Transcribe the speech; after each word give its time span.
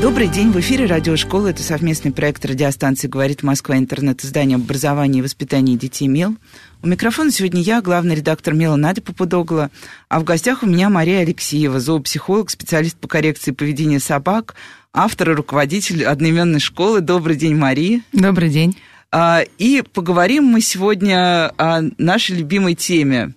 Добрый 0.00 0.28
день, 0.28 0.52
в 0.52 0.60
эфире 0.60 0.86
радиошкола. 0.86 1.48
Это 1.48 1.60
совместный 1.60 2.12
проект 2.12 2.44
радиостанции 2.44 3.08
«Говорит 3.08 3.42
Москва» 3.42 3.76
интернет-издание 3.76 4.54
об 4.54 4.62
образовании 4.62 5.18
и 5.18 5.22
воспитании 5.22 5.74
детей 5.74 6.06
МЕЛ. 6.06 6.36
У 6.82 6.86
микрофона 6.86 7.32
сегодня 7.32 7.60
я, 7.60 7.82
главный 7.82 8.14
редактор 8.14 8.54
МЕЛа 8.54 8.76
Надя 8.76 9.02
Попудогла, 9.02 9.70
а 10.08 10.20
в 10.20 10.24
гостях 10.24 10.62
у 10.62 10.66
меня 10.66 10.88
Мария 10.88 11.22
Алексеева, 11.22 11.80
зоопсихолог, 11.80 12.48
специалист 12.48 12.96
по 12.96 13.08
коррекции 13.08 13.50
поведения 13.50 13.98
собак, 13.98 14.54
автор 14.92 15.32
и 15.32 15.34
руководитель 15.34 16.04
одноименной 16.04 16.60
школы. 16.60 17.00
Добрый 17.00 17.34
день, 17.34 17.56
Мария. 17.56 18.00
Добрый 18.12 18.50
день. 18.50 18.76
А, 19.10 19.42
и 19.58 19.82
поговорим 19.82 20.44
мы 20.44 20.60
сегодня 20.60 21.50
о 21.58 21.82
нашей 21.98 22.36
любимой 22.36 22.76
теме 22.76 23.34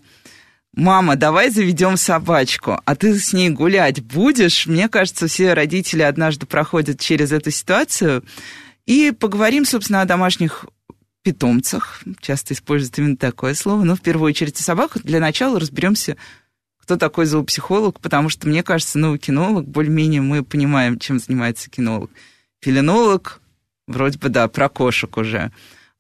мама, 0.74 1.16
давай 1.16 1.50
заведем 1.50 1.98
собачку, 1.98 2.80
а 2.86 2.96
ты 2.96 3.18
с 3.18 3.34
ней 3.34 3.50
гулять 3.50 4.02
будешь? 4.02 4.68
Мне 4.68 4.90
кажется, 4.90 5.28
все 5.28 5.54
родители 5.54 6.02
однажды 6.02 6.46
проходят 6.46 7.00
через 7.00 7.32
эту 7.32 7.52
ситуацию. 7.52 8.24
И 8.86 9.12
поговорим, 9.12 9.66
собственно, 9.66 10.02
о 10.02 10.06
домашних 10.06 10.66
питомцах. 11.24 12.02
Часто 12.20 12.54
используют 12.54 12.98
именно 12.98 13.18
такое 13.18 13.54
слово. 13.54 13.84
Но 13.84 13.96
в 13.96 14.02
первую 14.02 14.30
очередь 14.30 14.60
о 14.60 14.64
собаках. 14.64 15.04
Для 15.04 15.20
начала 15.20 15.60
разберемся, 15.60 16.18
кто 16.78 16.98
такой 16.98 17.26
зоопсихолог, 17.26 18.00
потому 18.00 18.30
что, 18.30 18.48
мне 18.48 18.64
кажется, 18.64 18.98
ну, 18.98 19.18
кинолог, 19.18 19.68
более-менее 19.68 20.22
мы 20.22 20.44
понимаем, 20.44 21.00
чем 21.00 21.20
занимается 21.20 21.70
кинолог. 21.70 22.10
Филинолог, 22.62 23.42
вроде 23.88 24.18
бы, 24.18 24.30
да, 24.30 24.48
про 24.48 24.68
кошек 24.68 25.16
уже. 25.18 25.52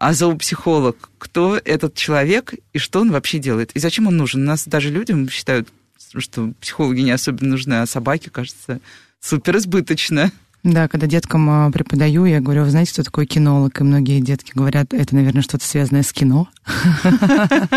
А 0.02 0.14
зоопсихолог, 0.14 1.12
кто 1.20 1.62
этот 1.64 1.94
человек 1.94 2.56
и 2.74 2.80
что 2.80 3.02
он 3.02 3.12
вообще 3.12 3.38
делает? 3.38 3.70
И 3.76 3.80
зачем 3.80 4.08
он 4.08 4.18
нужен? 4.18 4.42
У 4.42 4.46
нас 4.48 4.66
даже 4.66 4.90
люди 4.90 5.30
считают, 5.30 5.70
что 6.18 6.54
психологи 6.60 7.02
не 7.02 7.12
особенно 7.12 7.52
нужны, 7.52 7.76
а 7.76 7.86
собаки, 7.86 8.30
кажется, 8.30 8.80
супер 9.20 9.58
избыточно. 9.58 10.32
Да, 10.64 10.88
когда 10.88 11.06
деткам 11.06 11.48
а, 11.52 11.70
преподаю, 11.70 12.26
я 12.26 12.40
говорю, 12.40 12.64
вы 12.64 12.72
знаете, 12.72 12.94
кто 12.94 13.04
такой 13.04 13.28
кинолог? 13.28 13.80
И 13.80 13.84
многие 13.84 14.22
детки 14.22 14.54
говорят, 14.56 14.92
это, 14.92 15.14
наверное, 15.14 15.44
что-то 15.44 15.66
связанное 15.66 16.02
с 16.02 16.12
кино. 16.12 16.50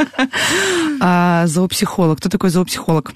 А 1.01 1.47
зоопсихолог, 1.47 2.19
кто 2.21 2.31
такой 2.31 2.49
зоопсихолог? 2.49 3.13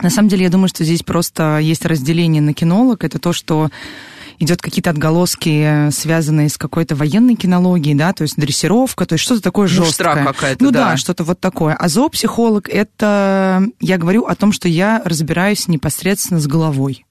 На 0.00 0.10
самом 0.10 0.28
деле, 0.28 0.44
я 0.44 0.50
думаю, 0.50 0.68
что 0.68 0.84
здесь 0.84 1.02
просто 1.02 1.58
есть 1.58 1.84
разделение 1.84 2.42
на 2.42 2.54
кинолог. 2.54 3.02
Это 3.02 3.18
то, 3.18 3.32
что 3.32 3.70
идет 4.38 4.60
какие-то 4.62 4.90
отголоски, 4.90 5.90
связанные 5.90 6.48
с 6.48 6.58
какой-то 6.58 6.94
военной 6.94 7.34
кинологией, 7.34 7.96
да, 7.96 8.12
то 8.12 8.22
есть 8.22 8.36
дрессировка, 8.36 9.06
то 9.06 9.14
есть 9.14 9.24
что-то 9.24 9.42
такое 9.42 9.68
ну, 9.68 9.84
жесткое. 9.84 10.24
какая-то, 10.24 10.64
ну 10.64 10.70
да. 10.70 10.90
да, 10.90 10.96
что-то 10.96 11.24
вот 11.24 11.40
такое. 11.40 11.74
А 11.74 11.88
зоопсихолог 11.88 12.68
это 12.68 13.66
я 13.80 13.98
говорю 13.98 14.24
о 14.24 14.34
том, 14.34 14.52
что 14.52 14.68
я 14.68 15.02
разбираюсь 15.04 15.68
непосредственно 15.68 16.40
с 16.40 16.46
головой. 16.46 17.04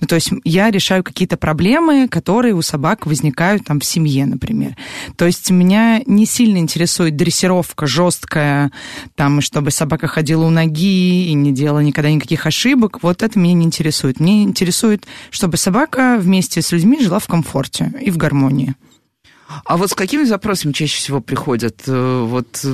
Ну, 0.00 0.06
то 0.06 0.14
есть 0.14 0.30
я 0.44 0.70
решаю 0.70 1.02
какие-то 1.02 1.36
проблемы, 1.36 2.08
которые 2.08 2.54
у 2.54 2.62
собак 2.62 3.06
возникают 3.06 3.64
там 3.64 3.80
в 3.80 3.84
семье, 3.84 4.26
например. 4.26 4.76
То 5.16 5.26
есть 5.26 5.50
меня 5.50 6.02
не 6.06 6.26
сильно 6.26 6.58
интересует 6.58 7.16
дрессировка 7.16 7.86
жесткая, 7.86 8.70
там, 9.14 9.40
чтобы 9.40 9.70
собака 9.70 10.06
ходила 10.06 10.44
у 10.44 10.50
ноги 10.50 11.26
и 11.26 11.32
не 11.34 11.52
делала 11.52 11.80
никогда 11.80 12.10
никаких 12.10 12.46
ошибок. 12.46 13.02
Вот 13.02 13.22
это 13.22 13.38
меня 13.38 13.54
не 13.54 13.64
интересует. 13.64 14.20
Мне 14.20 14.42
интересует, 14.42 15.06
чтобы 15.30 15.56
собака 15.56 16.18
вместе 16.18 16.62
с 16.62 16.72
людьми 16.72 17.00
жила 17.00 17.18
в 17.18 17.26
комфорте 17.26 17.92
и 18.00 18.10
в 18.10 18.16
гармонии. 18.16 18.74
А 19.64 19.76
вот 19.76 19.90
с 19.90 19.94
какими 19.94 20.24
запросами 20.24 20.72
чаще 20.72 20.96
всего 20.96 21.20
приходят? 21.20 21.82
Э, 21.86 22.24
вот 22.24 22.64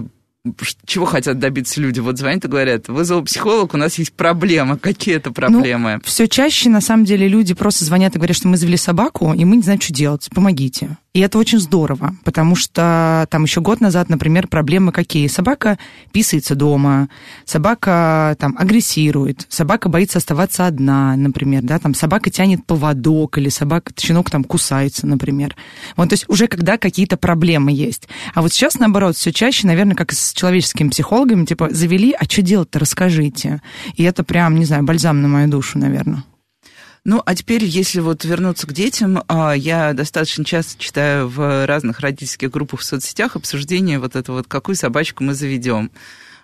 чего 0.84 1.04
хотят 1.04 1.38
добиться 1.38 1.80
люди? 1.80 2.00
Вот 2.00 2.18
звонят 2.18 2.44
и 2.44 2.48
говорят, 2.48 2.88
вы 2.88 3.04
зоопсихолог, 3.04 3.74
у 3.74 3.76
нас 3.76 3.98
есть 3.98 4.12
проблема. 4.12 4.78
Какие 4.86 5.16
это 5.16 5.32
проблемы? 5.32 5.94
Ну, 5.94 6.00
все 6.04 6.28
чаще, 6.28 6.68
на 6.68 6.80
самом 6.80 7.04
деле, 7.04 7.28
люди 7.28 7.54
просто 7.54 7.84
звонят 7.84 8.14
и 8.14 8.18
говорят, 8.18 8.36
что 8.36 8.48
мы 8.48 8.56
завели 8.56 8.76
собаку, 8.76 9.32
и 9.32 9.44
мы 9.44 9.56
не 9.56 9.62
знаем, 9.62 9.80
что 9.80 9.92
делать, 9.92 10.28
помогите. 10.34 10.96
И 11.16 11.20
это 11.20 11.38
очень 11.38 11.58
здорово, 11.58 12.14
потому 12.24 12.56
что 12.56 13.26
там 13.30 13.44
еще 13.44 13.62
год 13.62 13.80
назад, 13.80 14.10
например, 14.10 14.48
проблемы 14.48 14.92
какие? 14.92 15.28
Собака 15.28 15.78
писается 16.12 16.54
дома, 16.54 17.08
собака 17.46 18.36
там 18.38 18.54
агрессирует, 18.58 19.46
собака 19.48 19.88
боится 19.88 20.18
оставаться 20.18 20.66
одна, 20.66 21.16
например, 21.16 21.62
да, 21.62 21.78
там 21.78 21.94
собака 21.94 22.28
тянет 22.28 22.66
поводок, 22.66 23.38
или 23.38 23.48
собака, 23.48 23.94
щенок 23.98 24.28
там 24.28 24.44
кусается, 24.44 25.06
например. 25.06 25.56
Вот, 25.96 26.10
то 26.10 26.12
есть 26.12 26.26
уже 26.28 26.48
когда 26.48 26.76
какие-то 26.76 27.16
проблемы 27.16 27.72
есть. 27.72 28.08
А 28.34 28.42
вот 28.42 28.52
сейчас, 28.52 28.78
наоборот, 28.78 29.16
все 29.16 29.32
чаще, 29.32 29.66
наверное, 29.66 29.96
как 29.96 30.12
с 30.12 30.34
человеческими 30.36 30.90
психологами, 30.90 31.44
типа, 31.44 31.68
завели, 31.70 32.12
а 32.12 32.24
что 32.24 32.42
делать-то, 32.42 32.78
расскажите. 32.78 33.62
И 33.94 34.04
это 34.04 34.22
прям, 34.22 34.56
не 34.56 34.64
знаю, 34.64 34.84
бальзам 34.84 35.22
на 35.22 35.28
мою 35.28 35.48
душу, 35.48 35.78
наверное. 35.78 36.22
Ну, 37.04 37.22
а 37.24 37.34
теперь, 37.36 37.64
если 37.64 38.00
вот 38.00 38.24
вернуться 38.24 38.66
к 38.66 38.72
детям, 38.72 39.22
а, 39.28 39.52
я 39.52 39.92
достаточно 39.92 40.44
часто 40.44 40.82
читаю 40.82 41.28
в 41.28 41.64
разных 41.64 42.00
родительских 42.00 42.50
группах 42.50 42.80
в 42.80 42.84
соцсетях 42.84 43.36
обсуждение 43.36 44.00
вот 44.00 44.16
этого 44.16 44.38
вот, 44.38 44.48
какую 44.48 44.74
собачку 44.74 45.22
мы 45.22 45.34
заведем. 45.34 45.92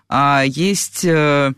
А 0.08 0.44
есть 0.46 1.04
э, 1.04 1.52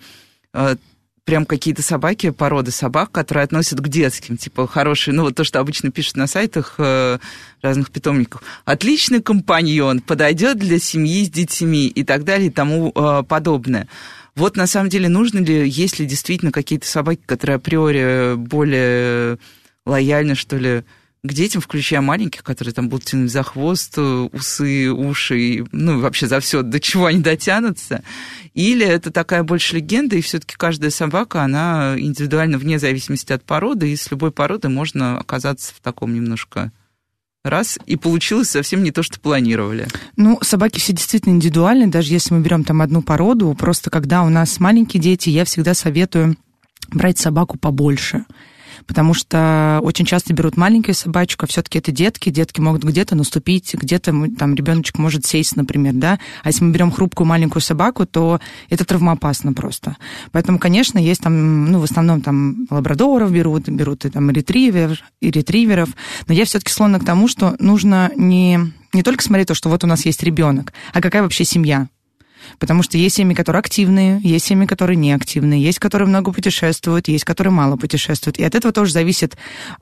э, 0.55 0.77
прям 1.25 1.47
какие-то 1.47 1.83
собаки, 1.83 2.31
породы 2.31 2.71
собак, 2.71 3.11
которые 3.11 3.45
относят 3.45 3.81
к 3.81 3.89
детским, 3.89 4.37
типа 4.37 4.67
хорошие, 4.67 5.15
ну 5.15 5.23
вот 5.23 5.35
то, 5.35 5.45
что 5.45 5.61
обычно 5.61 5.91
пишут 5.91 6.17
на 6.17 6.27
сайтах 6.27 6.75
э, 6.79 7.19
разных 7.63 7.91
питомников. 7.91 8.43
Отличный 8.65 9.23
компаньон, 9.23 10.01
подойдет 10.01 10.59
для 10.59 10.79
семьи 10.79 11.25
с 11.25 11.31
детьми 11.31 11.87
и 11.87 12.05
так 12.05 12.25
далее 12.25 12.49
и 12.49 12.53
тому 12.53 12.93
подобное. 12.93 13.89
Вот 14.37 14.57
на 14.57 14.67
самом 14.67 14.89
деле 14.89 15.09
нужно 15.09 15.39
ли, 15.39 15.69
есть 15.69 15.99
ли 15.99 16.07
действительно 16.07 16.51
какие-то 16.51 16.89
собаки, 16.89 17.21
которые 17.25 17.57
априори 17.57 18.35
более 18.35 19.39
лояльны, 19.87 20.35
что 20.35 20.57
ли, 20.57 20.85
к 21.25 21.33
детям, 21.33 21.63
включая 21.63 22.03
маленьких, 22.03 22.45
которые 22.45 22.75
там 22.75 22.91
будут 22.91 23.07
тянуть 23.07 23.33
за 23.33 23.43
хвост, 23.43 23.97
усы, 23.97 24.93
уши, 24.93 25.65
ну, 25.73 25.99
вообще 25.99 26.27
за 26.27 26.39
все, 26.39 26.63
до 26.63 26.79
чего 26.79 27.07
они 27.07 27.21
дотянутся. 27.21 28.05
Или 28.53 28.87
это 28.87 29.11
такая 29.11 29.43
больше 29.43 29.77
легенда, 29.77 30.17
и 30.17 30.21
все-таки 30.21 30.55
каждая 30.57 30.91
собака, 30.91 31.43
она 31.43 31.95
индивидуально 31.99 32.59
вне 32.59 32.79
зависимости 32.79 33.33
от 33.33 33.43
породы, 33.43 33.91
и 33.91 33.97
с 33.97 34.11
любой 34.11 34.33
породы 34.33 34.69
можно 34.69 35.19
оказаться 35.19 35.75
в 35.75 35.81
таком 35.81 36.15
немножко 36.15 36.71
раз, 37.43 37.79
и 37.87 37.97
получилось 37.97 38.51
совсем 38.51 38.83
не 38.83 38.91
то, 38.91 39.03
что 39.03 39.19
планировали. 39.19 39.89
Ну, 40.17 40.39
собаки 40.43 40.79
все 40.79 40.93
действительно 40.93 41.33
индивидуальны, 41.33 41.87
даже 41.87 42.13
если 42.13 42.35
мы 42.35 42.41
берем 42.41 42.65
там 42.65 42.83
одну 42.83 43.01
породу, 43.01 43.55
просто 43.59 43.89
когда 43.89 44.25
у 44.25 44.29
нас 44.29 44.61
маленькие 44.61 45.03
дети, 45.03 45.31
я 45.31 45.47
всегда 45.47 45.73
советую 45.73 46.37
брать 46.91 47.19
собаку 47.19 47.57
побольше 47.57 48.27
потому 48.87 49.15
что 49.15 49.81
очень 49.83 50.05
часто 50.05 50.33
берут 50.35 50.57
маленькую 50.57 50.95
собачку, 50.95 51.45
а 51.45 51.49
все-таки 51.49 51.79
это 51.79 51.93
детки, 51.93 52.31
детки 52.31 52.61
могут 52.61 52.85
где-то 52.85 53.15
наступить, 53.15 53.75
где-то 53.75 54.13
там 54.39 54.55
ребеночек 54.55 54.99
может 54.99 55.25
сесть, 55.27 55.57
например, 55.57 55.95
да, 55.95 56.19
а 56.43 56.49
если 56.49 56.65
мы 56.65 56.73
берем 56.73 56.91
хрупкую 56.91 57.27
маленькую 57.27 57.63
собаку, 57.63 58.07
то 58.07 58.41
это 58.71 58.85
травмоопасно 58.85 59.53
просто. 59.53 59.97
Поэтому, 60.33 60.59
конечно, 60.59 60.99
есть 60.99 61.23
там, 61.23 61.71
ну, 61.71 61.81
в 61.81 61.85
основном 61.85 62.21
там 62.21 62.67
лабрадоров 62.71 63.33
берут, 63.33 63.69
берут 63.69 64.05
и 64.05 64.11
там 64.11 64.31
ретривер, 64.31 65.03
и 65.21 65.31
ретриверов, 65.31 65.91
но 66.27 66.35
я 66.35 66.45
все-таки 66.45 66.73
склонна 66.73 67.01
к 67.01 67.05
тому, 67.05 67.29
что 67.29 67.57
нужно 67.59 68.11
не 68.17 68.73
не 68.93 69.03
только 69.03 69.25
смотреть 69.25 69.49
то, 69.49 69.55
что 69.55 69.69
вот 69.69 69.83
у 69.83 69.89
нас 69.89 70.07
есть 70.07 70.23
ребенок, 70.23 70.73
а 70.93 71.01
какая 71.01 71.23
вообще 71.23 71.45
семья. 71.45 71.89
Потому 72.59 72.83
что 72.83 72.99
есть 72.99 73.17
семьи, 73.17 73.35
которые 73.35 73.61
активные, 73.61 74.21
есть 74.23 74.47
семьи, 74.47 74.67
которые 74.67 74.97
неактивные, 74.97 75.63
есть, 75.63 75.79
которые 75.79 76.09
много 76.09 76.33
путешествуют, 76.33 77.09
есть, 77.09 77.25
которые 77.25 77.53
мало 77.53 77.77
путешествуют. 77.77 78.39
И 78.39 78.45
от 78.45 78.55
этого 78.55 78.73
тоже 78.73 78.93
зависит 78.93 79.37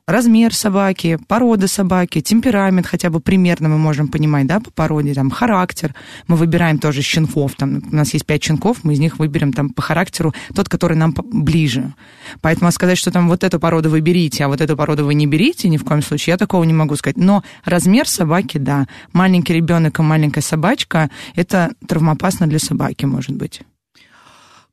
размер 0.06 0.54
собаки, 0.54 1.18
порода 1.28 1.68
собаки, 1.68 2.20
темперамент 2.20 2.86
хотя 2.86 3.10
бы 3.10 3.20
примерно 3.20 3.68
мы 3.68 3.78
можем 3.78 4.08
понимать, 4.08 4.46
да, 4.46 4.60
по 4.60 4.70
породе, 4.70 5.14
там, 5.14 5.30
характер. 5.30 5.94
Мы 6.28 6.36
выбираем 6.36 6.78
тоже 6.78 7.02
щенков, 7.02 7.54
там, 7.56 7.82
у 7.90 7.96
нас 7.96 8.12
есть 8.12 8.26
пять 8.26 8.42
щенков, 8.42 8.84
мы 8.84 8.94
из 8.94 8.98
них 8.98 9.18
выберем 9.18 9.52
там 9.52 9.70
по 9.70 9.82
характеру 9.82 10.34
тот, 10.54 10.68
который 10.68 10.96
нам 10.96 11.14
ближе. 11.32 11.94
Поэтому 12.40 12.70
сказать, 12.72 12.98
что 12.98 13.10
там 13.10 13.28
вот 13.28 13.44
эту 13.44 13.60
породу 13.60 13.90
вы 13.90 14.00
берите, 14.00 14.44
а 14.44 14.48
вот 14.48 14.60
эту 14.60 14.76
породу 14.76 15.04
вы 15.04 15.14
не 15.14 15.26
берите, 15.26 15.68
ни 15.68 15.76
в 15.76 15.84
коем 15.84 16.02
случае, 16.02 16.32
я 16.32 16.36
такого 16.38 16.64
не 16.64 16.72
могу 16.72 16.96
сказать. 16.96 17.16
Но 17.16 17.42
размер 17.64 18.08
собаки, 18.08 18.58
да, 18.58 18.86
маленький 19.12 19.54
ребенок 19.54 19.98
и 19.98 20.02
маленькая 20.02 20.40
собачка, 20.40 21.10
это 21.34 21.72
травмоопасно 21.86 22.46
для 22.52 22.58
собаки, 22.58 23.06
может 23.06 23.32
быть. 23.32 23.62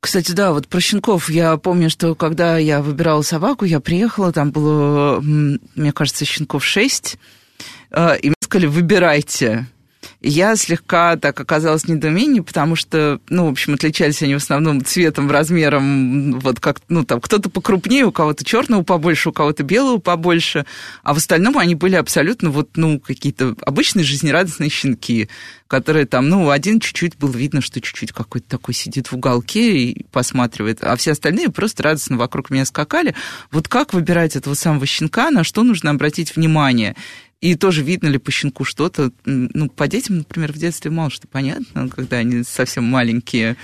Кстати, 0.00 0.32
да, 0.32 0.52
вот 0.52 0.68
про 0.68 0.80
щенков. 0.80 1.30
Я 1.30 1.56
помню, 1.56 1.88
что 1.88 2.14
когда 2.14 2.58
я 2.58 2.82
выбирала 2.82 3.22
собаку, 3.22 3.64
я 3.64 3.80
приехала, 3.80 4.32
там 4.32 4.50
было, 4.50 5.20
мне 5.20 5.92
кажется, 5.92 6.24
щенков 6.24 6.64
шесть, 6.64 7.18
э, 7.90 8.18
и 8.18 8.28
мне 8.28 8.34
сказали, 8.42 8.66
выбирайте. 8.66 9.66
Я 10.20 10.56
слегка 10.56 11.16
так 11.16 11.38
оказалась 11.40 11.84
в 11.84 11.88
недоумении, 11.88 12.40
потому 12.40 12.76
что, 12.76 13.20
ну, 13.28 13.46
в 13.46 13.50
общем, 13.50 13.74
отличались 13.74 14.22
они 14.22 14.34
в 14.34 14.38
основном 14.38 14.84
цветом, 14.84 15.30
размером, 15.30 16.38
вот 16.40 16.60
как, 16.60 16.80
ну, 16.88 17.04
там, 17.04 17.20
кто-то 17.20 17.48
покрупнее, 17.48 18.04
у 18.04 18.12
кого-то 18.12 18.44
черного 18.44 18.82
побольше, 18.82 19.30
у 19.30 19.32
кого-то 19.32 19.62
белого 19.62 19.98
побольше, 19.98 20.66
а 21.02 21.14
в 21.14 21.16
остальном 21.16 21.56
они 21.58 21.74
были 21.74 21.96
абсолютно 21.96 22.50
вот, 22.50 22.76
ну, 22.76 23.00
какие-то 23.00 23.56
обычные 23.62 24.04
жизнерадостные 24.04 24.68
щенки, 24.68 25.28
которые 25.66 26.04
там, 26.04 26.28
ну, 26.28 26.50
один 26.50 26.80
чуть-чуть 26.80 27.16
было 27.16 27.32
видно, 27.32 27.60
что 27.60 27.80
чуть-чуть 27.80 28.12
какой-то 28.12 28.48
такой 28.48 28.74
сидит 28.74 29.08
в 29.08 29.14
уголке 29.14 29.78
и 29.78 30.04
посматривает, 30.10 30.82
а 30.82 30.96
все 30.96 31.12
остальные 31.12 31.50
просто 31.50 31.82
радостно 31.82 32.16
вокруг 32.16 32.50
меня 32.50 32.64
скакали. 32.64 33.14
Вот 33.50 33.68
как 33.68 33.94
выбирать 33.94 34.36
этого 34.36 34.54
самого 34.54 34.84
щенка, 34.86 35.30
на 35.30 35.44
что 35.44 35.62
нужно 35.62 35.90
обратить 35.90 36.36
внимание? 36.36 36.96
И 37.40 37.54
тоже 37.54 37.82
видно 37.82 38.08
ли 38.08 38.18
по 38.18 38.30
щенку 38.30 38.64
что-то. 38.64 39.12
Ну, 39.24 39.68
по 39.70 39.88
детям, 39.88 40.18
например, 40.18 40.52
в 40.52 40.58
детстве 40.58 40.90
мало 40.90 41.10
что 41.10 41.26
понятно, 41.26 41.88
когда 41.88 42.18
они 42.18 42.44
совсем 42.44 42.84
маленькие. 42.84 43.56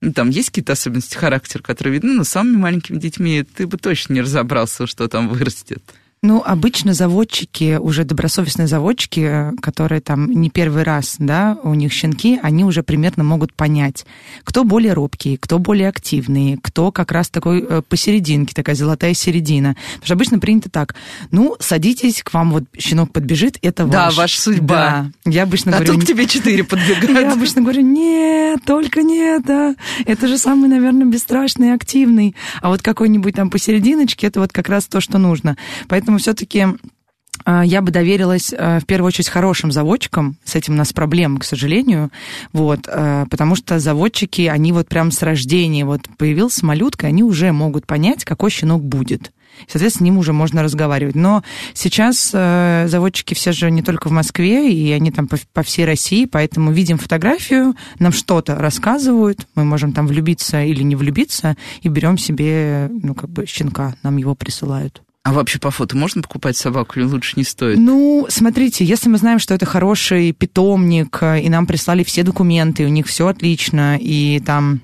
Ну, 0.00 0.12
там 0.12 0.30
есть 0.30 0.50
какие-то 0.50 0.72
особенности 0.72 1.16
характера, 1.16 1.62
которые 1.62 1.94
видны, 1.94 2.12
но 2.12 2.24
с 2.24 2.28
самыми 2.28 2.56
маленькими 2.56 2.98
детьми 2.98 3.42
ты 3.42 3.66
бы 3.66 3.76
точно 3.76 4.12
не 4.12 4.20
разобрался, 4.20 4.86
что 4.86 5.08
там 5.08 5.28
вырастет. 5.28 5.82
Ну, 6.26 6.42
обычно 6.42 6.94
заводчики, 6.94 7.76
уже 7.78 8.04
добросовестные 8.04 8.66
заводчики, 8.66 9.52
которые 9.60 10.00
там 10.00 10.30
не 10.30 10.48
первый 10.48 10.82
раз, 10.82 11.16
да, 11.18 11.58
у 11.62 11.74
них 11.74 11.92
щенки, 11.92 12.40
они 12.42 12.64
уже 12.64 12.82
примерно 12.82 13.24
могут 13.24 13.52
понять, 13.52 14.06
кто 14.42 14.64
более 14.64 14.94
робкий, 14.94 15.36
кто 15.36 15.58
более 15.58 15.86
активный, 15.90 16.58
кто 16.62 16.90
как 16.92 17.12
раз 17.12 17.28
такой 17.28 17.60
э, 17.60 17.82
посерединке, 17.86 18.54
такая 18.54 18.74
золотая 18.74 19.12
середина. 19.12 19.76
Потому 19.96 20.04
что 20.06 20.14
обычно 20.14 20.38
принято 20.38 20.70
так, 20.70 20.94
ну, 21.30 21.56
садитесь, 21.60 22.22
к 22.22 22.32
вам 22.32 22.52
вот 22.52 22.64
щенок 22.78 23.12
подбежит, 23.12 23.58
это 23.60 23.84
ваш. 23.84 23.92
Да, 23.92 24.10
ваша 24.22 24.40
судьба. 24.40 25.10
Да. 25.26 25.30
Я 25.30 25.42
обычно 25.42 25.72
а 25.72 25.74
говорю... 25.74 25.92
тут 25.92 26.04
к 26.04 26.06
тебе 26.06 26.26
четыре 26.26 26.64
подбегают. 26.64 27.20
Я 27.20 27.32
обычно 27.34 27.60
говорю, 27.60 27.82
нет, 27.82 28.60
только 28.64 29.02
не 29.02 29.18
это. 29.18 29.74
Это 30.06 30.26
же 30.26 30.38
самый, 30.38 30.70
наверное, 30.70 31.06
бесстрашный 31.06 31.68
и 31.68 31.72
активный. 31.72 32.34
А 32.62 32.70
вот 32.70 32.80
какой-нибудь 32.80 33.34
там 33.34 33.50
посерединочке, 33.50 34.28
это 34.28 34.40
вот 34.40 34.54
как 34.54 34.70
раз 34.70 34.86
то, 34.86 35.02
что 35.02 35.18
нужно. 35.18 35.58
Поэтому 35.86 36.13
поэтому 36.14 36.18
все-таки 36.18 36.66
а, 37.44 37.64
я 37.64 37.82
бы 37.82 37.90
доверилась 37.90 38.52
а, 38.56 38.78
в 38.80 38.86
первую 38.86 39.08
очередь 39.08 39.28
хорошим 39.28 39.72
заводчикам. 39.72 40.36
С 40.44 40.54
этим 40.54 40.74
у 40.74 40.76
нас 40.76 40.92
проблемы, 40.92 41.40
к 41.40 41.44
сожалению. 41.44 42.10
Вот, 42.52 42.86
а, 42.86 43.26
потому 43.26 43.56
что 43.56 43.78
заводчики, 43.78 44.42
они 44.42 44.72
вот 44.72 44.88
прям 44.88 45.10
с 45.10 45.22
рождения, 45.22 45.84
вот 45.84 46.02
появился 46.16 46.64
малютка, 46.64 47.08
они 47.08 47.22
уже 47.22 47.52
могут 47.52 47.86
понять, 47.86 48.24
какой 48.24 48.50
щенок 48.50 48.84
будет. 48.84 49.32
Соответственно, 49.68 50.06
с 50.06 50.10
ним 50.10 50.18
уже 50.18 50.32
можно 50.32 50.64
разговаривать. 50.64 51.14
Но 51.14 51.44
сейчас 51.74 52.30
э, 52.34 52.86
заводчики 52.88 53.34
все 53.34 53.52
же 53.52 53.70
не 53.70 53.82
только 53.82 54.08
в 54.08 54.10
Москве, 54.10 54.72
и 54.72 54.90
они 54.90 55.12
там 55.12 55.28
по, 55.28 55.36
по 55.52 55.62
всей 55.62 55.84
России, 55.84 56.24
поэтому 56.26 56.72
видим 56.72 56.98
фотографию, 56.98 57.76
нам 58.00 58.10
что-то 58.10 58.56
рассказывают, 58.56 59.46
мы 59.54 59.64
можем 59.64 59.92
там 59.92 60.08
влюбиться 60.08 60.64
или 60.64 60.82
не 60.82 60.96
влюбиться, 60.96 61.56
и 61.82 61.88
берем 61.88 62.18
себе, 62.18 62.90
ну, 62.90 63.14
как 63.14 63.30
бы, 63.30 63.46
щенка, 63.46 63.94
нам 64.02 64.16
его 64.16 64.34
присылают. 64.34 65.03
А 65.24 65.32
вообще 65.32 65.58
по 65.58 65.70
фото 65.70 65.96
можно 65.96 66.20
покупать 66.20 66.54
собаку 66.54 66.98
или 66.98 67.06
лучше 67.06 67.32
не 67.36 67.44
стоит? 67.44 67.78
Ну, 67.78 68.26
смотрите, 68.28 68.84
если 68.84 69.08
мы 69.08 69.16
знаем, 69.16 69.38
что 69.38 69.54
это 69.54 69.64
хороший 69.64 70.32
питомник, 70.32 71.22
и 71.22 71.48
нам 71.48 71.66
прислали 71.66 72.04
все 72.04 72.22
документы, 72.22 72.84
у 72.84 72.88
них 72.88 73.06
все 73.06 73.28
отлично, 73.28 73.96
и 73.98 74.38
там 74.40 74.82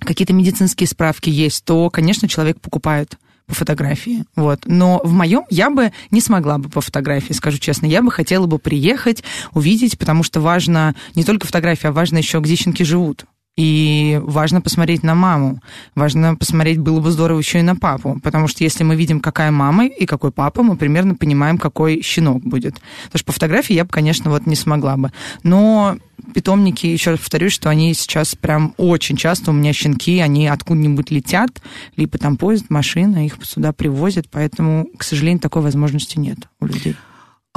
какие-то 0.00 0.32
медицинские 0.32 0.88
справки 0.88 1.30
есть, 1.30 1.64
то, 1.64 1.88
конечно, 1.88 2.28
человек 2.28 2.60
покупает 2.60 3.16
по 3.46 3.54
фотографии. 3.54 4.24
Вот. 4.34 4.62
Но 4.66 5.00
в 5.04 5.12
моем 5.12 5.44
я 5.50 5.70
бы 5.70 5.92
не 6.10 6.20
смогла 6.20 6.58
бы 6.58 6.68
по 6.68 6.80
фотографии, 6.80 7.32
скажу 7.32 7.58
честно. 7.58 7.86
Я 7.86 8.02
бы 8.02 8.10
хотела 8.10 8.46
бы 8.46 8.58
приехать, 8.58 9.22
увидеть, 9.54 9.98
потому 9.98 10.24
что 10.24 10.40
важно 10.40 10.96
не 11.14 11.22
только 11.22 11.46
фотография, 11.46 11.88
а 11.88 11.92
важно 11.92 12.18
еще, 12.18 12.40
где 12.40 12.56
щенки 12.56 12.84
живут. 12.84 13.24
И 13.56 14.20
важно 14.22 14.60
посмотреть 14.60 15.02
на 15.02 15.14
маму. 15.14 15.60
Важно 15.94 16.36
посмотреть, 16.36 16.78
было 16.78 17.00
бы 17.00 17.10
здорово 17.10 17.38
еще 17.38 17.60
и 17.60 17.62
на 17.62 17.74
папу. 17.74 18.20
Потому 18.22 18.48
что 18.48 18.62
если 18.64 18.84
мы 18.84 18.96
видим, 18.96 19.20
какая 19.20 19.50
мама 19.50 19.86
и 19.86 20.04
какой 20.04 20.30
папа, 20.30 20.62
мы 20.62 20.76
примерно 20.76 21.14
понимаем, 21.14 21.56
какой 21.56 22.02
щенок 22.02 22.42
будет. 22.42 22.74
Потому 23.04 23.18
что 23.18 23.24
по 23.24 23.32
фотографии 23.32 23.72
я 23.72 23.84
бы, 23.84 23.90
конечно, 23.90 24.30
вот 24.30 24.46
не 24.46 24.56
смогла 24.56 24.98
бы. 24.98 25.10
Но 25.42 25.96
питомники, 26.34 26.86
еще 26.86 27.12
раз 27.12 27.20
повторюсь, 27.20 27.52
что 27.52 27.70
они 27.70 27.94
сейчас 27.94 28.34
прям 28.34 28.74
очень 28.76 29.16
часто 29.16 29.52
у 29.52 29.54
меня 29.54 29.72
щенки, 29.72 30.20
они 30.20 30.48
откуда-нибудь 30.48 31.10
летят, 31.10 31.62
либо 31.96 32.18
там 32.18 32.36
поезд, 32.36 32.66
машина, 32.68 33.24
их 33.24 33.38
сюда 33.42 33.72
привозят, 33.72 34.26
поэтому, 34.30 34.86
к 34.98 35.02
сожалению, 35.02 35.40
такой 35.40 35.62
возможности 35.62 36.18
нет 36.18 36.38
у 36.60 36.66
людей. 36.66 36.94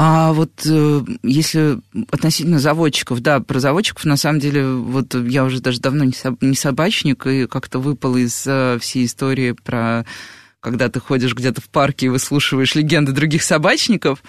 А 0.02 0.32
вот 0.32 0.66
э, 0.66 1.02
если 1.24 1.78
относительно 2.10 2.60
заводчиков, 2.60 3.20
да, 3.20 3.42
про 3.42 3.60
заводчиков, 3.60 4.06
на 4.06 4.16
самом 4.16 4.40
деле, 4.40 4.66
вот 4.66 5.14
я 5.14 5.44
уже 5.44 5.60
даже 5.60 5.82
давно 5.82 6.06
не, 6.06 6.14
соб, 6.14 6.42
не 6.42 6.56
собачник, 6.56 7.28
и 7.28 7.48
как-то 7.48 7.80
выпал 7.80 8.16
из 8.16 8.48
э, 8.48 8.78
всей 8.80 9.06
истории 9.06 9.52
про 9.52 10.06
когда 10.62 10.88
ты 10.88 11.02
ходишь 11.02 11.36
где-то 11.36 11.60
в 11.60 11.68
парке 11.68 12.06
и 12.06 12.10
выслушиваешь 12.10 12.76
легенды 12.76 13.12
других 13.12 13.44
собачников. 13.44 14.24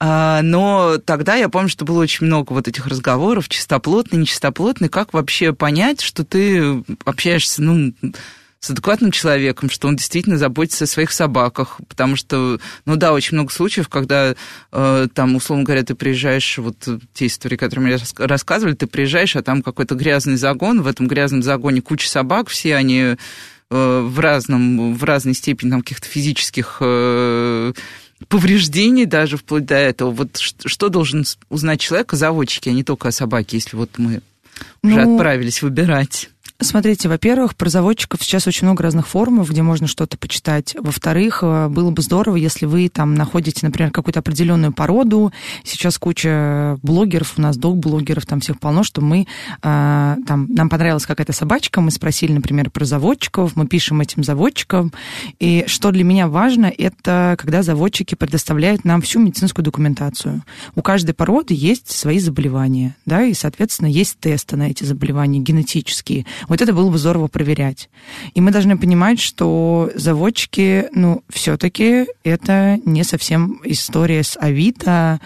А, 0.00 0.40
но 0.40 0.96
тогда 1.04 1.34
я 1.34 1.50
помню, 1.50 1.68
что 1.68 1.84
было 1.84 2.00
очень 2.00 2.24
много 2.24 2.54
вот 2.54 2.66
этих 2.66 2.86
разговоров, 2.86 3.50
чистоплотный, 3.50 4.20
нечистоплотный, 4.20 4.88
как 4.88 5.12
вообще 5.12 5.52
понять, 5.52 6.00
что 6.00 6.24
ты 6.24 6.82
общаешься, 7.04 7.62
ну, 7.62 7.92
с 8.64 8.70
адекватным 8.70 9.10
человеком, 9.10 9.68
что 9.68 9.88
он 9.88 9.96
действительно 9.96 10.38
заботится 10.38 10.84
о 10.84 10.86
своих 10.86 11.12
собаках, 11.12 11.80
потому 11.86 12.16
что, 12.16 12.58
ну 12.86 12.96
да, 12.96 13.12
очень 13.12 13.36
много 13.36 13.52
случаев, 13.52 13.90
когда 13.90 14.34
э, 14.72 15.06
там, 15.12 15.36
условно 15.36 15.64
говоря, 15.64 15.82
ты 15.82 15.94
приезжаешь, 15.94 16.56
вот 16.56 16.76
те 17.12 17.26
истории, 17.26 17.56
которые 17.56 17.86
мне 17.86 17.98
рассказывали, 18.16 18.74
ты 18.74 18.86
приезжаешь, 18.86 19.36
а 19.36 19.42
там 19.42 19.62
какой-то 19.62 19.94
грязный 19.94 20.36
загон, 20.36 20.80
в 20.80 20.86
этом 20.86 21.08
грязном 21.08 21.42
загоне 21.42 21.82
куча 21.82 22.08
собак, 22.08 22.48
все 22.48 22.74
они 22.76 23.00
э, 23.00 23.16
в 23.68 24.18
разном, 24.18 24.94
в 24.94 25.04
разной 25.04 25.34
степени 25.34 25.68
там 25.68 25.82
каких-то 25.82 26.08
физических 26.08 26.78
э, 26.80 27.74
повреждений 28.28 29.04
даже 29.04 29.36
вплоть 29.36 29.66
до 29.66 29.74
этого. 29.74 30.10
Вот 30.10 30.38
что 30.38 30.88
должен 30.88 31.26
узнать 31.50 31.80
человек 31.80 32.14
о 32.14 32.16
заводчике, 32.16 32.70
а 32.70 32.72
не 32.72 32.82
только 32.82 33.08
о 33.08 33.12
собаке, 33.12 33.58
если 33.58 33.76
вот 33.76 33.90
мы 33.98 34.22
уже 34.82 35.04
ну, 35.04 35.16
отправились 35.16 35.60
выбирать? 35.60 36.30
Смотрите, 36.60 37.08
во-первых, 37.08 37.56
про 37.56 37.68
заводчиков 37.68 38.22
сейчас 38.22 38.46
очень 38.46 38.66
много 38.68 38.84
разных 38.84 39.08
форумов, 39.08 39.50
где 39.50 39.62
можно 39.62 39.88
что-то 39.88 40.16
почитать. 40.16 40.76
Во-вторых, 40.78 41.40
э, 41.42 41.66
было 41.68 41.90
бы 41.90 42.00
здорово, 42.00 42.36
если 42.36 42.64
вы 42.64 42.88
там 42.88 43.16
находите, 43.16 43.66
например, 43.66 43.90
какую-то 43.90 44.20
определенную 44.20 44.72
породу. 44.72 45.32
Сейчас 45.64 45.98
куча 45.98 46.78
блогеров, 46.80 47.34
у 47.38 47.42
нас 47.42 47.56
док-блогеров, 47.56 48.24
там 48.26 48.38
всех 48.38 48.60
полно, 48.60 48.84
что 48.84 49.00
мы 49.00 49.26
э, 49.62 50.16
там, 50.26 50.46
нам 50.48 50.68
понравилась 50.68 51.06
какая-то 51.06 51.32
собачка, 51.32 51.80
мы 51.80 51.90
спросили, 51.90 52.32
например, 52.32 52.70
про 52.70 52.84
заводчиков, 52.84 53.56
мы 53.56 53.66
пишем 53.66 54.00
этим 54.00 54.22
заводчикам. 54.22 54.92
И 55.40 55.64
что 55.66 55.90
для 55.90 56.04
меня 56.04 56.28
важно, 56.28 56.66
это 56.66 57.34
когда 57.36 57.64
заводчики 57.64 58.14
предоставляют 58.14 58.84
нам 58.84 59.02
всю 59.02 59.18
медицинскую 59.18 59.64
документацию. 59.64 60.44
У 60.76 60.82
каждой 60.82 61.14
породы 61.14 61.52
есть 61.52 61.90
свои 61.90 62.20
заболевания, 62.20 62.94
да, 63.06 63.24
и, 63.24 63.34
соответственно, 63.34 63.88
есть 63.88 64.20
тесты 64.20 64.56
на 64.56 64.70
эти 64.70 64.84
заболевания 64.84 65.40
генетические. 65.40 66.26
Вот 66.48 66.60
это 66.60 66.72
было 66.72 66.90
бы 66.90 66.98
здорово 66.98 67.28
проверять. 67.28 67.88
И 68.34 68.40
мы 68.40 68.50
должны 68.50 68.76
понимать, 68.76 69.20
что 69.20 69.90
заводчики, 69.94 70.88
ну, 70.92 71.22
все-таки 71.28 72.06
это 72.22 72.78
не 72.84 73.04
совсем 73.04 73.60
история 73.64 74.22
с 74.22 74.36
Авито, 74.38 75.20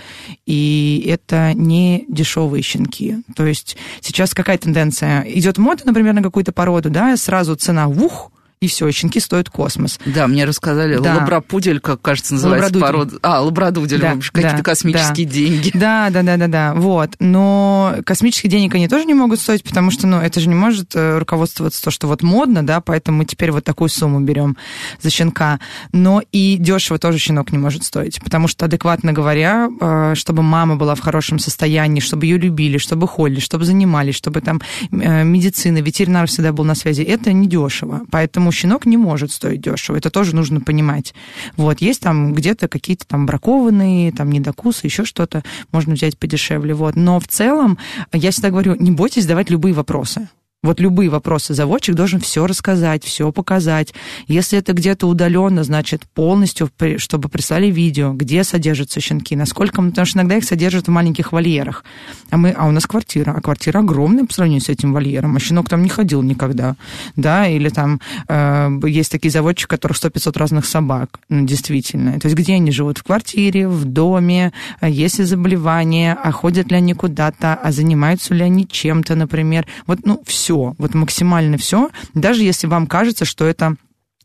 и 0.46 1.04
это 1.08 1.52
не 1.54 2.04
дешевые 2.08 2.62
щенки. 2.62 3.18
То 3.34 3.46
есть 3.46 3.76
сейчас 4.00 4.34
какая 4.34 4.58
тенденция? 4.58 5.22
Идет 5.22 5.58
мода, 5.58 5.82
например, 5.84 6.14
на 6.14 6.22
какую-то 6.22 6.52
породу, 6.52 6.90
да, 6.90 7.16
сразу 7.16 7.54
цена, 7.56 7.88
ух, 7.88 8.30
и 8.60 8.66
все, 8.66 8.90
щенки 8.90 9.20
стоят 9.20 9.50
космос. 9.50 10.00
Да, 10.04 10.26
мне 10.26 10.44
рассказали, 10.44 10.98
да. 10.98 11.16
лабрапудель, 11.16 11.80
как 11.80 12.00
кажется, 12.00 12.34
называется 12.34 12.78
порода. 12.78 13.18
А, 13.22 13.40
лабрадудель, 13.40 14.00
да, 14.00 14.14
какие-то 14.14 14.56
да, 14.56 14.62
космические 14.62 15.26
да. 15.26 15.32
деньги. 15.32 15.70
Да, 15.74 16.10
да, 16.10 16.22
да, 16.22 16.36
да, 16.36 16.48
да, 16.48 16.74
вот. 16.74 17.10
Но 17.20 17.96
космических 18.04 18.50
денег 18.50 18.74
они 18.74 18.88
тоже 18.88 19.04
не 19.04 19.14
могут 19.14 19.40
стоить, 19.40 19.62
потому 19.62 19.90
что, 19.90 20.06
ну, 20.06 20.18
это 20.18 20.40
же 20.40 20.48
не 20.48 20.54
может 20.54 20.94
э, 20.94 21.18
руководствоваться 21.18 21.82
то, 21.82 21.90
что 21.90 22.08
вот 22.08 22.22
модно, 22.22 22.66
да, 22.66 22.80
поэтому 22.80 23.18
мы 23.18 23.24
теперь 23.24 23.52
вот 23.52 23.64
такую 23.64 23.88
сумму 23.88 24.20
берем 24.20 24.56
за 25.00 25.10
щенка. 25.10 25.60
Но 25.92 26.22
и 26.32 26.56
дешево 26.58 26.98
тоже 26.98 27.18
щенок 27.18 27.52
не 27.52 27.58
может 27.58 27.84
стоить, 27.84 28.20
потому 28.22 28.48
что, 28.48 28.64
адекватно 28.64 29.12
говоря, 29.12 29.68
э, 29.80 30.14
чтобы 30.16 30.42
мама 30.42 30.76
была 30.76 30.94
в 30.94 31.00
хорошем 31.00 31.38
состоянии, 31.38 32.00
чтобы 32.00 32.26
ее 32.26 32.38
любили, 32.38 32.78
чтобы 32.78 33.06
холили, 33.06 33.40
чтобы 33.40 33.64
занимались, 33.64 34.16
чтобы 34.16 34.40
там 34.40 34.60
э, 34.90 35.24
медицина, 35.24 35.78
ветеринар 35.78 36.26
всегда 36.26 36.52
был 36.52 36.64
на 36.64 36.74
связи, 36.74 37.02
это 37.02 37.32
недешево. 37.32 38.02
Поэтому 38.10 38.47
Поэтому 38.48 38.52
щенок 38.52 38.86
не 38.86 38.96
может 38.96 39.30
стоить 39.30 39.60
дешево. 39.60 39.96
Это 39.96 40.10
тоже 40.10 40.34
нужно 40.34 40.60
понимать. 40.60 41.14
Вот, 41.56 41.82
есть 41.82 42.00
там 42.00 42.32
где-то 42.32 42.66
какие-то 42.66 43.06
там 43.06 43.26
бракованные, 43.26 44.10
там 44.10 44.30
недокусы, 44.32 44.86
еще 44.86 45.04
что-то 45.04 45.42
можно 45.70 45.92
взять 45.94 46.18
подешевле. 46.18 46.72
Вот. 46.72 46.96
Но 46.96 47.20
в 47.20 47.28
целом, 47.28 47.76
я 48.12 48.30
всегда 48.30 48.48
говорю, 48.48 48.74
не 48.76 48.90
бойтесь 48.90 49.24
задавать 49.24 49.50
любые 49.50 49.74
вопросы. 49.74 50.28
Вот 50.64 50.80
любые 50.80 51.08
вопросы 51.08 51.54
заводчик 51.54 51.94
должен 51.94 52.18
все 52.18 52.44
рассказать, 52.44 53.04
все 53.04 53.30
показать. 53.30 53.94
Если 54.26 54.58
это 54.58 54.72
где-то 54.72 55.06
удаленно, 55.06 55.62
значит 55.62 56.02
полностью, 56.14 56.68
чтобы 56.96 57.28
прислали 57.28 57.66
видео, 57.66 58.12
где 58.12 58.42
содержатся 58.42 58.98
щенки, 58.98 59.36
насколько, 59.36 59.80
потому 59.80 60.04
что 60.04 60.18
иногда 60.18 60.36
их 60.36 60.42
содержат 60.42 60.88
в 60.88 60.90
маленьких 60.90 61.30
вольерах. 61.30 61.84
А, 62.30 62.36
мы, 62.36 62.50
а 62.50 62.66
у 62.66 62.72
нас 62.72 62.88
квартира, 62.88 63.34
а 63.36 63.40
квартира 63.40 63.78
огромная 63.78 64.24
по 64.24 64.34
сравнению 64.34 64.62
с 64.62 64.68
этим 64.68 64.92
вольером, 64.92 65.36
а 65.36 65.38
щенок 65.38 65.68
там 65.68 65.80
не 65.80 65.88
ходил 65.88 66.22
никогда, 66.22 66.74
да, 67.14 67.46
или 67.46 67.68
там 67.68 68.00
э, 68.26 68.80
есть 68.84 69.12
такие 69.12 69.30
заводчики, 69.30 69.66
у 69.66 69.68
которых 69.68 69.96
100-500 69.96 70.38
разных 70.40 70.66
собак, 70.66 71.20
ну, 71.28 71.46
действительно. 71.46 72.18
То 72.18 72.26
есть 72.26 72.36
где 72.36 72.54
они 72.54 72.72
живут? 72.72 72.98
В 72.98 73.04
квартире, 73.04 73.68
в 73.68 73.84
доме, 73.84 74.52
а 74.80 74.88
есть 74.88 75.20
ли 75.20 75.24
заболевания, 75.24 76.18
а 76.20 76.32
ходят 76.32 76.72
ли 76.72 76.78
они 76.78 76.94
куда-то, 76.94 77.54
а 77.54 77.70
занимаются 77.70 78.34
ли 78.34 78.42
они 78.42 78.66
чем-то, 78.66 79.14
например. 79.14 79.64
Вот, 79.86 80.00
ну, 80.04 80.20
все 80.26 80.47
все, 80.48 80.74
вот 80.78 80.94
максимально 80.94 81.58
все, 81.58 81.90
даже 82.14 82.42
если 82.42 82.66
вам 82.66 82.86
кажется, 82.86 83.26
что 83.26 83.44
это 83.44 83.76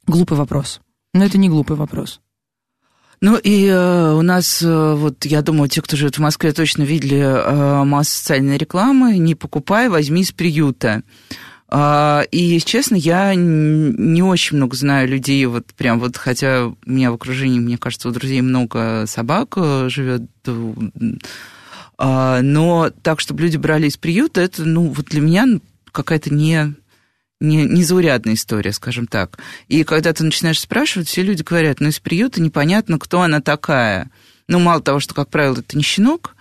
глупый 0.07 0.37
вопрос. 0.37 0.79
Но 1.13 1.25
это 1.25 1.37
не 1.37 1.49
глупый 1.49 1.75
вопрос. 1.75 2.21
Ну 3.19 3.35
и 3.35 3.65
э, 3.65 4.13
у 4.13 4.21
нас, 4.21 4.61
э, 4.61 4.93
вот 4.95 5.25
я 5.25 5.41
думаю, 5.41 5.67
те, 5.67 5.81
кто 5.81 5.97
живет 5.97 6.15
в 6.15 6.21
Москве, 6.21 6.53
точно 6.53 6.83
видели 6.83 7.19
э, 7.19 7.83
массу 7.83 8.11
социальной 8.11 8.57
рекламы 8.57 9.17
«Не 9.17 9.35
покупай, 9.35 9.89
возьми 9.89 10.21
из 10.21 10.31
приюта». 10.31 11.03
Э, 11.69 12.21
и, 12.31 12.41
если 12.41 12.67
честно, 12.67 12.95
я 12.95 13.33
не 13.35 14.23
очень 14.23 14.55
много 14.55 14.77
знаю 14.77 15.09
людей, 15.09 15.45
вот 15.45 15.67
прям 15.75 15.99
вот, 15.99 16.15
хотя 16.15 16.67
у 16.67 16.77
меня 16.85 17.11
в 17.11 17.15
окружении, 17.15 17.59
мне 17.59 17.77
кажется, 17.77 18.07
у 18.07 18.11
друзей 18.11 18.39
много 18.39 19.05
собак 19.07 19.55
э, 19.57 19.89
живет, 19.89 20.23
э, 20.45 22.39
но 22.41 22.91
так, 23.01 23.19
чтобы 23.19 23.41
люди 23.41 23.57
брали 23.57 23.87
из 23.87 23.97
приюта, 23.97 24.41
это, 24.41 24.63
ну, 24.63 24.87
вот 24.87 25.05
для 25.07 25.21
меня 25.21 25.47
какая-то 25.93 26.33
не, 26.33 26.75
не, 27.39 27.63
незаурядная 27.63 28.33
история, 28.33 28.73
скажем 28.73 29.07
так. 29.07 29.37
И 29.69 29.85
когда 29.85 30.11
ты 30.11 30.25
начинаешь 30.25 30.59
спрашивать, 30.59 31.07
все 31.07 31.23
люди 31.23 31.43
говорят, 31.43 31.79
ну, 31.79 31.87
из 31.87 31.99
приюта 31.99 32.41
непонятно, 32.41 32.99
кто 32.99 33.21
она 33.21 33.39
такая. 33.39 34.11
Ну, 34.49 34.59
мало 34.59 34.81
того, 34.81 34.99
что, 34.99 35.13
как 35.13 35.29
правило, 35.29 35.59
это 35.59 35.77
не 35.77 35.83
щенок, 35.83 36.35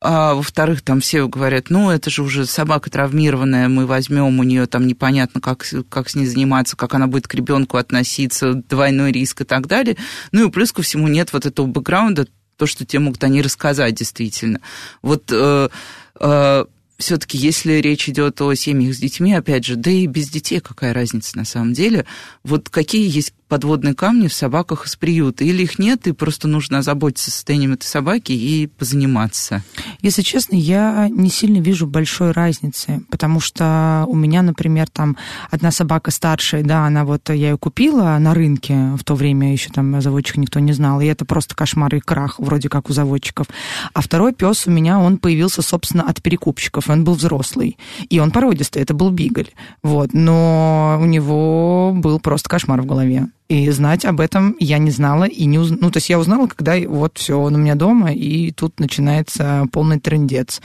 а 0.00 0.34
во-вторых, 0.34 0.82
там 0.82 1.00
все 1.00 1.26
говорят, 1.26 1.70
ну, 1.70 1.90
это 1.90 2.08
же 2.08 2.22
уже 2.22 2.46
собака 2.46 2.88
травмированная, 2.88 3.68
мы 3.68 3.84
возьмем 3.84 4.38
у 4.38 4.44
нее 4.44 4.66
там 4.66 4.86
непонятно, 4.86 5.40
как, 5.40 5.66
как 5.88 6.08
с 6.08 6.14
ней 6.14 6.26
заниматься, 6.26 6.76
как 6.76 6.94
она 6.94 7.08
будет 7.08 7.26
к 7.26 7.34
ребенку 7.34 7.78
относиться, 7.78 8.54
двойной 8.54 9.10
риск 9.10 9.40
и 9.40 9.44
так 9.44 9.66
далее. 9.66 9.96
Ну 10.30 10.46
и 10.46 10.52
плюс 10.52 10.70
ко 10.70 10.82
всему 10.82 11.08
нет 11.08 11.32
вот 11.32 11.46
этого 11.46 11.66
бэкграунда, 11.66 12.28
то, 12.56 12.66
что 12.66 12.84
тебе 12.84 13.00
могут 13.00 13.24
они 13.24 13.42
рассказать 13.42 13.94
действительно. 13.94 14.60
Вот 15.02 15.32
э, 15.32 15.68
э, 16.20 16.64
все-таки, 16.98 17.38
если 17.38 17.74
речь 17.74 18.08
идет 18.08 18.40
о 18.40 18.54
семьях 18.54 18.94
с 18.94 18.98
детьми, 18.98 19.32
опять 19.32 19.64
же, 19.64 19.76
да 19.76 19.90
и 19.90 20.06
без 20.06 20.28
детей 20.28 20.60
какая 20.60 20.92
разница 20.92 21.36
на 21.36 21.44
самом 21.44 21.72
деле, 21.72 22.06
вот 22.42 22.68
какие 22.68 23.08
есть 23.08 23.34
подводные 23.48 23.94
камни 23.94 24.28
в 24.28 24.34
собаках 24.34 24.86
из 24.86 24.96
приюта. 24.96 25.44
Или 25.44 25.62
их 25.62 25.78
нет, 25.78 26.06
и 26.06 26.12
просто 26.12 26.48
нужно 26.48 26.78
озаботиться 26.78 27.30
состоянием 27.30 27.72
этой 27.72 27.86
собаки 27.86 28.32
и 28.32 28.66
позаниматься. 28.66 29.62
Если 30.02 30.22
честно, 30.22 30.54
я 30.54 31.08
не 31.10 31.30
сильно 31.30 31.58
вижу 31.58 31.86
большой 31.86 32.32
разницы, 32.32 33.02
потому 33.10 33.40
что 33.40 34.04
у 34.06 34.14
меня, 34.14 34.42
например, 34.42 34.88
там 34.90 35.16
одна 35.50 35.70
собака 35.70 36.10
старшая, 36.10 36.62
да, 36.62 36.86
она 36.86 37.04
вот, 37.04 37.28
я 37.30 37.50
ее 37.50 37.58
купила 37.58 38.16
на 38.18 38.34
рынке, 38.34 38.92
в 38.96 39.04
то 39.04 39.14
время 39.14 39.52
еще 39.52 39.70
там 39.70 40.00
заводчик 40.00 40.36
никто 40.36 40.60
не 40.60 40.72
знал, 40.72 41.00
и 41.00 41.06
это 41.06 41.24
просто 41.24 41.54
кошмар 41.54 41.94
и 41.94 42.00
крах, 42.00 42.38
вроде 42.38 42.68
как 42.68 42.90
у 42.90 42.92
заводчиков. 42.92 43.46
А 43.94 44.00
второй 44.00 44.34
пес 44.34 44.66
у 44.66 44.70
меня, 44.70 44.98
он 44.98 45.18
появился, 45.18 45.62
собственно, 45.62 46.04
от 46.04 46.22
перекупщиков, 46.22 46.88
он 46.90 47.04
был 47.04 47.14
взрослый, 47.14 47.78
и 48.10 48.18
он 48.18 48.30
породистый, 48.30 48.82
это 48.82 48.94
был 48.94 49.10
бигль, 49.10 49.48
вот, 49.82 50.12
но 50.12 50.98
у 51.00 51.06
него 51.06 51.92
был 51.94 52.20
просто 52.20 52.48
кошмар 52.48 52.82
в 52.82 52.86
голове. 52.86 53.28
И 53.48 53.70
знать 53.70 54.04
об 54.04 54.20
этом 54.20 54.56
я 54.60 54.76
не 54.76 54.90
знала 54.90 55.24
и 55.24 55.46
не 55.46 55.58
узнала. 55.58 55.80
Ну, 55.80 55.90
то 55.90 55.96
есть 55.96 56.10
я 56.10 56.18
узнала, 56.18 56.48
когда 56.48 56.76
вот 56.86 57.16
все, 57.16 57.38
он 57.38 57.54
у 57.54 57.58
меня 57.58 57.76
дома, 57.76 58.12
и 58.12 58.50
тут 58.50 58.78
начинается 58.78 59.64
полный 59.72 59.98
трендец. 59.98 60.60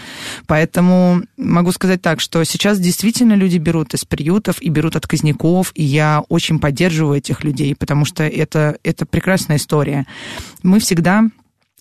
Поэтому 0.48 1.22
могу 1.38 1.72
сказать 1.72 2.02
так, 2.02 2.20
что 2.20 2.44
сейчас 2.44 2.80
действительно 2.80 3.34
люди 3.34 3.58
берут 3.58 3.94
из 3.94 4.04
приютов 4.04 4.62
и 4.62 4.68
берут 4.68 4.98
отказников, 4.98 5.72
и 5.76 5.84
я 5.84 6.24
очень 6.28 6.60
поддерживаю 6.60 7.20
этих 7.20 7.46
людей, 7.46 7.74
потому 7.74 8.04
что 8.04 8.24
это, 8.24 8.78
это 8.84 9.06
прекрасная 9.06 9.58
история. 9.58 10.06
Мы 10.62 10.80
всегда 10.82 11.30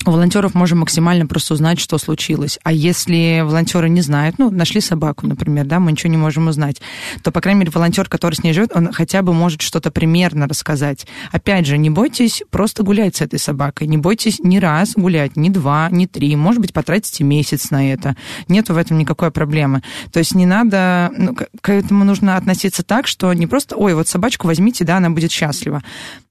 у 0.06 0.11
волонтеров 0.11 0.54
можем 0.54 0.80
максимально 0.80 1.26
просто 1.26 1.54
узнать, 1.54 1.78
что 1.80 1.99
случилось. 1.99 2.59
А 2.62 2.73
если 2.73 3.42
волонтеры 3.44 3.88
не 3.88 4.00
знают, 4.00 4.38
ну, 4.38 4.50
нашли 4.50 4.80
собаку, 4.80 5.26
например, 5.26 5.66
да, 5.66 5.80
мы 5.80 5.92
ничего 5.92 6.11
не 6.11 6.16
можем 6.16 6.49
узнать, 6.49 6.80
то, 7.23 7.30
по 7.30 7.40
крайней 7.40 7.61
мере, 7.61 7.73
волонтер, 7.73 8.09
который 8.09 8.35
с 8.35 8.42
ней 8.42 8.52
живет, 8.52 8.71
он 8.75 8.92
хотя 8.92 9.23
бы 9.23 9.32
может 9.32 9.62
что-то 9.62 9.90
примерно 9.90 10.47
рассказать. 10.49 11.06
Опять 11.30 11.66
же, 11.66 11.78
не 11.78 11.90
бойтесь 11.90 12.42
просто 12.50 12.82
гулять 12.82 13.16
с 13.16 13.21
этой 13.21 13.38
собакой. 13.38 13.87
Не 13.87 13.99
бойтесь 13.99 14.40
ни 14.40 14.59
раз 14.59 14.92
гулять, 14.97 15.37
ни 15.37 15.49
два, 15.49 15.88
ни 15.90 16.06
три. 16.06 16.35
Может 16.37 16.61
быть, 16.61 16.73
потратите 16.73 17.25
месяц 17.25 17.71
на 17.71 17.92
это. 17.92 18.16
Нет 18.49 18.68
в 18.68 18.76
этом 18.76 18.99
никакой 18.99 19.30
проблемы. 19.30 19.82
То 20.12 20.18
есть 20.18 20.35
не 20.35 20.47
надо... 20.47 21.11
Ну, 21.16 21.35
к 21.35 21.68
этому 21.68 22.04
нужно 22.04 22.37
относиться 22.37 22.82
так, 22.82 23.06
что 23.06 23.32
не 23.32 23.47
просто, 23.47 23.76
ой, 23.76 23.94
вот 23.94 24.09
собачку 24.09 24.47
возьмите, 24.47 24.85
да, 24.85 24.97
она 24.97 25.11
будет 25.11 25.30
счастлива. 25.30 25.82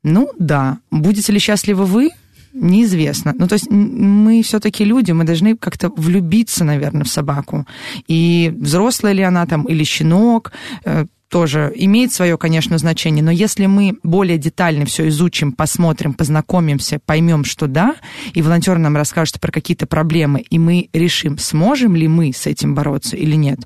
Ну, 0.03 0.29
да. 0.39 0.79
Будете 0.89 1.31
ли 1.31 1.39
счастливы 1.39 1.85
вы? 1.85 2.09
Неизвестно. 2.53 3.33
Ну, 3.37 3.47
то 3.47 3.53
есть 3.53 3.69
мы 3.69 4.41
все-таки 4.43 4.83
люди, 4.83 5.11
мы 5.11 5.23
должны 5.23 5.55
как-то 5.55 5.89
влюбиться, 5.89 6.63
наверное, 6.63 7.03
в 7.03 7.09
собаку. 7.09 7.65
И 8.07 8.53
взрослая 8.59 9.13
ли 9.13 9.23
она 9.23 9.45
там, 9.45 9.63
или 9.63 9.83
щенок, 9.83 10.51
э, 10.83 11.05
тоже 11.31 11.71
имеет 11.75 12.11
свое, 12.11 12.37
конечно, 12.37 12.77
значение, 12.77 13.23
но 13.23 13.31
если 13.31 13.65
мы 13.65 13.97
более 14.03 14.37
детально 14.37 14.85
все 14.85 15.07
изучим, 15.07 15.53
посмотрим, 15.53 16.13
познакомимся, 16.13 16.99
поймем, 17.05 17.45
что 17.45 17.67
да, 17.67 17.95
и 18.33 18.41
волонтер 18.41 18.77
нам 18.77 18.97
расскажет 18.97 19.39
про 19.39 19.49
какие-то 19.49 19.87
проблемы, 19.87 20.41
и 20.41 20.59
мы 20.59 20.89
решим, 20.91 21.37
сможем 21.37 21.95
ли 21.95 22.09
мы 22.09 22.33
с 22.33 22.47
этим 22.47 22.75
бороться 22.75 23.15
или 23.15 23.35
нет, 23.35 23.59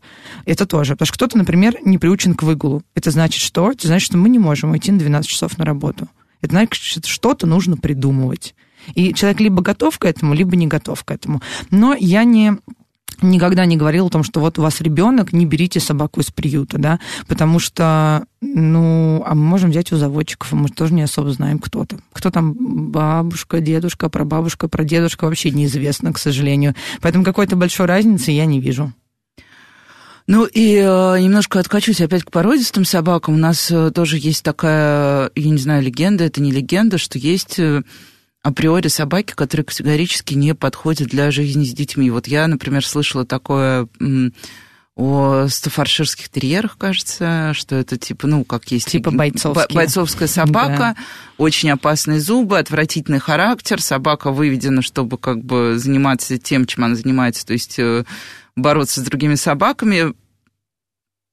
это 0.45 0.67
тоже. 0.67 0.93
Потому 0.93 1.07
что 1.07 1.15
кто-то, 1.15 1.39
например, 1.39 1.77
не 1.83 1.97
приучен 1.97 2.35
к 2.35 2.43
выгулу. 2.43 2.83
Это 2.93 3.09
значит 3.09 3.41
что? 3.41 3.71
Это 3.71 3.87
значит, 3.87 4.05
что 4.05 4.17
мы 4.17 4.29
не 4.29 4.37
можем 4.37 4.71
уйти 4.71 4.91
на 4.91 4.99
12 4.99 5.27
часов 5.27 5.57
на 5.57 5.65
работу. 5.65 6.07
Это 6.41 6.51
значит, 6.51 6.75
что 6.75 7.01
что-то 7.09 7.47
нужно 7.47 7.77
придумывать. 7.77 8.53
И 8.93 9.13
человек 9.13 9.39
либо 9.39 9.61
готов 9.61 9.97
к 9.97 10.05
этому, 10.05 10.33
либо 10.33 10.55
не 10.55 10.67
готов 10.67 11.03
к 11.03 11.11
этому. 11.11 11.41
Но 11.71 11.95
я 11.95 12.23
не 12.23 12.53
никогда 13.21 13.65
не 13.65 13.77
говорила 13.77 14.07
о 14.07 14.11
том, 14.11 14.23
что 14.23 14.39
вот 14.39 14.59
у 14.59 14.61
вас 14.61 14.81
ребенок, 14.81 15.33
не 15.33 15.45
берите 15.45 15.79
собаку 15.79 16.21
из 16.21 16.31
приюта, 16.31 16.77
да, 16.77 16.99
потому 17.27 17.59
что, 17.59 18.25
ну, 18.41 19.23
а 19.25 19.35
мы 19.35 19.45
можем 19.45 19.71
взять 19.71 19.91
у 19.91 19.97
заводчиков, 19.97 20.51
мы 20.51 20.69
тоже 20.69 20.93
не 20.93 21.03
особо 21.03 21.31
знаем, 21.31 21.59
кто 21.59 21.85
там. 21.85 22.01
Кто 22.11 22.29
там 22.29 22.53
бабушка, 22.91 23.59
дедушка, 23.59 24.09
прабабушка, 24.09 24.67
прадедушка, 24.67 25.25
вообще 25.25 25.51
неизвестно, 25.51 26.13
к 26.13 26.17
сожалению. 26.17 26.75
Поэтому 27.01 27.23
какой-то 27.23 27.55
большой 27.55 27.85
разницы 27.85 28.31
я 28.31 28.45
не 28.45 28.59
вижу. 28.59 28.93
Ну 30.27 30.45
и 30.45 30.77
э, 30.77 31.19
немножко 31.19 31.59
откачусь 31.59 32.01
опять 32.01 32.23
к 32.23 32.31
породистым 32.31 32.83
собакам. 32.83 33.35
У 33.35 33.37
нас 33.37 33.69
э, 33.69 33.91
тоже 33.91 34.17
есть 34.17 34.43
такая, 34.43 35.29
я 35.35 35.49
не 35.51 35.59
знаю, 35.59 35.83
легенда, 35.83 36.23
это 36.23 36.41
не 36.41 36.51
легенда, 36.51 36.97
что 36.97 37.19
есть... 37.19 37.59
Э, 37.59 37.83
априори 38.45 38.89
собаки, 38.89 39.33
которые 39.33 39.65
категорически 39.65 40.35
не 40.35 40.53
подходят 40.53 41.07
для 41.07 41.31
жизни 41.31 41.65
с 41.65 41.73
детьми. 41.73 42.11
Вот 42.11 42.27
я, 42.27 42.45
например, 42.47 42.85
слышала 42.85 43.25
такое 43.25 43.87
о 44.95 45.47
стафарширских 45.47 46.29
терьерах, 46.29 46.77
кажется, 46.77 47.53
что 47.55 47.75
это 47.75 47.97
типа, 47.97 48.27
ну, 48.27 48.45
как 48.45 48.69
есть... 48.71 48.87
Типа 48.87 49.09
бойцовские. 49.09 49.75
Бойцовская 49.75 50.27
собака, 50.27 50.95
да. 50.95 50.95
очень 51.37 51.71
опасные 51.71 52.19
зубы, 52.19 52.59
отвратительный 52.59 53.19
характер, 53.19 53.81
собака 53.81 54.31
выведена, 54.31 54.83
чтобы 54.83 55.17
как 55.17 55.43
бы 55.43 55.79
заниматься 55.79 56.37
тем, 56.37 56.67
чем 56.67 56.83
она 56.83 56.95
занимается, 56.95 57.47
то 57.47 57.53
есть 57.53 57.79
э, 57.79 58.05
бороться 58.55 59.01
с 59.01 59.03
другими 59.03 59.35
собаками. 59.35 60.13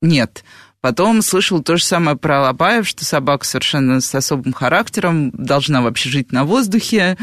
Нет. 0.00 0.44
Потом 0.82 1.22
слышал 1.22 1.62
то 1.62 1.76
же 1.76 1.84
самое 1.84 2.16
про 2.16 2.40
Алабаев, 2.40 2.88
что 2.88 3.04
собака 3.04 3.46
совершенно 3.46 4.00
с 4.00 4.12
особым 4.16 4.52
характером 4.52 5.30
должна 5.30 5.80
вообще 5.80 6.08
жить 6.08 6.32
на 6.32 6.44
воздухе. 6.44 7.16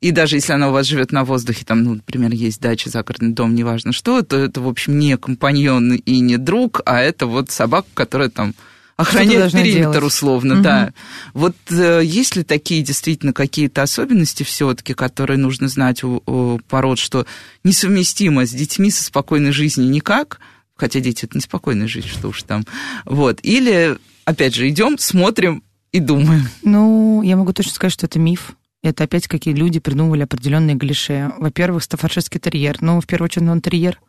И 0.00 0.12
даже 0.12 0.36
если 0.36 0.52
она 0.52 0.68
у 0.68 0.72
вас 0.72 0.86
живет 0.86 1.10
на 1.10 1.24
воздухе, 1.24 1.64
там, 1.64 1.82
ну, 1.82 1.94
например, 1.96 2.30
есть 2.30 2.60
дача, 2.60 2.90
загородный 2.90 3.32
дом, 3.32 3.56
неважно 3.56 3.92
что, 3.92 4.22
то 4.22 4.38
это, 4.38 4.60
в 4.60 4.68
общем, 4.68 5.00
не 5.00 5.16
компаньон 5.16 5.94
и 5.94 6.20
не 6.20 6.36
друг, 6.36 6.80
а 6.86 7.00
это 7.00 7.26
вот 7.26 7.50
собака, 7.50 7.88
которая 7.92 8.28
там 8.28 8.54
охраняет 8.96 9.50
периметр 9.50 9.92
делать. 9.92 10.04
условно, 10.04 10.54
угу. 10.54 10.62
да. 10.62 10.92
Вот 11.34 11.56
э, 11.70 12.02
есть 12.04 12.36
ли 12.36 12.44
такие 12.44 12.82
действительно 12.82 13.32
какие-то 13.32 13.82
особенности 13.82 14.44
все-таки, 14.44 14.94
которые 14.94 15.38
нужно 15.38 15.66
знать 15.66 16.04
у, 16.04 16.22
у 16.24 16.60
пород, 16.68 17.00
что 17.00 17.26
несовместимо 17.64 18.46
с 18.46 18.50
детьми 18.50 18.92
со 18.92 19.02
спокойной 19.02 19.50
жизнью 19.50 19.90
никак, 19.90 20.38
хотя 20.82 20.98
дети 20.98 21.26
это 21.26 21.36
неспокойная 21.36 21.86
жизнь, 21.86 22.08
что 22.08 22.26
уж 22.26 22.42
там. 22.42 22.64
Вот. 23.04 23.38
Или, 23.44 23.98
опять 24.24 24.52
же, 24.52 24.68
идем, 24.68 24.98
смотрим 24.98 25.62
и 25.92 26.00
думаем. 26.00 26.48
Ну, 26.64 27.22
я 27.22 27.36
могу 27.36 27.52
точно 27.52 27.70
сказать, 27.70 27.92
что 27.92 28.06
это 28.06 28.18
миф. 28.18 28.56
Это 28.82 29.04
опять 29.04 29.28
какие 29.28 29.54
люди 29.54 29.78
придумывали 29.78 30.22
определенные 30.22 30.74
глише. 30.74 31.30
Во-первых, 31.38 31.84
стафаршистский 31.84 32.40
терьер. 32.40 32.78
Ну, 32.80 33.00
в 33.00 33.06
первую 33.06 33.26
очередь, 33.26 33.48
он 33.48 33.60
терьер. 33.60 34.00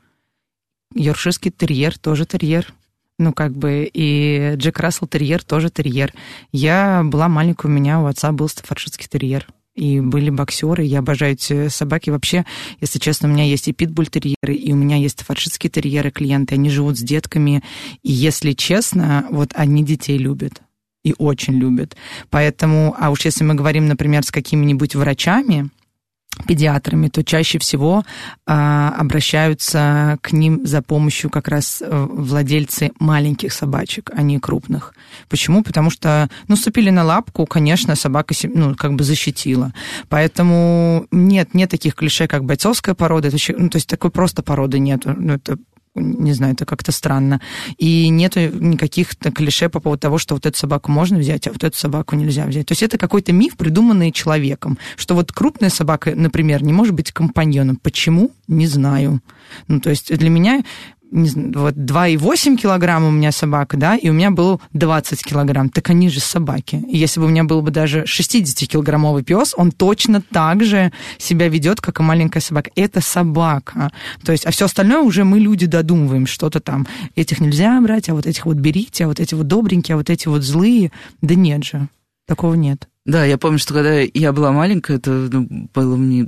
Йоркширский 0.95 1.51
терьер 1.51 1.99
тоже 1.99 2.25
терьер. 2.25 2.73
Ну, 3.19 3.33
как 3.33 3.55
бы, 3.55 3.87
и 3.93 4.53
Джек 4.55 4.79
Рассел 4.79 5.07
терьер 5.07 5.43
тоже 5.43 5.69
терьер. 5.69 6.11
Я 6.51 7.03
была 7.03 7.27
маленькая, 7.27 7.67
у 7.67 7.71
меня 7.71 7.99
у 7.99 8.07
отца 8.07 8.31
был 8.31 8.49
стаффордширский 8.49 9.07
терьер 9.07 9.47
и 9.75 9.99
были 9.99 10.29
боксеры. 10.29 10.83
Я 10.83 10.99
обожаю 10.99 11.33
эти 11.33 11.67
собаки. 11.67 12.09
Вообще, 12.09 12.45
если 12.79 12.99
честно, 12.99 13.27
у 13.27 13.31
меня 13.31 13.43
есть 13.43 13.67
и 13.67 13.73
питбуль-терьеры, 13.73 14.53
и 14.53 14.71
у 14.71 14.75
меня 14.75 14.97
есть 14.97 15.21
фаршистские 15.23 15.71
терьеры 15.71 16.11
клиенты. 16.11 16.55
Они 16.55 16.69
живут 16.69 16.97
с 16.97 17.01
детками. 17.01 17.63
И 18.03 18.11
если 18.11 18.51
честно, 18.53 19.27
вот 19.31 19.51
они 19.55 19.83
детей 19.83 20.17
любят. 20.17 20.61
И 21.03 21.13
очень 21.17 21.55
любят. 21.55 21.97
Поэтому, 22.29 22.95
а 22.97 23.09
уж 23.09 23.25
если 23.25 23.43
мы 23.43 23.55
говорим, 23.55 23.87
например, 23.87 24.23
с 24.23 24.31
какими-нибудь 24.31 24.95
врачами, 24.95 25.69
педиатрами, 26.47 27.07
то 27.07 27.23
чаще 27.23 27.59
всего 27.59 28.03
а, 28.45 28.93
обращаются 28.97 30.17
к 30.21 30.31
ним 30.31 30.65
за 30.65 30.81
помощью 30.81 31.29
как 31.29 31.47
раз 31.47 31.81
э, 31.81 32.07
владельцы 32.09 32.91
маленьких 32.99 33.53
собачек, 33.53 34.11
а 34.13 34.21
не 34.21 34.39
крупных. 34.39 34.93
Почему? 35.29 35.63
Потому 35.63 35.89
что, 35.89 36.29
ну, 36.47 36.55
ступили 36.55 36.89
на 36.89 37.03
лапку, 37.03 37.45
конечно, 37.45 37.95
собака, 37.95 38.33
ну, 38.43 38.75
как 38.75 38.95
бы 38.95 39.03
защитила. 39.03 39.73
Поэтому 40.09 41.07
нет, 41.11 41.53
нет 41.53 41.69
таких 41.69 41.95
клише, 41.95 42.27
как 42.27 42.43
бойцовская 42.43 42.95
порода, 42.95 43.29
это, 43.29 43.37
ну, 43.57 43.69
то 43.69 43.77
есть 43.77 43.87
такой 43.87 44.11
просто 44.11 44.43
породы 44.43 44.79
нет. 44.79 45.01
Ну, 45.05 45.33
это 45.33 45.57
не 45.95 46.33
знаю, 46.33 46.53
это 46.53 46.65
как-то 46.65 46.91
странно. 46.91 47.41
И 47.77 48.09
нету 48.09 48.39
никаких 48.39 49.15
клише 49.17 49.69
по 49.69 49.79
поводу 49.79 49.99
того, 49.99 50.17
что 50.17 50.35
вот 50.35 50.45
эту 50.45 50.57
собаку 50.57 50.91
можно 50.91 51.17
взять, 51.17 51.47
а 51.47 51.51
вот 51.51 51.63
эту 51.63 51.77
собаку 51.77 52.15
нельзя 52.15 52.45
взять. 52.45 52.67
То 52.67 52.71
есть 52.71 52.83
это 52.83 52.97
какой-то 52.97 53.31
миф, 53.31 53.55
придуманный 53.57 54.11
человеком, 54.11 54.77
что 54.95 55.15
вот 55.15 55.31
крупная 55.31 55.69
собака, 55.69 56.13
например, 56.15 56.63
не 56.63 56.73
может 56.73 56.95
быть 56.95 57.11
компаньоном. 57.11 57.77
Почему? 57.77 58.31
Не 58.47 58.67
знаю. 58.67 59.21
Ну, 59.67 59.79
то 59.79 59.89
есть 59.89 60.15
для 60.15 60.29
меня 60.29 60.63
не 61.13 61.29
знаю, 61.29 61.51
вот 61.55 61.75
2,8 61.75 62.57
килограмма 62.57 63.07
у 63.07 63.11
меня 63.11 63.31
собака, 63.31 63.77
да, 63.77 63.95
и 63.95 64.09
у 64.09 64.13
меня 64.13 64.31
был 64.31 64.59
20 64.73 65.23
килограмм. 65.23 65.69
Так 65.69 65.89
они 65.91 66.09
же 66.09 66.19
собаки. 66.19 66.83
И 66.89 66.97
если 66.97 67.19
бы 67.19 67.27
у 67.27 67.29
меня 67.29 67.43
был 67.43 67.61
бы 67.61 67.71
даже 67.71 68.03
60-килограммовый 68.03 69.23
пес, 69.23 69.53
он 69.55 69.71
точно 69.71 70.21
так 70.21 70.63
же 70.63 70.91
себя 71.19 71.47
ведет, 71.47 71.81
как 71.81 71.99
и 71.99 72.03
маленькая 72.03 72.39
собака. 72.39 72.71
Это 72.75 72.99
собака. 72.99 73.91
То 74.25 74.31
есть, 74.31 74.45
а 74.45 74.51
все 74.51 74.65
остальное 74.65 75.01
уже 75.01 75.23
мы, 75.23 75.39
люди, 75.39 75.67
додумываем 75.67 76.25
что-то 76.25 76.59
там. 76.59 76.87
Этих 77.15 77.39
нельзя 77.39 77.79
брать, 77.81 78.09
а 78.09 78.15
вот 78.15 78.25
этих 78.25 78.45
вот 78.45 78.57
берите, 78.57 79.05
а 79.05 79.07
вот 79.07 79.19
эти 79.19 79.35
вот 79.35 79.47
добренькие, 79.47 79.95
а 79.95 79.97
вот 79.97 80.09
эти 80.09 80.27
вот 80.27 80.41
злые. 80.41 80.91
Да 81.21 81.35
нет 81.35 81.63
же, 81.63 81.87
такого 82.27 82.55
нет. 82.55 82.87
Да, 83.05 83.25
я 83.25 83.37
помню, 83.37 83.59
что 83.59 83.73
когда 83.73 83.99
я 83.99 84.31
была 84.31 84.51
маленькая, 84.51 84.97
это 84.97 85.11
ну, 85.11 85.69
было 85.73 85.95
мне 85.95 86.27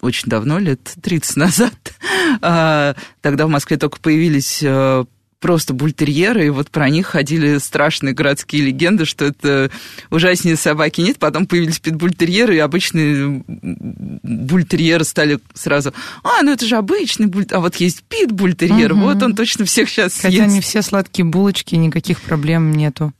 очень 0.00 0.28
давно, 0.28 0.58
лет 0.58 0.94
30 1.02 1.36
назад, 1.36 1.74
а, 2.40 2.94
тогда 3.20 3.46
в 3.46 3.50
Москве 3.50 3.76
только 3.76 3.98
появились 3.98 4.60
э, 4.62 5.04
просто 5.42 5.74
бультерьеры, 5.74 6.46
и 6.46 6.50
вот 6.50 6.70
про 6.70 6.88
них 6.88 7.08
ходили 7.08 7.58
страшные 7.58 8.14
городские 8.14 8.62
легенды, 8.62 9.04
что 9.04 9.26
это 9.26 9.70
ужаснее 10.08 10.56
собаки 10.56 11.00
нет. 11.02 11.18
Потом 11.18 11.46
появились 11.46 11.80
питбультерьеры, 11.80 12.56
и 12.56 12.60
обычные 12.60 13.44
бультерьеры 13.46 15.04
стали 15.04 15.40
сразу, 15.52 15.92
а, 16.22 16.42
ну 16.42 16.52
это 16.52 16.64
же 16.64 16.76
обычный 16.76 17.26
бультерьер, 17.26 17.58
а 17.58 17.60
вот 17.60 17.76
есть 17.76 18.04
питбультерьер, 18.04 18.92
угу. 18.92 19.02
вот 19.02 19.22
он 19.22 19.34
точно 19.34 19.64
всех 19.66 19.90
сейчас 19.90 20.14
съест. 20.14 20.22
Хотя 20.22 20.46
не 20.46 20.60
все 20.60 20.80
сладкие 20.80 21.26
булочки, 21.26 21.74
никаких 21.74 22.20
проблем 22.22 22.72
нету. 22.72 23.12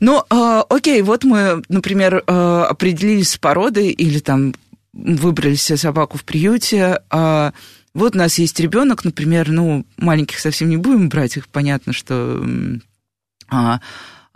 Ну, 0.00 0.22
э, 0.30 0.62
окей, 0.68 1.00
вот 1.02 1.24
мы, 1.24 1.62
например, 1.68 2.22
э, 2.26 2.66
определились 2.68 3.30
с 3.30 3.38
породой 3.38 3.88
или 3.88 4.18
там 4.18 4.52
выбрали 4.92 5.54
себе 5.54 5.76
собаку 5.76 6.18
в 6.18 6.24
приюте, 6.24 7.00
а 7.10 7.52
вот 7.94 8.14
у 8.14 8.18
нас 8.18 8.38
есть 8.38 8.60
ребенок, 8.60 9.04
например, 9.04 9.50
ну, 9.50 9.86
маленьких 9.96 10.38
совсем 10.38 10.68
не 10.68 10.76
будем 10.76 11.08
брать, 11.08 11.36
их 11.36 11.48
понятно, 11.48 11.92
что 11.92 12.44
а, 13.48 13.80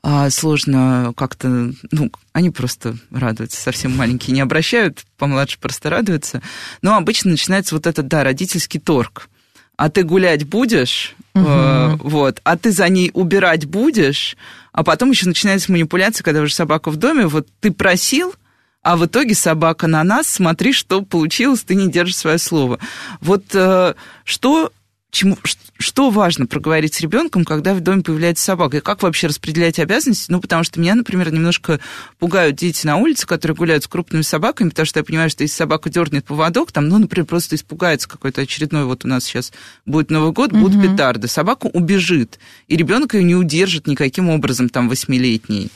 а 0.02 0.30
сложно 0.30 1.12
как-то, 1.16 1.72
ну, 1.92 2.10
они 2.32 2.50
просто 2.50 2.96
радуются, 3.10 3.60
совсем 3.60 3.96
маленькие 3.96 4.34
не 4.34 4.40
обращают, 4.40 5.04
помладше 5.16 5.58
просто 5.60 5.90
радуются. 5.90 6.42
Но 6.80 6.96
обычно 6.96 7.30
начинается 7.30 7.74
вот 7.76 7.86
этот, 7.86 8.08
да, 8.08 8.24
родительский 8.24 8.80
торг. 8.80 9.28
А 9.76 9.90
ты 9.90 10.02
гулять 10.02 10.44
будешь, 10.44 11.14
угу. 11.34 11.44
э, 11.46 11.96
вот, 12.00 12.40
а 12.44 12.56
ты 12.56 12.72
за 12.72 12.88
ней 12.88 13.10
убирать 13.14 13.66
будешь, 13.66 14.36
а 14.72 14.82
потом 14.82 15.10
еще 15.10 15.26
начинается 15.26 15.72
манипуляция, 15.72 16.24
когда 16.24 16.40
уже 16.40 16.54
собака 16.54 16.90
в 16.90 16.96
доме, 16.96 17.26
вот 17.26 17.48
ты 17.60 17.70
просил, 17.70 18.34
а 18.82 18.96
в 18.96 19.06
итоге 19.06 19.34
собака 19.34 19.86
на 19.86 20.02
нас, 20.04 20.26
смотри, 20.26 20.72
что 20.72 21.02
получилось, 21.02 21.62
ты 21.62 21.74
не 21.74 21.90
держишь 21.90 22.16
свое 22.16 22.38
слово. 22.38 22.78
Вот 23.20 23.44
э, 23.54 23.94
что 24.24 24.72
чему, 25.12 25.36
что 25.78 26.10
важно 26.10 26.46
проговорить 26.46 26.94
с 26.94 27.00
ребенком, 27.00 27.44
когда 27.44 27.74
в 27.74 27.80
доме 27.80 28.02
появляется 28.02 28.44
собака? 28.44 28.78
И 28.78 28.80
как 28.80 29.02
вообще 29.02 29.28
распределять 29.28 29.78
обязанности? 29.78 30.32
Ну, 30.32 30.40
потому 30.40 30.64
что 30.64 30.80
меня, 30.80 30.96
например, 30.96 31.32
немножко 31.32 31.78
пугают 32.18 32.56
дети 32.56 32.84
на 32.86 32.96
улице, 32.96 33.26
которые 33.26 33.54
гуляют 33.54 33.84
с 33.84 33.88
крупными 33.88 34.22
собаками, 34.22 34.70
потому 34.70 34.86
что 34.86 34.98
я 34.98 35.04
понимаю, 35.04 35.30
что 35.30 35.44
если 35.44 35.54
собака 35.54 35.90
дернет 35.90 36.24
поводок, 36.24 36.72
там, 36.72 36.88
ну, 36.88 36.98
например, 36.98 37.26
просто 37.26 37.54
испугается 37.54 38.08
какой-то 38.08 38.40
очередной, 38.40 38.84
вот 38.84 39.04
у 39.04 39.08
нас 39.08 39.24
сейчас 39.24 39.52
будет 39.86 40.10
Новый 40.10 40.32
год, 40.32 40.50
будут 40.50 40.76
угу. 40.76 40.88
петарды, 40.88 41.28
собака 41.28 41.66
убежит, 41.66 42.40
и 42.66 42.76
ребенок 42.76 43.14
ее 43.14 43.22
не 43.22 43.36
удержит 43.36 43.86
никаким 43.86 44.28
образом, 44.28 44.68
там, 44.68 44.88
восьмилетний. 44.88 45.70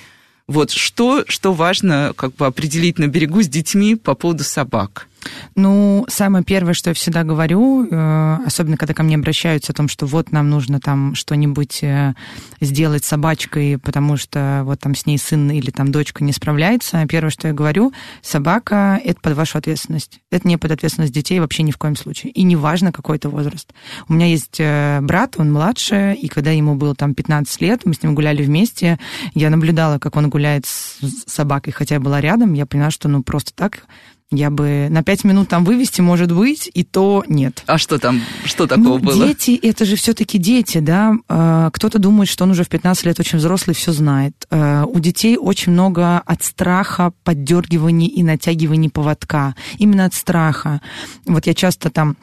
Вот 0.49 0.71
что, 0.71 1.25
что 1.27 1.53
важно 1.53 2.13
как 2.17 2.35
бы 2.35 2.47
определить 2.47 2.99
на 2.99 3.09
берегу 3.09 3.43
с 3.43 3.49
детьми 3.49 3.97
по 3.97 4.15
поводу 4.15 4.45
собак? 4.45 5.09
Ну, 5.55 6.05
самое 6.09 6.45
первое, 6.45 6.75
что 6.75 6.91
я 6.91 6.95
всегда 6.95 7.25
говорю, 7.25 7.87
э, 7.91 8.39
особенно 8.47 8.77
когда 8.77 8.95
ко 8.95 9.03
мне 9.03 9.17
обращаются 9.17 9.73
о 9.73 9.75
том, 9.75 9.89
что 9.89 10.07
вот 10.07 10.33
нам 10.33 10.51
нужно 10.51 10.81
там 10.81 11.15
что-нибудь 11.15 11.83
э, 11.83 12.15
сделать 12.61 13.05
с 13.05 13.09
собачкой, 13.09 13.79
потому 13.79 14.17
что 14.17 14.63
вот 14.65 14.81
там 14.81 14.95
с 14.95 15.07
ней 15.07 15.19
сын 15.19 15.51
или 15.51 15.71
там 15.71 15.93
дочка 15.93 16.23
не 16.25 16.33
справляется, 16.33 17.07
первое, 17.09 17.31
что 17.31 17.49
я 17.49 17.55
говорю, 17.55 17.93
собака— 18.23 19.01
это 19.05 19.21
под 19.21 19.35
вашу 19.35 19.59
ответственность. 19.59 20.21
Это 20.31 20.47
не 20.47 20.57
под 20.57 20.73
ответственность 20.73 21.13
детей 21.13 21.41
вообще 21.41 21.63
ни 21.63 21.71
в 21.71 21.79
коем 21.79 21.97
случае. 21.97 22.33
И 22.33 22.43
неважно, 22.43 22.93
какой 22.93 23.17
это 23.17 23.29
возраст. 23.29 23.73
У 24.09 24.13
меня 24.13 24.27
есть 24.27 24.57
э, 24.59 25.01
брат, 25.01 25.37
он 25.39 25.53
младше, 25.53 26.15
и 26.21 26.29
когда 26.29 26.51
ему 26.51 26.75
было 26.75 26.95
там 26.95 27.15
15 27.15 27.61
лет, 27.61 27.81
мы 27.85 27.95
с 27.95 28.03
ним 28.03 28.15
гуляли 28.15 28.43
вместе, 28.43 28.99
я 29.35 29.51
наблюдала, 29.51 29.99
как 29.99 30.17
он 30.17 30.29
гуляет 30.29 30.67
с 30.67 30.99
собакой, 31.27 31.73
хотя 31.73 31.97
я 31.97 32.01
была 32.01 32.21
рядом, 32.21 32.53
я 32.53 32.67
поняла, 32.67 32.91
что 32.91 33.09
ну 33.09 33.23
просто 33.23 33.53
так 33.55 33.87
я 34.33 34.51
бы 34.51 34.89
на 34.91 35.05
пять 35.05 35.23
минут 35.23 35.49
там 35.49 35.65
вывести, 35.65 36.01
может 36.01 36.33
быть, 36.33 36.69
и 36.73 36.83
то 36.83 37.25
нет. 37.29 37.63
А 37.67 37.79
что 37.79 37.99
там, 37.99 38.21
что 38.45 38.67
такого 38.67 38.99
ну, 38.99 39.05
было? 39.05 39.27
Дети, 39.27 39.59
это 39.63 39.85
же 39.85 39.95
все-таки 39.95 40.39
дети, 40.39 40.79
да. 40.79 41.15
А, 41.29 41.71
кто-то 41.71 42.01
думает, 42.01 42.29
что 42.29 42.43
он 42.45 42.51
уже 42.51 42.65
в 42.65 42.69
15 42.69 43.05
лет 43.05 43.21
очень 43.21 43.39
взрослый, 43.39 43.75
все 43.75 43.93
знает. 43.93 44.47
А, 44.51 44.85
у 44.85 44.99
детей 44.99 45.37
очень 45.37 45.73
много 45.73 46.19
от 46.19 46.43
страха 46.43 47.13
поддергиваний 47.23 48.09
и 48.09 48.25
натягиваний 48.25 48.91
поводка. 48.91 49.55
Именно 49.79 50.07
от 50.07 50.15
страха. 50.15 50.81
Вот 51.25 51.47
я 51.47 51.55
часто 51.55 51.91
там 51.91 52.17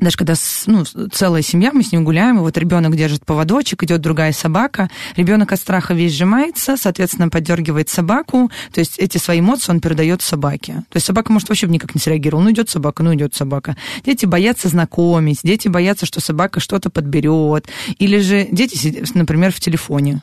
даже 0.00 0.16
когда 0.16 0.34
ну, 0.66 0.84
целая 1.12 1.42
семья, 1.42 1.72
мы 1.72 1.82
с 1.82 1.92
ним 1.92 2.04
гуляем, 2.04 2.38
и 2.38 2.40
вот 2.40 2.56
ребенок 2.56 2.96
держит 2.96 3.24
поводочек, 3.24 3.82
идет 3.82 4.00
другая 4.00 4.32
собака, 4.32 4.90
ребенок 5.16 5.52
от 5.52 5.60
страха 5.60 5.94
весь 5.94 6.12
сжимается, 6.12 6.76
соответственно, 6.76 7.28
поддергивает 7.28 7.88
собаку, 7.88 8.50
то 8.72 8.80
есть 8.80 8.98
эти 8.98 9.18
свои 9.18 9.40
эмоции 9.40 9.72
он 9.72 9.80
передает 9.80 10.22
собаке. 10.22 10.84
То 10.90 10.96
есть 10.96 11.06
собака 11.06 11.32
может 11.32 11.48
вообще 11.48 11.66
никак 11.66 11.94
не 11.94 12.00
среагировать, 12.00 12.44
ну 12.44 12.52
идет 12.52 12.70
собака, 12.70 13.02
ну 13.02 13.14
идет 13.14 13.34
собака. 13.34 13.76
Дети 14.04 14.26
боятся 14.26 14.68
знакомить, 14.68 15.40
дети 15.42 15.68
боятся, 15.68 16.06
что 16.06 16.20
собака 16.20 16.60
что-то 16.60 16.90
подберет, 16.90 17.66
или 17.98 18.18
же 18.18 18.46
дети, 18.50 19.04
например, 19.14 19.52
в 19.52 19.60
телефоне. 19.60 20.22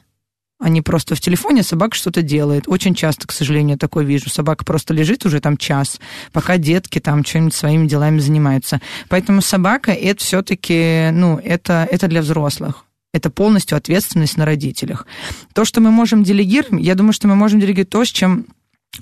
Они 0.65 0.81
просто 0.81 1.13
в 1.13 1.19
телефоне, 1.19 1.61
собака 1.61 1.95
что-то 1.95 2.23
делает. 2.23 2.63
Очень 2.65 2.95
часто, 2.95 3.27
к 3.27 3.31
сожалению, 3.31 3.77
такое 3.77 4.03
вижу. 4.03 4.31
Собака 4.31 4.65
просто 4.65 4.95
лежит 4.95 5.23
уже 5.23 5.39
там 5.39 5.57
час, 5.57 5.99
пока 6.31 6.57
детки 6.57 6.97
там 6.97 7.23
что-нибудь 7.23 7.53
своими 7.53 7.87
делами 7.87 8.17
занимаются. 8.17 8.81
Поэтому 9.07 9.43
собака 9.43 9.91
это 9.91 10.23
все-таки, 10.23 11.11
ну, 11.13 11.37
это, 11.37 11.87
это 11.91 12.07
для 12.07 12.23
взрослых. 12.23 12.85
Это 13.13 13.29
полностью 13.29 13.77
ответственность 13.77 14.37
на 14.37 14.45
родителях. 14.45 15.05
То, 15.53 15.65
что 15.65 15.81
мы 15.81 15.91
можем 15.91 16.23
делегировать, 16.23 16.83
я 16.83 16.95
думаю, 16.95 17.13
что 17.13 17.27
мы 17.27 17.35
можем 17.35 17.59
делегировать 17.59 17.89
то, 17.91 18.03
с 18.03 18.09
чем 18.09 18.47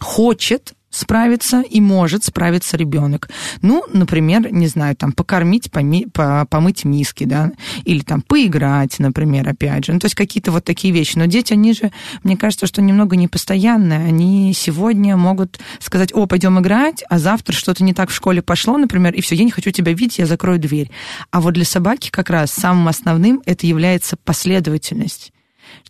хочет 0.02 0.74
справиться 0.94 1.62
и 1.62 1.82
может 1.82 2.24
справиться 2.24 2.78
ребенок. 2.78 3.30
Ну, 3.62 3.84
например, 3.92 4.54
не 4.54 4.68
знаю, 4.68 4.96
там 4.96 5.12
покормить, 5.12 5.72
поми, 5.72 6.06
по, 6.06 6.46
помыть 6.50 6.86
миски, 6.86 7.24
да, 7.24 7.52
или 7.84 8.02
там 8.02 8.22
поиграть, 8.22 9.00
например, 9.00 9.50
опять 9.50 9.86
же. 9.86 9.94
Ну, 9.94 10.00
то 10.00 10.06
есть 10.06 10.16
какие-то 10.16 10.52
вот 10.52 10.64
такие 10.64 10.94
вещи. 10.94 11.18
Но 11.18 11.26
дети, 11.26 11.54
они 11.54 11.74
же, 11.74 11.92
мне 12.24 12.38
кажется, 12.38 12.68
что 12.68 12.82
немного 12.82 13.16
непостоянные. 13.16 14.00
Они 14.00 14.54
сегодня 14.54 15.18
могут 15.18 15.60
сказать, 15.80 16.14
о, 16.14 16.28
пойдем 16.28 16.60
играть, 16.60 17.04
а 17.10 17.18
завтра 17.18 17.54
что-то 17.54 17.84
не 17.84 17.94
так 17.94 18.10
в 18.10 18.14
школе 18.14 18.42
пошло, 18.42 18.78
например, 18.78 19.14
и 19.14 19.22
все, 19.22 19.36
я 19.36 19.44
не 19.44 19.52
хочу 19.52 19.72
тебя 19.72 19.94
видеть, 19.94 20.20
я 20.20 20.28
закрою 20.28 20.60
дверь. 20.60 20.92
А 21.32 21.42
вот 21.42 21.56
для 21.56 21.66
собаки 21.66 22.10
как 22.12 22.30
раз 22.30 22.52
самым 22.52 22.88
основным 22.88 23.42
это 23.46 23.66
является 23.66 24.16
последовательность. 24.16 25.34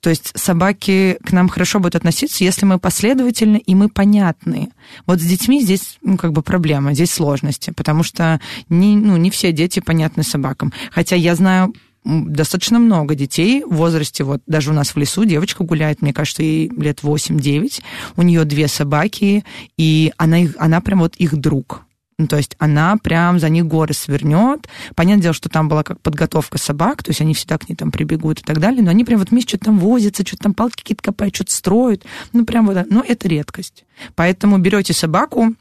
То 0.03 0.09
есть 0.09 0.33
собаки 0.35 1.17
к 1.25 1.31
нам 1.31 1.47
хорошо 1.47 1.79
будут 1.79 1.95
относиться, 1.95 2.43
если 2.43 2.65
мы 2.65 2.77
последовательны 2.77 3.55
и 3.55 3.73
мы 3.73 3.87
понятны. 3.87 4.67
Вот 5.05 5.21
с 5.21 5.23
детьми 5.23 5.61
здесь 5.61 5.97
ну, 6.01 6.17
как 6.17 6.33
бы 6.33 6.41
проблема, 6.43 6.93
здесь 6.93 7.11
сложности, 7.11 7.71
потому 7.71 8.03
что 8.03 8.41
не, 8.67 8.97
ну, 8.97 9.15
не 9.15 9.31
все 9.31 9.53
дети 9.53 9.79
понятны 9.79 10.23
собакам. 10.23 10.73
Хотя 10.91 11.15
я 11.15 11.35
знаю 11.35 11.73
достаточно 12.03 12.79
много 12.79 13.15
детей 13.15 13.63
в 13.63 13.75
возрасте, 13.75 14.25
вот 14.25 14.41
даже 14.45 14.71
у 14.71 14.73
нас 14.73 14.93
в 14.93 14.97
лесу 14.97 15.23
девочка 15.23 15.63
гуляет, 15.63 16.01
мне 16.01 16.11
кажется, 16.11 16.43
ей 16.43 16.69
лет 16.69 16.99
8-9, 17.01 17.81
у 18.17 18.21
нее 18.23 18.43
две 18.43 18.67
собаки, 18.67 19.45
и 19.77 20.11
она, 20.17 20.39
их, 20.39 20.53
она 20.59 20.81
прям 20.81 20.99
вот 20.99 21.15
их 21.15 21.37
друг. 21.37 21.85
Ну, 22.17 22.28
то 22.28 22.38
есть 22.38 22.56
она 22.60 22.97
прям 22.97 23.39
за 23.39 23.49
них 23.49 23.65
горы 23.65 23.93
свернет. 23.93 24.67
Понятное 24.95 25.23
дело, 25.23 25.34
что 25.34 25.49
там 25.49 25.67
была 25.69 25.84
как 25.84 25.99
подготовка 26.02 26.58
собак, 26.58 27.04
то 27.04 27.10
есть 27.10 27.21
они 27.21 27.34
всегда 27.34 27.58
к 27.58 27.67
ней 27.67 27.76
там 27.76 27.91
прибегут 27.91 28.39
и 28.39 28.43
так 28.43 28.60
далее, 28.60 28.84
но 28.84 28.91
они 28.91 29.04
прям 29.04 29.19
вот 29.19 29.32
вместе 29.32 29.49
что-то 29.49 29.65
там 29.65 29.80
возятся, 29.80 30.26
что-то 30.26 30.43
там 30.43 30.54
палки 30.54 30.78
какие-то 30.78 31.04
копают, 31.04 31.36
что-то 31.36 31.54
строят. 31.54 32.06
Ну, 32.32 32.45
прям 32.45 32.67
вот, 32.67 32.78
ну, 32.89 33.04
это 33.08 33.28
редкость. 33.28 33.86
Поэтому 34.15 34.58
берете 34.58 34.93
собаку, 34.93 35.56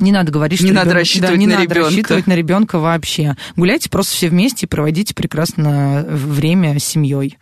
не 0.00 0.10
надо 0.10 0.32
говорить, 0.32 0.60
не 0.60 0.66
что 0.66 0.74
надо 0.74 0.90
ребенок, 0.90 1.00
рассчитывать 1.00 1.34
да, 1.34 1.36
не 1.36 1.46
на 1.46 1.52
надо 1.52 1.64
ребенка. 1.64 1.84
рассчитывать 1.84 2.26
на 2.26 2.32
ребенка 2.34 2.78
вообще. 2.80 3.36
Гуляйте 3.54 3.88
просто 3.88 4.12
все 4.14 4.28
вместе 4.28 4.66
и 4.66 4.68
проводите 4.68 5.14
прекрасно 5.14 6.04
время 6.08 6.80
с 6.80 6.84
семьей. 6.84 7.38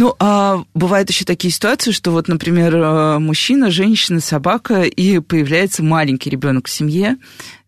Ну, 0.00 0.16
а 0.18 0.64
бывают 0.72 1.10
еще 1.10 1.26
такие 1.26 1.52
ситуации, 1.52 1.92
что 1.92 2.10
вот, 2.10 2.26
например, 2.26 2.74
э, 2.74 3.18
мужчина, 3.18 3.70
женщина, 3.70 4.20
собака, 4.20 4.84
и 4.84 5.18
появляется 5.18 5.82
маленький 5.82 6.30
ребенок 6.30 6.68
в 6.68 6.70
семье, 6.70 7.18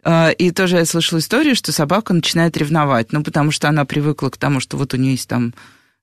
э, 0.03 0.33
и 0.33 0.51
тоже 0.51 0.79
я 0.79 0.87
слышала 0.87 1.19
историю, 1.19 1.55
что 1.55 1.73
собака 1.73 2.15
начинает 2.15 2.57
ревновать, 2.57 3.13
ну, 3.13 3.23
потому 3.23 3.51
что 3.51 3.69
она 3.69 3.85
привыкла 3.85 4.31
к 4.31 4.39
тому, 4.39 4.61
что 4.61 4.79
вот 4.79 4.95
у 4.95 4.97
нее 4.97 5.11
есть 5.11 5.29
там 5.29 5.53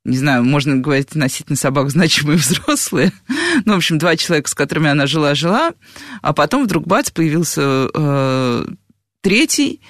не 0.05 0.17
знаю, 0.17 0.43
можно 0.43 0.75
говорить 0.75 1.07
относительно 1.09 1.55
собак 1.55 1.89
значимые 1.89 2.37
взрослые. 2.37 3.11
Ну, 3.65 3.73
в 3.73 3.77
общем, 3.77 3.97
два 3.97 4.15
человека, 4.15 4.51
с 4.51 4.53
которыми 4.53 4.89
она 4.89 5.07
жила-жила, 5.07 5.73
а 6.21 6.33
потом 6.33 6.65
вдруг 6.65 6.85
бац, 6.85 7.09
появился 7.09 7.89
э, 7.91 8.65
третий, 9.21 9.81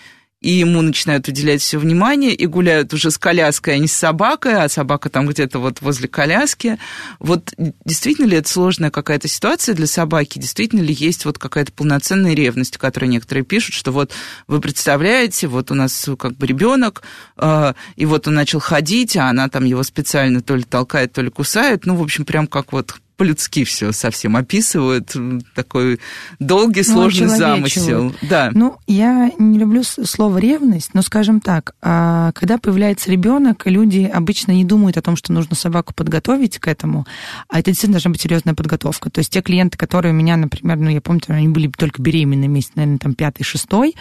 и 0.42 0.52
ему 0.52 0.82
начинают 0.82 1.28
уделять 1.28 1.62
все 1.62 1.78
внимание, 1.78 2.34
и 2.34 2.46
гуляют 2.46 2.94
уже 2.94 3.12
с 3.12 3.18
коляской, 3.18 3.76
а 3.76 3.78
не 3.78 3.88
с 3.88 3.94
собакой, 3.94 4.56
а 4.56 4.70
собака 4.70 5.10
там 5.10 5.28
где-то 5.28 5.60
вот 5.60 5.82
возле 5.82 6.08
коляски. 6.08 6.78
Вот 7.20 7.54
действительно 7.84 8.26
ли 8.26 8.38
это 8.38 8.50
сложная 8.50 8.90
какая-то 8.90 9.28
ситуация 9.28 9.76
для 9.76 9.88
собаки? 9.88 10.40
Действительно 10.40 10.82
ли 10.82 10.94
есть 10.94 11.26
вот 11.26 11.38
какая-то 11.38 11.74
полноценная 11.74 12.34
ревность, 12.34 12.78
о 12.78 12.80
которой 12.80 13.06
некоторые 13.06 13.44
пишут, 13.44 13.76
что 13.76 13.92
вот 13.92 14.12
вы 14.48 14.62
представляете, 14.62 15.48
вот 15.48 15.72
у 15.72 15.76
нас 15.76 16.10
как 16.18 16.38
бы 16.38 16.48
ребенок, 16.48 17.02
э, 17.38 17.74
и 17.98 18.06
вот 18.06 18.28
он 18.28 18.36
начал 18.36 18.60
ходить, 18.60 19.18
а 19.18 19.30
она 19.30 19.50
там 19.50 19.66
его 19.66 19.84
специально 19.84 20.42
то 20.42 20.56
ли 20.56 20.64
толкает, 20.64 21.12
то 21.12 21.22
ли 21.22 21.30
кусает, 21.30 21.86
ну, 21.86 21.96
в 21.96 22.02
общем, 22.02 22.24
прям 22.24 22.48
как 22.48 22.72
вот 22.72 22.96
по-людски 23.20 23.66
все 23.66 23.92
совсем 23.92 24.38
описывают. 24.38 25.14
Такой 25.54 26.00
долгий, 26.40 26.84
Ну, 26.88 26.94
сложный 26.94 27.28
замысел. 27.28 28.16
Да. 28.22 28.50
Ну, 28.54 28.78
я 28.88 29.30
не 29.38 29.60
люблю 29.60 29.84
слово 29.84 30.38
ревность, 30.38 30.92
но, 30.94 31.02
скажем 31.02 31.42
так, 31.42 31.76
а, 31.82 32.32
когда 32.32 32.58
появляется 32.58 33.12
ребенок, 33.12 33.68
люди 33.68 34.10
обычно 34.12 34.54
не 34.54 34.64
думают 34.64 34.96
о 34.96 35.02
том, 35.02 35.18
что 35.18 35.34
нужно 35.34 35.58
собаку 35.58 35.94
подготовить 35.94 36.60
к 36.60 36.68
этому, 36.70 37.06
а 37.50 37.60
это 37.60 37.72
действительно 37.72 37.96
должна 37.96 38.12
быть 38.12 38.22
серьезная 38.22 38.54
подготовка. 38.54 39.10
То 39.10 39.20
есть 39.20 39.34
те 39.34 39.42
клиенты, 39.42 39.78
которые 39.78 40.14
у 40.14 40.16
меня, 40.16 40.38
например, 40.38 40.78
ну, 40.78 40.90
я 40.90 41.02
помню, 41.02 41.22
они 41.28 41.50
были 41.50 41.68
только 41.68 42.02
беременны 42.02 42.48
месяц, 42.48 42.72
наверное, 42.76 43.00
там 43.00 43.16
пятый, 43.16 43.44
шестой, 43.44 43.96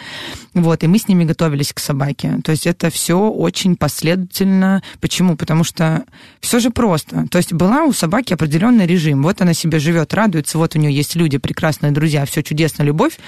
вот, 0.54 0.85
и 0.85 0.87
мы 0.87 0.96
с 1.00 1.09
ними 1.09 1.24
готовились 1.24 1.72
к 1.72 1.81
собаке. 1.81 2.38
То 2.44 2.52
есть 2.52 2.68
это 2.68 2.88
все 2.90 3.18
очень 3.18 3.74
последовательно. 3.74 4.81
Почему? 5.00 5.37
Потому 5.37 5.64
что 5.64 6.04
все 6.40 6.61
же 6.61 6.70
просто. 6.70 7.26
То 7.33 7.38
есть 7.38 7.52
была 7.52 7.83
у 7.83 7.92
собаки 7.92 8.33
определенный 8.33 8.87
режим. 8.87 9.08
Вот 9.14 9.40
она 9.40 9.55
себе 9.55 9.79
живет, 9.79 10.14
радуется, 10.14 10.59
вот 10.59 10.77
у 10.77 10.79
нее 10.79 10.92
есть 10.92 11.14
люди, 11.14 11.38
прекрасные 11.38 11.92
друзья, 11.92 12.25
все 12.25 12.42
чудесно, 12.42 12.83
любовь. 12.83 13.18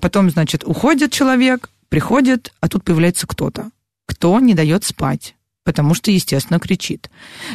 Потом, 0.00 0.30
значит, 0.30 0.64
уходит 0.64 1.12
человек, 1.12 1.70
приходит, 1.88 2.52
а 2.60 2.68
тут 2.68 2.84
появляется 2.84 3.26
кто-то, 3.26 3.70
кто 4.06 4.38
не 4.40 4.54
дает 4.54 4.84
спать, 4.84 5.34
потому 5.64 5.94
что, 5.94 6.10
естественно, 6.10 6.58
кричит. 6.58 7.10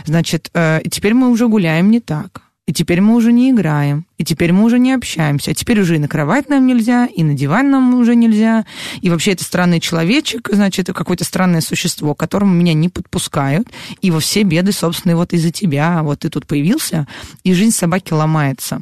Значит, 0.05 0.49
э, 0.53 0.81
теперь 0.89 1.13
мы 1.13 1.29
уже 1.29 1.47
гуляем 1.47 1.91
не 1.91 1.99
так. 1.99 2.44
И 2.67 2.73
теперь 2.73 2.99
мы 2.99 3.15
уже 3.15 3.31
не 3.31 3.51
играем, 3.51 4.07
и 4.17 4.23
теперь 4.23 4.51
мы 4.51 4.63
уже 4.63 4.79
не 4.79 4.91
общаемся, 4.91 5.51
а 5.51 5.53
теперь 5.53 5.79
уже 5.79 5.97
и 5.97 5.99
на 5.99 6.07
кровать 6.07 6.49
нам 6.49 6.65
нельзя, 6.65 7.05
и 7.05 7.21
на 7.21 7.35
диван 7.35 7.69
нам 7.69 7.93
уже 7.93 8.15
нельзя, 8.15 8.65
и 9.01 9.11
вообще 9.11 9.33
это 9.33 9.43
странный 9.43 9.79
человечек, 9.79 10.49
значит, 10.51 10.87
какое-то 10.87 11.23
странное 11.25 11.61
существо, 11.61 12.15
к 12.15 12.19
которому 12.19 12.55
меня 12.55 12.73
не 12.73 12.89
подпускают, 12.89 13.67
и 14.01 14.09
во 14.09 14.19
все 14.19 14.41
беды, 14.41 14.71
собственно, 14.71 15.15
вот 15.15 15.33
из-за 15.33 15.51
тебя, 15.51 16.01
вот 16.01 16.21
ты 16.21 16.29
тут 16.29 16.47
появился, 16.47 17.07
и 17.43 17.53
жизнь 17.53 17.75
собаки 17.75 18.13
ломается. 18.13 18.81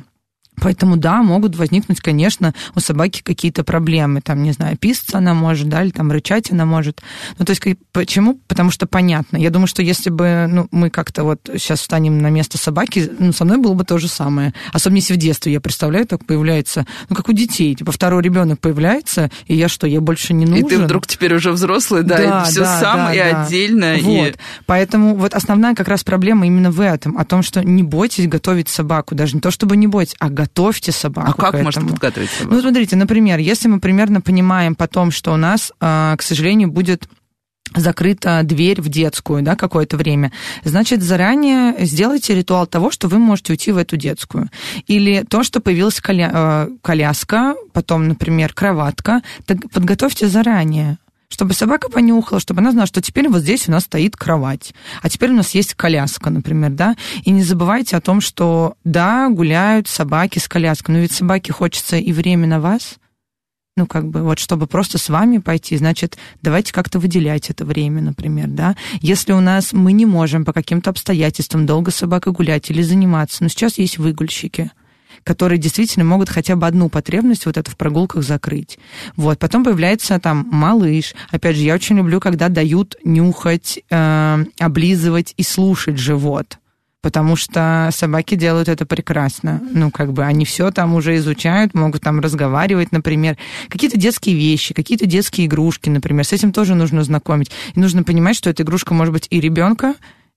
Поэтому, 0.61 0.97
да, 0.97 1.23
могут 1.23 1.55
возникнуть, 1.55 1.99
конечно, 1.99 2.53
у 2.75 2.79
собаки 2.79 3.21
какие-то 3.23 3.63
проблемы. 3.63 4.21
Там, 4.21 4.43
не 4.43 4.51
знаю, 4.51 4.77
писаться 4.77 5.17
она 5.17 5.33
может, 5.33 5.69
да, 5.69 5.83
или 5.83 5.91
там 5.91 6.11
рычать 6.11 6.51
она 6.51 6.65
может. 6.65 7.01
Ну, 7.37 7.45
то 7.45 7.51
есть, 7.51 7.61
почему? 7.91 8.39
Потому 8.47 8.71
что 8.71 8.85
понятно. 8.85 9.37
Я 9.37 9.49
думаю, 9.49 9.67
что 9.67 9.81
если 9.81 10.09
бы 10.09 10.47
ну, 10.49 10.67
мы 10.71 10.89
как-то 10.89 11.23
вот 11.23 11.39
сейчас 11.53 11.81
встанем 11.81 12.19
на 12.19 12.29
место 12.29 12.57
собаки, 12.57 13.09
ну, 13.19 13.31
со 13.31 13.45
мной 13.45 13.57
было 13.57 13.73
бы 13.73 13.83
то 13.83 13.97
же 13.97 14.07
самое. 14.07 14.53
Особенно 14.71 14.97
если 14.97 15.13
в 15.13 15.17
детстве, 15.17 15.53
я 15.53 15.61
представляю, 15.61 16.05
так 16.05 16.25
появляется, 16.25 16.85
ну, 17.09 17.15
как 17.15 17.29
у 17.29 17.33
детей. 17.33 17.75
Типа, 17.75 17.91
второй 17.91 18.21
ребенок 18.21 18.59
появляется, 18.59 19.31
и 19.47 19.55
я 19.55 19.67
что, 19.67 19.87
я 19.87 20.01
больше 20.01 20.33
не 20.33 20.45
И 20.45 20.47
нужен? 20.47 20.67
ты 20.67 20.79
вдруг 20.79 21.07
теперь 21.07 21.33
уже 21.33 21.51
взрослый, 21.51 22.03
да, 22.03 22.43
и 22.45 22.49
все 22.49 22.61
да, 22.61 22.79
сам 22.79 22.97
да, 22.97 23.13
и 23.13 23.17
да. 23.19 23.43
отдельно. 23.43 23.95
Вот. 24.01 24.27
И... 24.27 24.35
Поэтому 24.65 25.15
вот 25.15 25.33
основная 25.33 25.75
как 25.75 25.87
раз 25.87 26.03
проблема 26.03 26.45
именно 26.45 26.71
в 26.71 26.79
этом, 26.79 27.17
о 27.17 27.25
том, 27.25 27.43
что 27.43 27.63
не 27.63 27.83
бойтесь 27.83 28.27
готовить 28.27 28.69
собаку, 28.69 29.15
даже 29.15 29.35
не 29.35 29.41
то, 29.41 29.51
чтобы 29.51 29.77
не 29.77 29.87
бойтесь, 29.87 30.15
а 30.19 30.29
готовьте 30.43 30.91
собаку. 30.91 31.33
А 31.37 31.51
как 31.51 31.61
можно 31.63 31.87
подготовить 31.87 32.29
собаку? 32.29 32.55
Ну, 32.55 32.61
смотрите, 32.61 32.95
например, 32.95 33.39
если 33.39 33.67
мы 33.69 33.79
примерно 33.79 34.21
понимаем 34.21 34.75
потом, 34.75 35.11
что 35.11 35.33
у 35.33 35.37
нас, 35.37 35.71
а, 35.79 36.15
к 36.17 36.21
сожалению, 36.21 36.69
будет 36.69 37.07
закрыта 37.75 38.41
дверь 38.43 38.81
в 38.81 38.89
детскую, 38.89 39.41
да, 39.41 39.55
какое-то 39.55 39.97
время, 39.97 40.31
значит, 40.63 41.01
заранее 41.01 41.85
сделайте 41.85 42.35
ритуал 42.35 42.67
того, 42.67 42.91
что 42.91 43.07
вы 43.07 43.17
можете 43.19 43.53
уйти 43.53 43.71
в 43.71 43.77
эту 43.77 43.97
детскую. 43.97 44.49
Или 44.85 45.25
то, 45.27 45.43
что 45.43 45.59
появилась 45.59 45.99
коля- 45.99 46.31
э, 46.33 46.69
коляска, 46.81 47.55
потом, 47.71 48.07
например, 48.07 48.53
кроватка, 48.53 49.21
так 49.45 49.57
подготовьте 49.71 50.27
заранее 50.27 50.97
чтобы 51.33 51.55
собака 51.55 51.89
понюхала, 51.89 52.39
чтобы 52.39 52.59
она 52.59 52.71
знала, 52.71 52.85
что 52.85 53.01
теперь 53.01 53.27
вот 53.27 53.41
здесь 53.41 53.67
у 53.67 53.71
нас 53.71 53.85
стоит 53.85 54.15
кровать, 54.15 54.75
а 55.01 55.09
теперь 55.09 55.31
у 55.31 55.33
нас 55.33 55.55
есть 55.55 55.73
коляска, 55.73 56.29
например, 56.29 56.69
да, 56.69 56.95
и 57.23 57.31
не 57.31 57.41
забывайте 57.41 57.97
о 57.97 58.01
том, 58.01 58.21
что, 58.21 58.75
да, 58.83 59.29
гуляют 59.29 59.87
собаки 59.87 60.37
с 60.37 60.47
коляской, 60.47 60.93
но 60.93 61.01
ведь 61.01 61.11
собаке 61.11 61.51
хочется 61.51 61.97
и 61.97 62.13
время 62.13 62.45
на 62.45 62.59
вас, 62.59 62.97
ну, 63.75 63.87
как 63.87 64.07
бы, 64.09 64.21
вот, 64.21 64.37
чтобы 64.37 64.67
просто 64.67 64.99
с 64.99 65.09
вами 65.09 65.39
пойти, 65.39 65.75
значит, 65.75 66.19
давайте 66.43 66.71
как-то 66.71 66.99
выделять 66.99 67.49
это 67.49 67.65
время, 67.65 68.03
например, 68.03 68.47
да. 68.49 68.75
Если 69.01 69.33
у 69.33 69.39
нас 69.39 69.73
мы 69.73 69.91
не 69.93 70.05
можем 70.05 70.45
по 70.45 70.53
каким-то 70.53 70.91
обстоятельствам 70.91 71.65
долго 71.65 71.89
с 71.89 71.95
собакой 71.95 72.31
гулять 72.31 72.69
или 72.69 72.83
заниматься, 72.83 73.41
но 73.41 73.49
сейчас 73.49 73.79
есть 73.79 73.97
выгульщики, 73.97 74.69
которые 75.23 75.57
действительно 75.57 76.05
могут 76.05 76.29
хотя 76.29 76.55
бы 76.55 76.67
одну 76.67 76.89
потребность 76.89 77.45
вот 77.45 77.57
это 77.57 77.69
в 77.69 77.77
прогулках 77.77 78.23
закрыть. 78.23 78.77
Вот, 79.15 79.39
потом 79.39 79.63
появляется 79.63 80.19
там 80.19 80.47
малыш. 80.51 81.13
Опять 81.31 81.55
же, 81.55 81.63
я 81.63 81.75
очень 81.75 81.97
люблю, 81.97 82.19
когда 82.19 82.49
дают 82.49 82.95
нюхать, 83.03 83.79
э, 83.89 84.45
облизывать 84.59 85.33
и 85.37 85.43
слушать 85.43 85.97
живот. 85.97 86.57
Потому 87.01 87.35
что 87.35 87.89
собаки 87.91 88.35
делают 88.35 88.69
это 88.69 88.85
прекрасно. 88.85 89.61
Ну, 89.71 89.91
как 89.91 90.13
бы 90.13 90.23
они 90.23 90.45
все 90.45 90.71
там 90.71 90.95
уже 90.95 91.17
изучают, 91.17 91.73
могут 91.73 92.01
там 92.01 92.21
разговаривать, 92.21 92.93
например. 92.93 93.37
Какие-то 93.67 93.97
детские 93.97 94.37
вещи, 94.37 94.73
какие-то 94.73 95.05
детские 95.05 95.47
игрушки, 95.47 95.89
например. 95.89 96.25
С 96.25 96.31
этим 96.31 96.53
тоже 96.53 96.75
нужно 96.75 97.03
знакомить. 97.03 97.51
И 97.75 97.79
нужно 97.79 98.03
понимать, 98.03 98.37
что 98.37 98.49
эта 98.49 98.63
игрушка 98.63 98.93
может 98.93 99.13
быть 99.13 99.27
и 99.29 99.41
ребенка, 99.41 99.95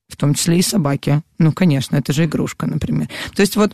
в 0.09 0.17
том 0.17 0.35
числе 0.35 0.59
и 0.59 0.63
собаки. 0.63 1.23
Ну, 1.39 1.53
конечно, 1.53 1.95
это 1.95 2.13
же 2.13 2.25
игрушка, 2.25 2.67
например. 2.67 3.09
То 3.37 3.43
есть 3.43 3.55
вот 3.55 3.73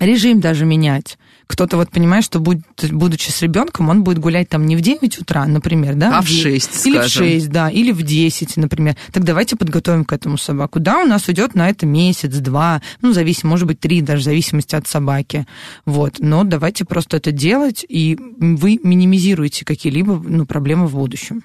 режим 0.00 0.40
даже 0.40 0.64
менять. 0.64 1.18
Кто-то 1.46 1.76
вот 1.76 1.90
понимает, 1.90 2.24
что 2.24 2.40
будет, 2.40 2.62
будучи 2.90 3.30
с 3.30 3.42
ребенком, 3.42 3.90
он 3.90 4.02
будет 4.02 4.18
гулять 4.18 4.48
там 4.48 4.66
не 4.66 4.76
в 4.76 4.80
9 4.80 5.18
утра, 5.18 5.44
например, 5.46 5.94
да? 5.94 6.18
А 6.18 6.22
в 6.22 6.26
де- 6.26 6.42
6, 6.42 6.86
Или 6.86 6.94
в 6.94 7.00
скажем. 7.00 7.26
6, 7.26 7.48
да, 7.50 7.68
или 7.70 7.92
в 7.92 8.02
10, 8.02 8.56
например. 8.56 8.96
Так 9.12 9.24
давайте 9.24 9.56
подготовим 9.56 10.04
к 10.04 10.12
этому 10.12 10.38
собаку. 10.38 10.80
Да, 10.80 11.02
у 11.02 11.06
нас 11.06 11.28
уйдет 11.28 11.54
на 11.54 11.68
это 11.68 11.84
месяц, 11.84 12.34
два, 12.36 12.80
ну, 13.02 13.12
зависит, 13.12 13.44
может 13.44 13.66
быть, 13.66 13.78
три, 13.78 14.00
даже 14.00 14.22
в 14.22 14.24
зависимости 14.24 14.74
от 14.74 14.86
собаки. 14.86 15.46
Вот, 15.84 16.16
но 16.18 16.44
давайте 16.44 16.84
просто 16.86 17.18
это 17.18 17.30
делать, 17.30 17.84
и 17.88 18.18
вы 18.38 18.80
минимизируете 18.82 19.64
какие-либо 19.66 20.14
ну, 20.26 20.46
проблемы 20.46 20.86
в 20.86 20.94
будущем. 20.94 21.44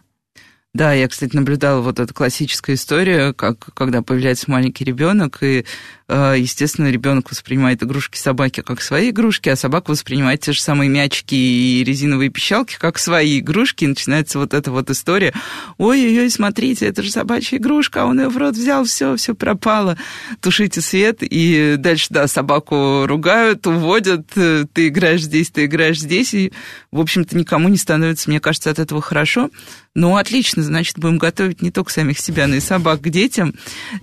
Да, 0.76 0.94
я, 0.94 1.08
кстати, 1.08 1.36
наблюдала 1.36 1.82
вот 1.82 2.00
эту 2.00 2.14
классическую 2.14 2.76
историю, 2.76 3.34
как 3.34 3.74
когда 3.74 4.04
появляется 4.04 4.52
маленький 4.52 4.86
ребенок, 4.86 5.40
и, 5.42 5.66
э, 6.08 6.36
естественно, 6.38 6.92
ребенок 6.92 7.32
воспринимает 7.32 7.82
игрушки 7.82 8.20
собаки 8.20 8.62
как 8.62 8.80
свои 8.84 9.10
игрушки, 9.10 9.50
а 9.50 9.56
собака 9.56 9.90
воспринимает 9.90 10.42
те 10.42 10.52
же 10.52 10.62
самые 10.62 10.88
мячики 10.88 11.34
и 11.34 11.84
резиновые 11.84 12.30
пищалки 12.30 12.78
как 12.78 13.00
свои 13.00 13.40
игрушки, 13.40 13.86
и 13.86 13.88
начинается 13.88 14.38
вот 14.38 14.54
эта 14.54 14.70
вот 14.70 14.92
история. 14.92 15.34
Ой-ой-ой, 15.80 16.30
смотрите, 16.30 16.86
это 16.86 17.02
же 17.02 17.10
собачья 17.10 17.58
игрушка, 17.58 18.04
а 18.04 18.06
он 18.06 18.20
ее 18.20 18.30
в 18.30 18.38
рот 18.38 18.54
взял, 18.54 18.84
все, 18.84 19.16
все 19.16 19.34
пропало. 19.34 19.98
Тушите 20.40 20.82
свет, 20.82 21.18
и 21.22 21.78
дальше, 21.80 22.08
да, 22.12 22.28
собаку 22.28 23.08
ругают, 23.08 23.66
уводят, 23.66 24.28
ты 24.28 24.88
играешь 24.88 25.24
здесь, 25.24 25.50
ты 25.50 25.66
играешь 25.66 26.00
здесь, 26.00 26.36
и, 26.36 26.54
в 26.92 27.00
общем-то, 27.00 27.38
никому 27.38 27.70
не 27.70 27.78
становится, 27.78 28.30
мне 28.30 28.40
кажется, 28.40 28.72
от 28.72 28.80
этого 28.80 29.02
хорошо. 29.02 29.50
Ну, 29.94 30.18
отлично, 30.18 30.64
значит, 30.64 30.98
будем 30.98 31.20
готовить 31.20 31.62
не 31.62 31.72
только 31.72 31.92
самих 31.92 32.20
себя, 32.20 32.48
но 32.48 32.56
и 32.56 32.60
собак 32.60 33.02
к 33.02 33.10
детям. 33.10 33.54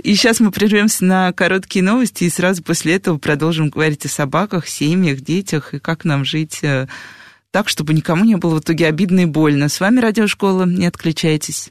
И 0.02 0.14
сейчас 0.14 0.38
мы 0.38 0.52
прервемся 0.52 1.04
на 1.04 1.32
короткие 1.32 1.84
новости, 1.84 2.24
и 2.24 2.30
сразу 2.30 2.62
после 2.62 2.94
этого 2.94 3.18
продолжим 3.18 3.70
говорить 3.70 4.06
о 4.06 4.08
собаках, 4.08 4.68
семьях, 4.68 5.20
детях, 5.20 5.74
и 5.74 5.80
как 5.80 6.04
нам 6.04 6.24
жить 6.24 6.60
э, 6.62 6.86
так, 7.50 7.68
чтобы 7.68 7.92
никому 7.92 8.24
не 8.24 8.36
было 8.36 8.56
в 8.56 8.60
итоге 8.60 8.86
обидно 8.86 9.20
и 9.20 9.26
больно. 9.26 9.68
С 9.68 9.80
вами 9.80 9.98
Радиошкола, 9.98 10.64
не 10.64 10.86
отключайтесь. 10.86 11.70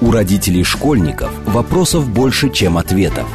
У 0.00 0.10
родителей 0.10 0.64
школьников 0.64 1.30
вопросов 1.46 2.08
больше, 2.08 2.50
чем 2.50 2.78
ответов. 2.78 3.28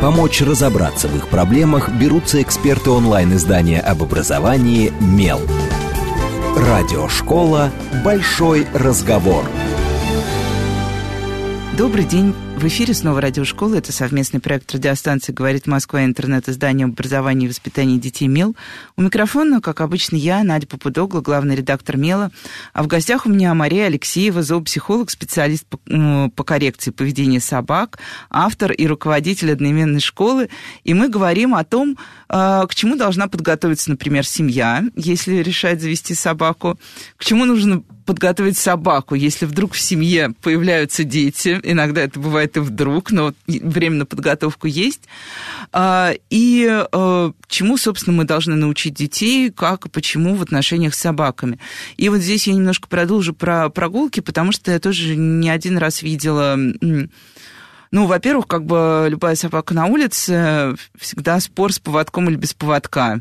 Помочь 0.00 0.42
разобраться 0.42 1.08
в 1.08 1.16
их 1.16 1.28
проблемах 1.28 1.88
берутся 1.88 2.42
эксперты 2.42 2.90
онлайн-издания 2.90 3.80
об 3.80 4.02
образовании 4.02 4.92
«Мел». 5.00 5.40
Радиошкола 6.56 7.72
«Большой 8.04 8.68
разговор». 8.72 9.44
Добрый 11.76 12.04
день. 12.04 12.32
В 12.56 12.64
эфире 12.68 12.94
снова 12.94 13.20
радиошкола. 13.20 13.74
Это 13.74 13.90
совместный 13.90 14.38
проект 14.38 14.72
радиостанции 14.72 15.32
«Говорит 15.32 15.66
Москва» 15.66 16.04
интернет-издание 16.04 16.84
образования 16.84 17.46
и 17.46 17.48
воспитания 17.48 17.98
детей 17.98 18.28
МЕЛ. 18.28 18.54
У 18.96 19.02
микрофона, 19.02 19.60
как 19.60 19.80
обычно, 19.80 20.14
я, 20.14 20.44
Надя 20.44 20.68
Попудогла, 20.68 21.20
главный 21.20 21.56
редактор 21.56 21.96
МЕЛа. 21.96 22.30
А 22.72 22.82
в 22.84 22.86
гостях 22.86 23.26
у 23.26 23.28
меня 23.28 23.52
Мария 23.54 23.86
Алексеева, 23.86 24.42
зоопсихолог, 24.42 25.10
специалист 25.10 25.66
по, 25.66 26.30
по 26.34 26.44
коррекции 26.44 26.92
поведения 26.92 27.40
собак, 27.40 27.98
автор 28.30 28.70
и 28.70 28.86
руководитель 28.86 29.52
одноименной 29.52 30.00
школы. 30.00 30.48
И 30.84 30.94
мы 30.94 31.08
говорим 31.08 31.56
о 31.56 31.64
том, 31.64 31.98
к 32.34 32.74
чему 32.74 32.96
должна 32.96 33.28
подготовиться, 33.28 33.90
например, 33.90 34.26
семья, 34.26 34.82
если 34.96 35.36
решает 35.36 35.80
завести 35.80 36.14
собаку, 36.14 36.80
к 37.16 37.24
чему 37.24 37.44
нужно 37.44 37.84
подготовить 38.04 38.58
собаку, 38.58 39.14
если 39.14 39.46
вдруг 39.46 39.72
в 39.72 39.80
семье 39.80 40.34
появляются 40.42 41.04
дети, 41.04 41.60
иногда 41.62 42.02
это 42.02 42.18
бывает 42.18 42.56
и 42.56 42.60
вдруг, 42.60 43.12
но 43.12 43.34
время 43.46 43.98
на 43.98 44.06
подготовку 44.06 44.66
есть, 44.66 45.02
а, 45.72 46.12
и 46.28 46.68
а, 46.92 47.32
чему, 47.46 47.76
собственно, 47.76 48.16
мы 48.16 48.24
должны 48.24 48.56
научить 48.56 48.94
детей, 48.94 49.52
как 49.52 49.86
и 49.86 49.88
почему 49.88 50.34
в 50.34 50.42
отношениях 50.42 50.94
с 50.96 51.00
собаками. 51.00 51.60
И 51.96 52.08
вот 52.08 52.18
здесь 52.18 52.48
я 52.48 52.54
немножко 52.54 52.88
продолжу 52.88 53.32
про 53.32 53.68
прогулки, 53.70 54.18
потому 54.18 54.50
что 54.50 54.72
я 54.72 54.80
тоже 54.80 55.14
не 55.14 55.50
один 55.50 55.78
раз 55.78 56.02
видела 56.02 56.58
ну, 57.94 58.06
во-первых, 58.06 58.48
как 58.48 58.66
бы 58.66 59.06
любая 59.08 59.36
собака 59.36 59.72
на 59.72 59.86
улице 59.86 60.74
всегда 60.98 61.38
спор 61.38 61.72
с 61.72 61.78
поводком 61.78 62.28
или 62.28 62.34
без 62.34 62.52
поводка. 62.52 63.20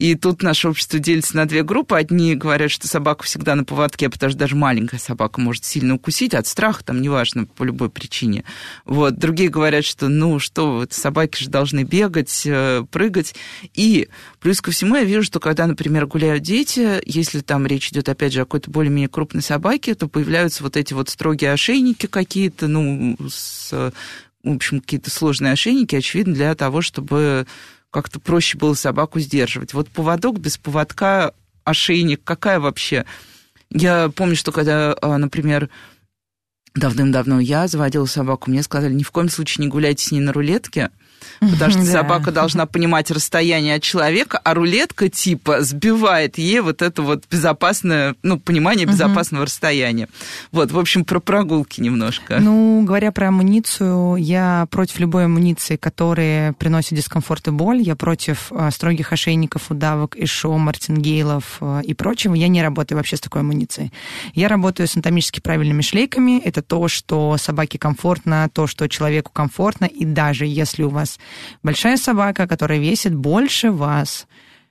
И 0.00 0.14
тут 0.14 0.42
наше 0.42 0.66
общество 0.66 0.98
делится 0.98 1.36
на 1.36 1.44
две 1.46 1.62
группы. 1.62 1.94
Одни 1.94 2.34
говорят, 2.34 2.70
что 2.70 2.88
собака 2.88 3.24
всегда 3.24 3.54
на 3.54 3.64
поводке, 3.64 4.08
потому 4.08 4.30
что 4.30 4.38
даже 4.38 4.56
маленькая 4.56 4.98
собака 4.98 5.42
может 5.42 5.66
сильно 5.66 5.94
укусить 5.94 6.32
от 6.32 6.46
страха, 6.46 6.82
там, 6.82 7.02
неважно, 7.02 7.44
по 7.44 7.64
любой 7.64 7.90
причине. 7.90 8.44
Вот. 8.86 9.18
Другие 9.18 9.50
говорят, 9.50 9.84
что, 9.84 10.08
ну, 10.08 10.38
что, 10.38 10.72
вот, 10.72 10.94
собаки 10.94 11.42
же 11.42 11.50
должны 11.50 11.82
бегать, 11.82 12.44
э, 12.46 12.82
прыгать. 12.90 13.34
И 13.74 14.08
плюс 14.40 14.62
ко 14.62 14.70
всему 14.70 14.96
я 14.96 15.04
вижу, 15.04 15.22
что 15.22 15.38
когда, 15.38 15.66
например, 15.66 16.06
гуляют 16.06 16.44
дети, 16.44 17.02
если 17.04 17.40
там 17.40 17.66
речь 17.66 17.90
идет, 17.90 18.08
опять 18.08 18.32
же, 18.32 18.40
о 18.40 18.44
какой-то 18.46 18.70
более-менее 18.70 19.10
крупной 19.10 19.42
собаке, 19.42 19.94
то 19.94 20.08
появляются 20.08 20.62
вот 20.62 20.78
эти 20.78 20.94
вот 20.94 21.10
строгие 21.10 21.52
ошейники 21.52 22.06
какие-то, 22.06 22.68
ну, 22.68 23.18
с, 23.28 23.70
в 23.70 24.50
общем, 24.50 24.80
какие-то 24.80 25.10
сложные 25.10 25.52
ошейники, 25.52 25.94
очевидно, 25.94 26.32
для 26.32 26.54
того, 26.54 26.80
чтобы 26.80 27.46
как-то 27.90 28.20
проще 28.20 28.56
было 28.56 28.74
собаку 28.74 29.20
сдерживать. 29.20 29.74
Вот 29.74 29.88
поводок 29.88 30.38
без 30.38 30.58
поводка, 30.58 31.32
ошейник, 31.64 32.22
какая 32.24 32.60
вообще? 32.60 33.04
Я 33.70 34.08
помню, 34.08 34.36
что 34.36 34.52
когда, 34.52 34.96
а, 35.00 35.18
например, 35.18 35.68
давным-давно 36.74 37.40
я 37.40 37.66
заводила 37.68 38.06
собаку, 38.06 38.50
мне 38.50 38.62
сказали, 38.62 38.92
ни 38.92 39.02
в 39.02 39.10
коем 39.10 39.28
случае 39.28 39.64
не 39.64 39.70
гуляйте 39.70 40.04
с 40.04 40.12
ней 40.12 40.20
на 40.20 40.32
рулетке, 40.32 40.90
Потому 41.38 41.72
что 41.72 41.84
собака 41.84 42.32
должна 42.32 42.66
понимать 42.66 43.10
расстояние 43.10 43.76
от 43.76 43.82
человека, 43.82 44.40
а 44.42 44.54
рулетка 44.54 45.08
типа 45.08 45.62
сбивает 45.62 46.38
ей 46.38 46.60
вот 46.60 46.82
это 46.82 47.02
вот 47.02 47.24
безопасное, 47.30 48.16
ну, 48.22 48.38
понимание 48.38 48.86
безопасного 48.86 49.46
расстояния. 49.46 50.08
Вот, 50.52 50.72
в 50.72 50.78
общем, 50.78 51.04
про 51.04 51.20
прогулки 51.20 51.80
немножко. 51.80 52.38
Ну, 52.40 52.82
говоря 52.84 53.12
про 53.12 53.28
амуницию, 53.28 54.16
я 54.16 54.66
против 54.70 54.98
любой 54.98 55.26
амуниции, 55.26 55.76
которая 55.76 56.52
приносит 56.54 56.94
дискомфорт 56.94 57.48
и 57.48 57.50
боль. 57.50 57.80
Я 57.80 57.96
против 57.96 58.50
э, 58.50 58.70
строгих 58.72 59.12
ошейников, 59.12 59.70
удавок, 59.70 60.16
и 60.16 60.26
шоу, 60.26 60.58
мартингейлов 60.58 61.58
э, 61.60 61.82
и 61.84 61.94
прочего. 61.94 62.34
Я 62.34 62.48
не 62.48 62.62
работаю 62.62 62.98
вообще 62.98 63.16
с 63.16 63.20
такой 63.20 63.42
амуницией. 63.42 63.92
Я 64.34 64.48
работаю 64.48 64.88
с 64.88 64.96
анатомически 64.96 65.40
правильными 65.40 65.82
шлейками. 65.82 66.40
Это 66.40 66.62
то, 66.62 66.88
что 66.88 67.36
собаке 67.36 67.78
комфортно, 67.78 68.48
то, 68.52 68.66
что 68.66 68.88
человеку 68.88 69.30
комфортно. 69.32 69.84
И 69.84 70.04
даже 70.04 70.46
если 70.46 70.82
у 70.82 70.88
вас 70.88 71.19
большая 71.62 71.96
собака, 71.96 72.46
которая 72.46 72.78
весит 72.78 73.14
больше 73.14 73.70
вас, 73.70 74.26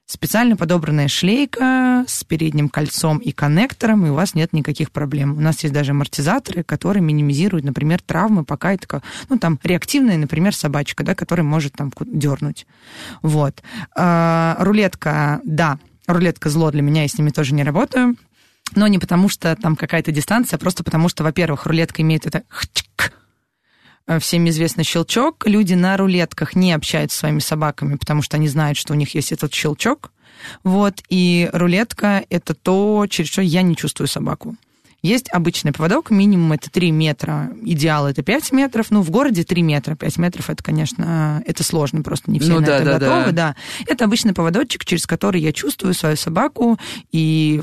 специально 0.10 0.58
подобранная 0.58 1.08
шлейка 1.08 2.04
с 2.08 2.24
передним 2.24 2.68
кольцом 2.68 3.20
и 3.20 3.32
коннектором, 3.32 4.08
и 4.08 4.10
у 4.10 4.16
вас 4.16 4.34
нет 4.34 4.54
никаких 4.54 4.92
проблем. 4.92 5.38
У 5.38 5.40
нас 5.40 5.62
есть 5.62 5.74
даже 5.74 5.92
амортизаторы, 5.92 6.64
которые 6.64 7.04
минимизируют, 7.04 7.64
например, 7.64 8.02
травмы, 8.02 8.44
пока 8.44 8.74
это, 8.74 9.04
ну, 9.30 9.38
там, 9.38 9.60
реактивная, 9.62 10.18
например, 10.18 10.56
собачка, 10.56 11.04
да, 11.04 11.14
которая 11.14 11.46
может 11.46 11.74
там 11.74 11.92
дернуть. 12.08 12.66
Вот. 13.22 13.62
А, 13.96 14.58
рулетка, 14.60 15.42
да, 15.44 15.78
рулетка 16.08 16.50
зло 16.50 16.72
для 16.72 16.82
меня, 16.82 17.04
я 17.04 17.08
с 17.08 17.18
ними 17.18 17.30
тоже 17.30 17.54
не 17.54 17.64
работаю. 17.64 18.16
Но 18.76 18.88
не 18.88 18.98
потому, 18.98 19.30
что 19.30 19.56
там 19.56 19.76
какая-то 19.76 20.12
дистанция, 20.12 20.58
а 20.58 20.60
просто 20.60 20.84
потому, 20.84 21.08
что, 21.10 21.24
во-первых, 21.24 21.68
рулетка 21.68 22.02
имеет 22.02 22.26
это 22.26 22.44
всем 24.20 24.50
известный 24.50 24.84
щелчок. 24.84 25.46
Люди 25.46 25.76
на 25.76 25.98
рулетках 25.98 26.56
не 26.56 26.74
общаются 26.74 27.18
с 27.18 27.20
своими 27.20 27.40
собаками, 27.40 27.96
потому 27.96 28.22
что 28.22 28.38
они 28.38 28.48
знают, 28.48 28.78
что 28.78 28.94
у 28.94 28.96
них 28.96 29.14
есть 29.14 29.32
этот 29.32 29.54
щелчок. 29.54 30.12
Вот, 30.64 31.04
и 31.10 31.50
рулетка— 31.54 32.24
это 32.30 32.54
то, 32.54 33.06
через 33.10 33.30
что 33.30 33.42
я 33.42 33.62
не 33.62 33.76
чувствую 33.76 34.08
собаку. 34.08 34.56
Есть 35.02 35.32
обычный 35.32 35.72
поводок, 35.72 36.12
минимум 36.12 36.52
это 36.52 36.70
3 36.70 36.92
метра, 36.92 37.52
идеал 37.64 38.08
это 38.08 38.22
5 38.22 38.52
метров, 38.52 38.92
ну, 38.92 39.02
в 39.02 39.10
городе 39.12 39.44
3 39.44 39.62
метра, 39.62 39.96
5 39.96 40.18
метров 40.18 40.50
это, 40.50 40.62
конечно, 40.62 41.42
это 41.46 41.64
сложно, 41.64 42.02
просто 42.02 42.30
не 42.30 42.40
все 42.40 42.54
ну, 42.54 42.60
на 42.60 42.66
да, 42.66 42.76
это 42.76 42.86
да, 42.86 43.00
готовы, 43.00 43.32
да. 43.32 43.32
да. 43.32 43.56
Это 43.88 44.06
обычный 44.06 44.34
поводочек, 44.34 44.84
через 44.84 45.08
который 45.08 45.40
я 45.40 45.54
чувствую 45.54 45.94
свою 45.94 46.18
собаку, 46.18 46.78
и 47.14 47.62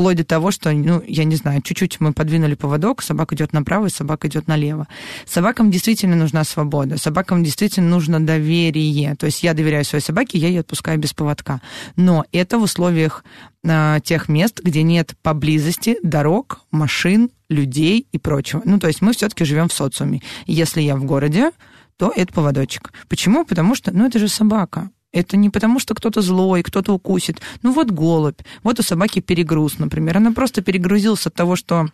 вплоть 0.00 0.16
до 0.16 0.24
того, 0.24 0.50
что, 0.50 0.72
ну, 0.72 1.02
я 1.06 1.24
не 1.24 1.36
знаю, 1.36 1.60
чуть-чуть 1.60 2.00
мы 2.00 2.14
подвинули 2.14 2.54
поводок, 2.54 3.02
собака 3.02 3.34
идет 3.34 3.52
направо, 3.52 3.86
и 3.86 3.90
собака 3.90 4.28
идет 4.28 4.48
налево. 4.48 4.88
Собакам 5.26 5.70
действительно 5.70 6.16
нужна 6.16 6.42
свобода, 6.44 6.96
собакам 6.96 7.44
действительно 7.44 7.90
нужно 7.90 8.18
доверие. 8.18 9.14
То 9.16 9.26
есть 9.26 9.42
я 9.42 9.52
доверяю 9.52 9.84
своей 9.84 10.02
собаке, 10.02 10.38
я 10.38 10.48
ее 10.48 10.60
отпускаю 10.60 10.98
без 10.98 11.12
поводка. 11.12 11.60
Но 11.96 12.24
это 12.32 12.58
в 12.58 12.62
условиях 12.62 13.24
э, 13.62 13.98
тех 14.02 14.30
мест, 14.30 14.62
где 14.64 14.82
нет 14.82 15.12
поблизости 15.20 15.98
дорог, 16.02 16.62
машин, 16.70 17.28
людей 17.50 18.06
и 18.10 18.16
прочего. 18.16 18.62
Ну, 18.64 18.78
то 18.78 18.86
есть 18.86 19.02
мы 19.02 19.12
все-таки 19.12 19.44
живем 19.44 19.68
в 19.68 19.74
социуме. 19.74 20.22
Если 20.46 20.80
я 20.80 20.96
в 20.96 21.04
городе, 21.04 21.50
то 21.98 22.10
это 22.16 22.32
поводочек. 22.32 22.90
Почему? 23.10 23.44
Потому 23.44 23.74
что, 23.74 23.92
ну, 23.92 24.06
это 24.06 24.18
же 24.18 24.28
собака. 24.28 24.88
Это 25.12 25.36
не 25.36 25.50
потому, 25.50 25.80
что 25.80 25.94
кто-то 25.94 26.22
злой, 26.22 26.62
кто-то 26.62 26.92
укусит. 26.92 27.40
Ну 27.62 27.72
вот 27.72 27.90
голубь, 27.90 28.40
вот 28.62 28.78
у 28.78 28.82
собаки 28.82 29.20
перегруз, 29.20 29.78
например. 29.78 30.18
Она 30.18 30.32
просто 30.32 30.62
перегрузилась 30.62 31.26
от 31.26 31.34
того, 31.34 31.56
что 31.56 31.88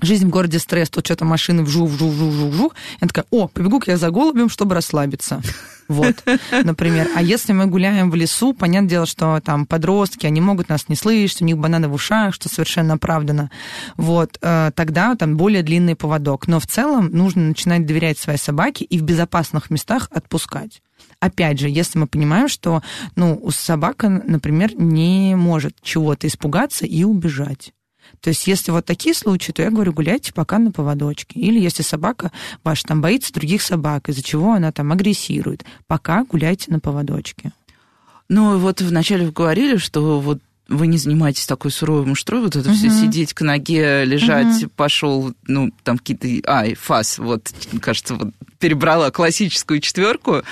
жизнь 0.00 0.26
в 0.26 0.30
городе 0.30 0.58
стресс, 0.58 0.88
тут 0.88 1.04
что-то 1.04 1.24
машины 1.24 1.64
вжу, 1.64 1.86
вжу, 1.86 2.08
вжу, 2.08 2.28
вжу, 2.28 2.48
вжу. 2.48 2.72
Я 3.00 3.08
такая, 3.08 3.26
о, 3.30 3.48
побегу-ка 3.48 3.90
я 3.90 3.96
за 3.96 4.10
голубем, 4.10 4.48
чтобы 4.48 4.74
расслабиться. 4.74 5.42
Вот, 5.88 6.24
например. 6.64 7.08
А 7.14 7.20
если 7.20 7.52
мы 7.52 7.66
гуляем 7.66 8.10
в 8.10 8.14
лесу, 8.14 8.54
понятное 8.54 8.88
дело, 8.88 9.04
что 9.04 9.40
там 9.44 9.66
подростки, 9.66 10.24
они 10.24 10.40
могут 10.40 10.70
нас 10.70 10.88
не 10.88 10.96
слышать, 10.96 11.42
у 11.42 11.44
них 11.44 11.58
бананы 11.58 11.88
в 11.88 11.92
ушах, 11.92 12.34
что 12.34 12.48
совершенно 12.48 12.94
оправдано. 12.94 13.50
Вот, 13.96 14.38
э, 14.40 14.70
тогда 14.74 15.14
там 15.16 15.36
более 15.36 15.62
длинный 15.62 15.94
поводок. 15.94 16.46
Но 16.46 16.60
в 16.60 16.66
целом 16.66 17.10
нужно 17.10 17.42
начинать 17.42 17.84
доверять 17.84 18.16
своей 18.16 18.38
собаке 18.38 18.86
и 18.86 18.96
в 18.96 19.02
безопасных 19.02 19.68
местах 19.68 20.08
отпускать. 20.12 20.80
Опять 21.22 21.60
же, 21.60 21.68
если 21.68 22.00
мы 22.00 22.08
понимаем, 22.08 22.48
что 22.48 22.82
ну, 23.14 23.48
собака, 23.52 24.08
например, 24.08 24.74
не 24.74 25.36
может 25.36 25.80
чего-то 25.80 26.26
испугаться 26.26 26.84
и 26.84 27.04
убежать. 27.04 27.72
То 28.20 28.30
есть, 28.30 28.48
если 28.48 28.72
вот 28.72 28.86
такие 28.86 29.14
случаи, 29.14 29.52
то 29.52 29.62
я 29.62 29.70
говорю, 29.70 29.92
гуляйте 29.92 30.32
пока 30.32 30.58
на 30.58 30.72
поводочке. 30.72 31.38
Или 31.38 31.60
если 31.60 31.84
собака 31.84 32.32
ваша 32.64 32.82
там 32.88 33.00
боится 33.00 33.32
других 33.32 33.62
собак, 33.62 34.08
из-за 34.08 34.20
чего 34.20 34.52
она 34.52 34.72
там 34.72 34.90
агрессирует, 34.90 35.64
пока 35.86 36.24
гуляйте 36.24 36.72
на 36.72 36.80
поводочке. 36.80 37.52
Ну, 38.28 38.58
вот 38.58 38.80
вначале 38.80 39.26
вы 39.26 39.30
говорили, 39.30 39.76
что 39.76 40.18
вот 40.18 40.40
вы 40.68 40.86
не 40.86 40.98
занимаетесь 40.98 41.46
такой 41.46 41.70
суровой 41.70 42.06
муштрой, 42.06 42.40
вот 42.40 42.56
это 42.56 42.70
uh-huh. 42.70 42.74
все 42.74 42.90
сидеть 42.90 43.34
к 43.34 43.42
ноге, 43.42 44.04
лежать, 44.04 44.62
uh-huh. 44.62 44.70
пошел, 44.74 45.34
ну, 45.46 45.70
там 45.82 45.98
какие-то... 45.98 46.28
Ай, 46.50 46.74
фас, 46.74 47.18
вот, 47.18 47.52
кажется, 47.80 48.14
вот 48.14 48.28
перебрала 48.58 49.10
классическую 49.10 49.80
четверку 49.80 50.42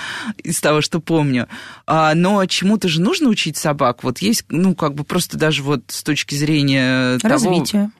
из 0.43 0.59
того, 0.59 0.81
что 0.81 0.99
помню. 0.99 1.47
А, 1.87 2.13
но 2.13 2.45
чему-то 2.45 2.89
же 2.89 3.01
нужно 3.01 3.29
учить 3.29 3.55
собак. 3.55 4.03
Вот 4.03 4.19
есть, 4.19 4.43
ну, 4.49 4.75
как 4.75 4.95
бы 4.95 5.05
просто 5.05 5.37
даже 5.37 5.63
вот 5.63 5.83
с 5.87 6.03
точки 6.03 6.35
зрения 6.35 7.17
Развитие. 7.23 7.83
того... 7.83 7.91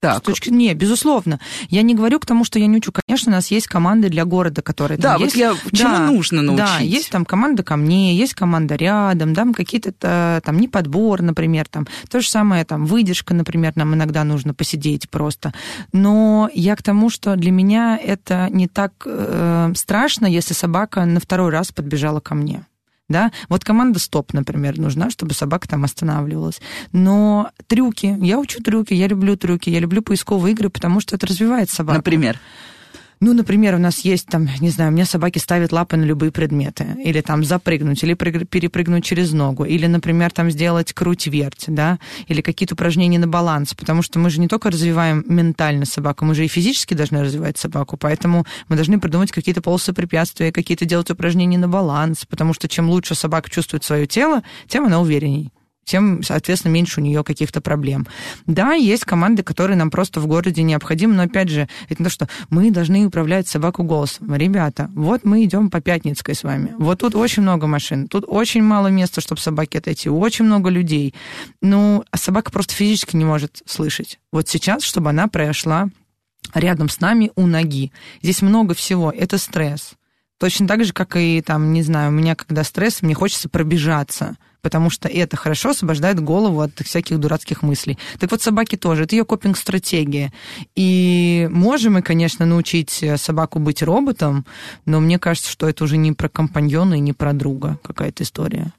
Так. 0.00 0.18
С 0.18 0.20
точки... 0.22 0.48
Не, 0.48 0.72
безусловно. 0.72 1.40
Я 1.68 1.82
не 1.82 1.94
говорю 1.94 2.18
к 2.20 2.26
тому, 2.26 2.44
что 2.44 2.58
я 2.58 2.66
не 2.66 2.78
учу. 2.78 2.90
Конечно, 2.90 3.30
у 3.30 3.34
нас 3.34 3.48
есть 3.48 3.66
команды 3.66 4.08
для 4.08 4.24
города, 4.24 4.62
которые 4.62 4.96
да, 4.96 5.12
там 5.12 5.20
вот 5.20 5.24
есть. 5.26 5.36
я 5.36 5.54
чему 5.72 5.94
да, 5.94 6.06
нужно 6.06 6.42
научить? 6.42 6.66
Да, 6.66 6.78
есть 6.78 7.10
там 7.10 7.26
команда 7.26 7.62
ко 7.62 7.76
мне, 7.76 8.14
есть 8.14 8.34
команда 8.34 8.76
рядом, 8.76 9.34
да, 9.34 9.46
какие-то 9.54 10.40
там 10.42 10.58
не 10.58 10.68
подбор, 10.68 11.20
например, 11.20 11.68
там 11.68 11.86
то 12.08 12.20
же 12.20 12.28
самое, 12.30 12.64
там 12.64 12.86
выдержка, 12.86 13.34
например, 13.34 13.72
нам 13.76 13.94
иногда 13.94 14.24
нужно 14.24 14.54
посидеть 14.54 15.10
просто. 15.10 15.52
Но 15.92 16.48
я 16.54 16.76
к 16.76 16.82
тому, 16.82 17.10
что 17.10 17.36
для 17.36 17.50
меня 17.50 17.98
это 18.02 18.48
не 18.50 18.68
так 18.68 18.92
э, 19.04 19.72
страшно, 19.76 20.26
если 20.26 20.54
собака 20.54 21.04
на 21.04 21.20
второй 21.20 21.50
раз 21.50 21.72
подбежала 21.72 22.20
ко 22.20 22.34
мне 22.34 22.64
да, 23.10 23.32
вот 23.48 23.64
команда 23.64 23.98
стоп, 23.98 24.32
например, 24.32 24.78
нужна, 24.78 25.10
чтобы 25.10 25.34
собака 25.34 25.68
там 25.68 25.84
останавливалась. 25.84 26.60
Но 26.92 27.50
трюки, 27.66 28.16
я 28.20 28.38
учу 28.38 28.62
трюки, 28.62 28.94
я 28.94 29.08
люблю 29.08 29.36
трюки, 29.36 29.68
я 29.68 29.80
люблю 29.80 30.00
поисковые 30.00 30.52
игры, 30.52 30.70
потому 30.70 31.00
что 31.00 31.16
это 31.16 31.26
развивает 31.26 31.68
собаку. 31.68 31.98
Например? 31.98 32.38
Ну, 33.22 33.34
например, 33.34 33.74
у 33.74 33.78
нас 33.78 34.00
есть 34.00 34.28
там, 34.28 34.48
не 34.60 34.70
знаю, 34.70 34.90
у 34.90 34.94
меня 34.94 35.04
собаки 35.04 35.38
ставят 35.38 35.72
лапы 35.72 35.98
на 35.98 36.04
любые 36.04 36.32
предметы, 36.32 36.96
или 37.04 37.20
там 37.20 37.44
запрыгнуть, 37.44 38.02
или 38.02 38.14
перепрыгнуть 38.14 39.04
через 39.04 39.32
ногу, 39.32 39.64
или, 39.64 39.86
например, 39.86 40.30
там 40.32 40.50
сделать 40.50 40.94
круть-верть, 40.94 41.66
да, 41.66 41.98
или 42.28 42.40
какие-то 42.40 42.72
упражнения 42.72 43.18
на 43.18 43.28
баланс, 43.28 43.74
потому 43.74 44.00
что 44.00 44.18
мы 44.18 44.30
же 44.30 44.40
не 44.40 44.48
только 44.48 44.70
развиваем 44.70 45.22
ментально 45.28 45.84
собаку, 45.84 46.24
мы 46.24 46.34
же 46.34 46.46
и 46.46 46.48
физически 46.48 46.94
должны 46.94 47.22
развивать 47.22 47.58
собаку, 47.58 47.98
поэтому 47.98 48.46
мы 48.68 48.76
должны 48.76 48.98
придумать 48.98 49.32
какие-то 49.32 49.60
полосы 49.60 49.92
препятствия, 49.92 50.50
какие-то 50.50 50.86
делать 50.86 51.10
упражнения 51.10 51.58
на 51.58 51.68
баланс, 51.68 52.24
потому 52.24 52.54
что 52.54 52.68
чем 52.68 52.88
лучше 52.88 53.14
собака 53.14 53.50
чувствует 53.50 53.84
свое 53.84 54.06
тело, 54.06 54.42
тем 54.66 54.86
она 54.86 54.98
уверенней 54.98 55.52
тем, 55.84 56.22
соответственно, 56.22 56.72
меньше 56.72 57.00
у 57.00 57.02
нее 57.02 57.24
каких-то 57.24 57.60
проблем. 57.60 58.06
Да, 58.46 58.74
есть 58.74 59.04
команды, 59.04 59.42
которые 59.42 59.76
нам 59.76 59.90
просто 59.90 60.20
в 60.20 60.26
городе 60.26 60.62
необходимы, 60.62 61.14
но, 61.14 61.24
опять 61.24 61.48
же, 61.48 61.68
это 61.88 62.04
то, 62.04 62.10
что 62.10 62.28
мы 62.48 62.70
должны 62.70 63.06
управлять 63.06 63.48
собаку 63.48 63.82
голосом. 63.82 64.32
Ребята, 64.34 64.90
вот 64.94 65.24
мы 65.24 65.44
идем 65.44 65.70
по 65.70 65.80
Пятницкой 65.80 66.34
с 66.34 66.44
вами. 66.44 66.74
Вот 66.78 67.00
тут 67.00 67.14
очень 67.14 67.42
много 67.42 67.66
машин, 67.66 68.06
тут 68.06 68.24
очень 68.26 68.62
мало 68.62 68.88
места, 68.88 69.20
чтобы 69.20 69.40
собаке 69.40 69.78
отойти, 69.78 70.08
очень 70.08 70.44
много 70.44 70.70
людей. 70.70 71.14
Ну, 71.60 72.04
а 72.10 72.16
собака 72.16 72.52
просто 72.52 72.74
физически 72.74 73.16
не 73.16 73.24
может 73.24 73.62
слышать. 73.66 74.20
Вот 74.32 74.48
сейчас, 74.48 74.82
чтобы 74.82 75.10
она 75.10 75.26
прошла 75.26 75.88
рядом 76.54 76.88
с 76.88 77.00
нами 77.00 77.32
у 77.36 77.46
ноги. 77.46 77.92
Здесь 78.22 78.42
много 78.42 78.74
всего. 78.74 79.10
Это 79.10 79.38
стресс. 79.38 79.94
Точно 80.38 80.66
так 80.66 80.84
же, 80.84 80.92
как 80.92 81.16
и, 81.16 81.42
там, 81.42 81.72
не 81.72 81.82
знаю, 81.82 82.10
у 82.10 82.14
меня, 82.14 82.34
когда 82.34 82.64
стресс, 82.64 83.02
мне 83.02 83.14
хочется 83.14 83.48
пробежаться– 83.48 84.36
потому 84.62 84.90
что 84.90 85.08
это 85.08 85.36
хорошо 85.36 85.70
освобождает 85.70 86.20
голову 86.20 86.60
от 86.60 86.78
всяких 86.80 87.18
дурацких 87.18 87.62
мыслей. 87.62 87.98
Так 88.18 88.30
вот, 88.30 88.42
собаки 88.42 88.76
тоже. 88.76 89.04
Это 89.04 89.16
ее 89.16 89.24
копинг-стратегия. 89.24 90.32
И 90.74 91.48
можем 91.50 91.94
мы, 91.94 92.02
конечно, 92.02 92.46
научить 92.46 93.04
собаку 93.16 93.58
быть 93.58 93.82
роботом, 93.82 94.46
но 94.86 95.00
мне 95.00 95.18
кажется, 95.18 95.50
что 95.50 95.68
это 95.68 95.84
уже 95.84 95.96
не 95.96 96.12
про 96.12 96.28
компаньона 96.28 96.94
и 96.94 97.00
не 97.00 97.12
про 97.12 97.32
друга 97.32 97.78
какая-то 97.82 98.22
история. 98.22 98.72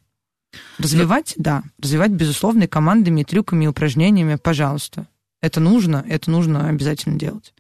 Развивать, 0.78 1.34
да. 1.38 1.64
Развивать, 1.82 2.12
безусловно, 2.12 2.68
командами, 2.68 3.24
трюками, 3.24 3.68
упражнениями, 3.68 4.36
пожалуйста. 4.36 5.08
Это 5.42 5.60
нужно, 5.60 6.06
это 6.08 6.30
нужно 6.30 6.68
обязательно 6.70 7.18
делать. 7.18 7.54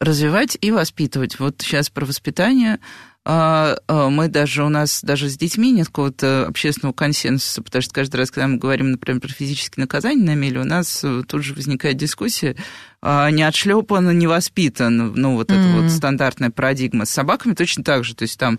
Развивать 0.00 0.56
и 0.60 0.70
воспитывать. 0.70 1.38
Вот 1.38 1.56
сейчас 1.60 1.90
про 1.90 2.04
воспитание 2.06 2.78
мы 3.24 4.28
даже, 4.28 4.64
у 4.64 4.70
нас 4.70 5.02
даже 5.02 5.28
с 5.28 5.36
детьми 5.36 5.70
нет 5.70 5.88
какого-то 5.88 6.46
общественного 6.46 6.94
консенсуса, 6.94 7.62
потому 7.62 7.82
что 7.82 7.92
каждый 7.92 8.16
раз, 8.16 8.30
когда 8.30 8.48
мы 8.48 8.56
говорим, 8.56 8.92
например, 8.92 9.20
про 9.20 9.28
физические 9.28 9.82
наказания 9.82 10.24
на 10.24 10.34
меле, 10.34 10.60
у 10.60 10.64
нас 10.64 11.04
э, 11.04 11.22
тут 11.28 11.42
же 11.42 11.52
возникает 11.52 11.98
дискуссия, 11.98 12.56
а, 13.02 13.30
не 13.30 13.42
отшлепан, 13.42 14.18
не 14.18 14.26
воспитан, 14.26 15.12
ну, 15.14 15.34
вот 15.34 15.50
mm-hmm. 15.50 15.54
это 15.54 15.82
вот 15.82 15.90
стандартная 15.90 16.50
парадигма. 16.50 17.04
С 17.04 17.10
собаками 17.10 17.54
точно 17.54 17.84
так 17.84 18.04
же, 18.04 18.14
то 18.14 18.22
есть 18.22 18.38
там, 18.38 18.58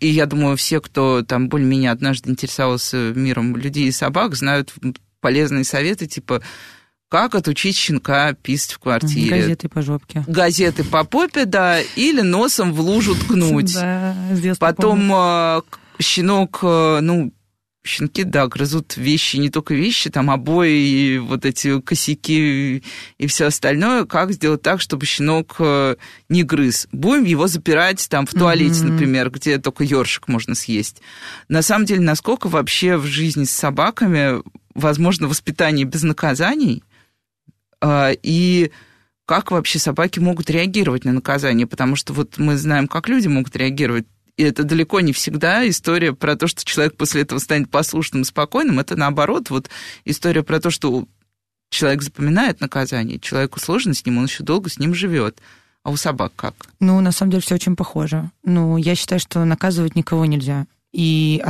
и 0.00 0.08
я 0.08 0.26
думаю, 0.26 0.56
все, 0.56 0.80
кто 0.80 1.22
там 1.22 1.48
более-менее 1.48 1.90
однажды 1.90 2.30
интересовался 2.30 3.12
миром 3.14 3.54
людей 3.56 3.88
и 3.88 3.92
собак, 3.92 4.34
знают 4.34 4.72
полезные 5.20 5.64
советы, 5.64 6.06
типа 6.06 6.42
как 7.08 7.34
отучить 7.34 7.76
щенка 7.76 8.32
писать 8.32 8.72
в 8.72 8.78
квартире. 8.78 9.30
Газеты 9.38 9.68
по 9.68 9.82
жопке. 9.82 10.24
Газеты 10.26 10.84
по 10.84 11.04
попе, 11.04 11.44
да, 11.44 11.80
или 11.80 12.22
носом 12.22 12.72
в 12.72 12.80
лужу 12.80 13.14
ткнуть. 13.20 13.74
Да, 13.74 14.16
Потом 14.58 15.12
э, 15.14 15.62
щенок, 16.00 16.58
э, 16.62 16.98
ну, 17.00 17.32
щенки, 17.86 18.24
да, 18.24 18.46
грызут 18.48 18.96
вещи, 18.96 19.36
не 19.36 19.50
только 19.50 19.74
вещи, 19.74 20.10
там 20.10 20.30
обои, 20.30 20.72
и 20.72 21.18
вот 21.18 21.44
эти 21.44 21.80
косяки 21.80 22.82
и 23.18 23.26
все 23.26 23.46
остальное. 23.46 24.06
Как 24.06 24.32
сделать 24.32 24.62
так, 24.62 24.80
чтобы 24.80 25.06
щенок 25.06 25.56
э, 25.58 25.96
не 26.28 26.42
грыз? 26.42 26.88
Будем 26.90 27.24
его 27.24 27.46
запирать 27.46 28.08
там 28.08 28.26
в 28.26 28.32
туалете, 28.32 28.80
mm-hmm. 28.80 28.90
например, 28.90 29.30
где 29.30 29.58
только 29.58 29.84
ёршик 29.84 30.28
можно 30.28 30.54
съесть. 30.54 31.02
На 31.48 31.62
самом 31.62 31.84
деле, 31.84 32.00
насколько 32.00 32.48
вообще 32.48 32.96
в 32.96 33.04
жизни 33.04 33.44
с 33.44 33.50
собаками 33.50 34.42
возможно 34.74 35.28
воспитание 35.28 35.84
без 35.84 36.02
наказаний– 36.02 36.82
а, 36.92 36.93
и 38.22 38.70
как 39.26 39.50
вообще 39.50 39.78
собаки 39.78 40.18
могут 40.18 40.50
реагировать 40.50 41.04
на 41.04 41.12
наказание, 41.12 41.66
потому 41.66 41.96
что 41.96 42.12
вот 42.12 42.38
мы 42.38 42.56
знаем, 42.56 42.88
как 42.88 43.08
люди 43.08 43.28
могут 43.28 43.56
реагировать. 43.56 44.06
И 44.36 44.42
это 44.42 44.64
далеко 44.64 45.00
не 45.00 45.12
всегда 45.12 45.66
история 45.68 46.12
про 46.12 46.36
то, 46.36 46.46
что 46.46 46.64
человек 46.64 46.96
после 46.96 47.22
этого 47.22 47.38
станет 47.38 47.70
послушным 47.70 48.24
спокойным. 48.24 48.80
Это 48.80 48.96
наоборот, 48.96 49.48
вот 49.50 49.70
история 50.04 50.42
про 50.42 50.60
то, 50.60 50.70
что 50.70 51.06
человек 51.70 52.02
запоминает 52.02 52.60
наказание, 52.60 53.20
человеку 53.20 53.60
сложно 53.60 53.94
с 53.94 54.04
ним, 54.04 54.18
он 54.18 54.24
еще 54.24 54.42
долго 54.42 54.68
с 54.68 54.78
ним 54.78 54.94
живет. 54.94 55.38
А 55.84 55.90
у 55.90 55.96
собак 55.96 56.32
как? 56.34 56.54
Ну, 56.80 57.00
на 57.00 57.12
самом 57.12 57.30
деле, 57.32 57.42
все 57.42 57.54
очень 57.54 57.76
похоже. 57.76 58.30
Ну, 58.42 58.78
я 58.78 58.94
считаю, 58.94 59.20
что 59.20 59.44
наказывать 59.44 59.94
никого 59.94 60.24
нельзя 60.24 60.66
и 60.94 61.42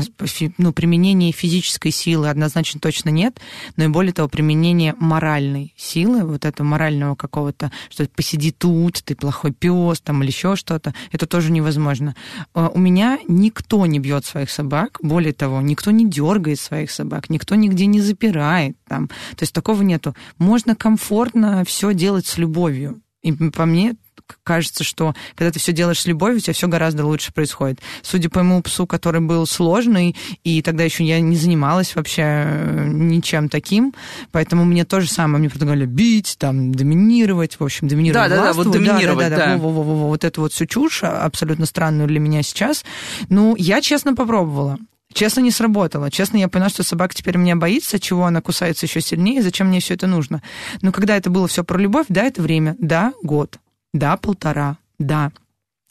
ну, 0.56 0.72
применение 0.72 1.30
физической 1.30 1.90
силы 1.90 2.30
однозначно 2.30 2.80
точно 2.80 3.10
нет, 3.10 3.38
но 3.76 3.84
и 3.84 3.88
более 3.88 4.14
того, 4.14 4.26
применение 4.28 4.94
моральной 4.98 5.74
силы, 5.76 6.24
вот 6.24 6.46
этого 6.46 6.66
морального 6.66 7.14
какого-то, 7.14 7.70
что 7.90 8.08
посиди 8.08 8.52
тут, 8.52 9.02
ты 9.04 9.14
плохой 9.14 9.52
пес, 9.52 10.00
там, 10.00 10.22
или 10.22 10.30
еще 10.30 10.56
что-то, 10.56 10.94
это 11.12 11.26
тоже 11.26 11.52
невозможно. 11.52 12.16
А, 12.54 12.70
у 12.70 12.78
меня 12.78 13.18
никто 13.28 13.84
не 13.84 13.98
бьет 13.98 14.24
своих 14.24 14.50
собак, 14.50 14.98
более 15.02 15.34
того, 15.34 15.60
никто 15.60 15.90
не 15.90 16.08
дергает 16.08 16.58
своих 16.58 16.90
собак, 16.90 17.28
никто 17.28 17.54
нигде 17.54 17.84
не 17.84 18.00
запирает 18.00 18.78
там. 18.88 19.08
То 19.08 19.42
есть 19.42 19.52
такого 19.52 19.82
нету. 19.82 20.14
Можно 20.38 20.74
комфортно 20.74 21.64
все 21.66 21.92
делать 21.92 22.26
с 22.26 22.38
любовью. 22.38 23.02
И 23.22 23.32
по 23.32 23.66
мне 23.66 23.94
кажется, 24.42 24.84
что 24.84 25.14
когда 25.34 25.50
ты 25.50 25.58
все 25.58 25.72
делаешь 25.72 26.00
с 26.00 26.06
любовью, 26.06 26.38
у 26.38 26.40
тебя 26.40 26.54
все 26.54 26.68
гораздо 26.68 27.04
лучше 27.04 27.32
происходит. 27.32 27.80
Судя 28.02 28.30
по 28.30 28.42
моему 28.42 28.62
псу, 28.62 28.86
который 28.86 29.20
был 29.20 29.46
сложный, 29.46 30.16
и 30.44 30.62
тогда 30.62 30.84
еще 30.84 31.04
я 31.04 31.20
не 31.20 31.36
занималась 31.36 31.94
вообще 31.94 32.22
э, 32.22 32.88
ничем 32.92 33.48
таким, 33.48 33.94
поэтому 34.32 34.64
мне 34.64 34.84
то 34.84 35.00
же 35.00 35.08
самое, 35.08 35.38
мне 35.38 35.50
предлагали 35.50 35.86
бить, 35.86 36.36
там, 36.38 36.74
доминировать, 36.74 37.58
в 37.58 37.64
общем, 37.64 37.88
доминировать 37.88 38.30
Да, 38.30 38.36
да, 38.36 38.42
да, 38.44 38.52
вот 38.52 38.70
доминировать, 38.70 39.30
да. 39.30 39.36
да, 39.36 39.36
да, 39.36 39.46
да. 39.54 39.58
Во, 39.58 39.70
во, 39.70 39.82
во, 39.82 39.94
во, 39.94 40.08
вот 40.08 40.24
это 40.24 40.40
вот 40.40 40.52
всю 40.52 40.66
чушь, 40.66 41.02
а, 41.02 41.24
абсолютно 41.24 41.66
странную 41.66 42.08
для 42.08 42.20
меня 42.20 42.42
сейчас. 42.42 42.84
Ну, 43.28 43.54
я 43.56 43.80
честно 43.80 44.14
попробовала. 44.14 44.78
Честно, 45.14 45.40
не 45.40 45.52
сработало. 45.52 46.10
Честно, 46.10 46.38
я 46.38 46.48
поняла, 46.48 46.68
что 46.68 46.82
собака 46.82 47.14
теперь 47.14 47.36
меня 47.36 47.54
боится, 47.54 48.00
чего 48.00 48.24
она 48.24 48.40
кусается 48.40 48.86
еще 48.86 49.00
сильнее, 49.00 49.42
зачем 49.42 49.68
мне 49.68 49.78
все 49.78 49.94
это 49.94 50.08
нужно. 50.08 50.42
Но 50.82 50.90
когда 50.90 51.16
это 51.16 51.30
было 51.30 51.46
все 51.46 51.62
про 51.62 51.78
любовь, 51.78 52.06
да, 52.08 52.24
это 52.24 52.42
время, 52.42 52.74
да, 52.80 53.12
год. 53.22 53.58
Да, 53.94 54.16
полтора, 54.16 54.76
да. 54.98 55.30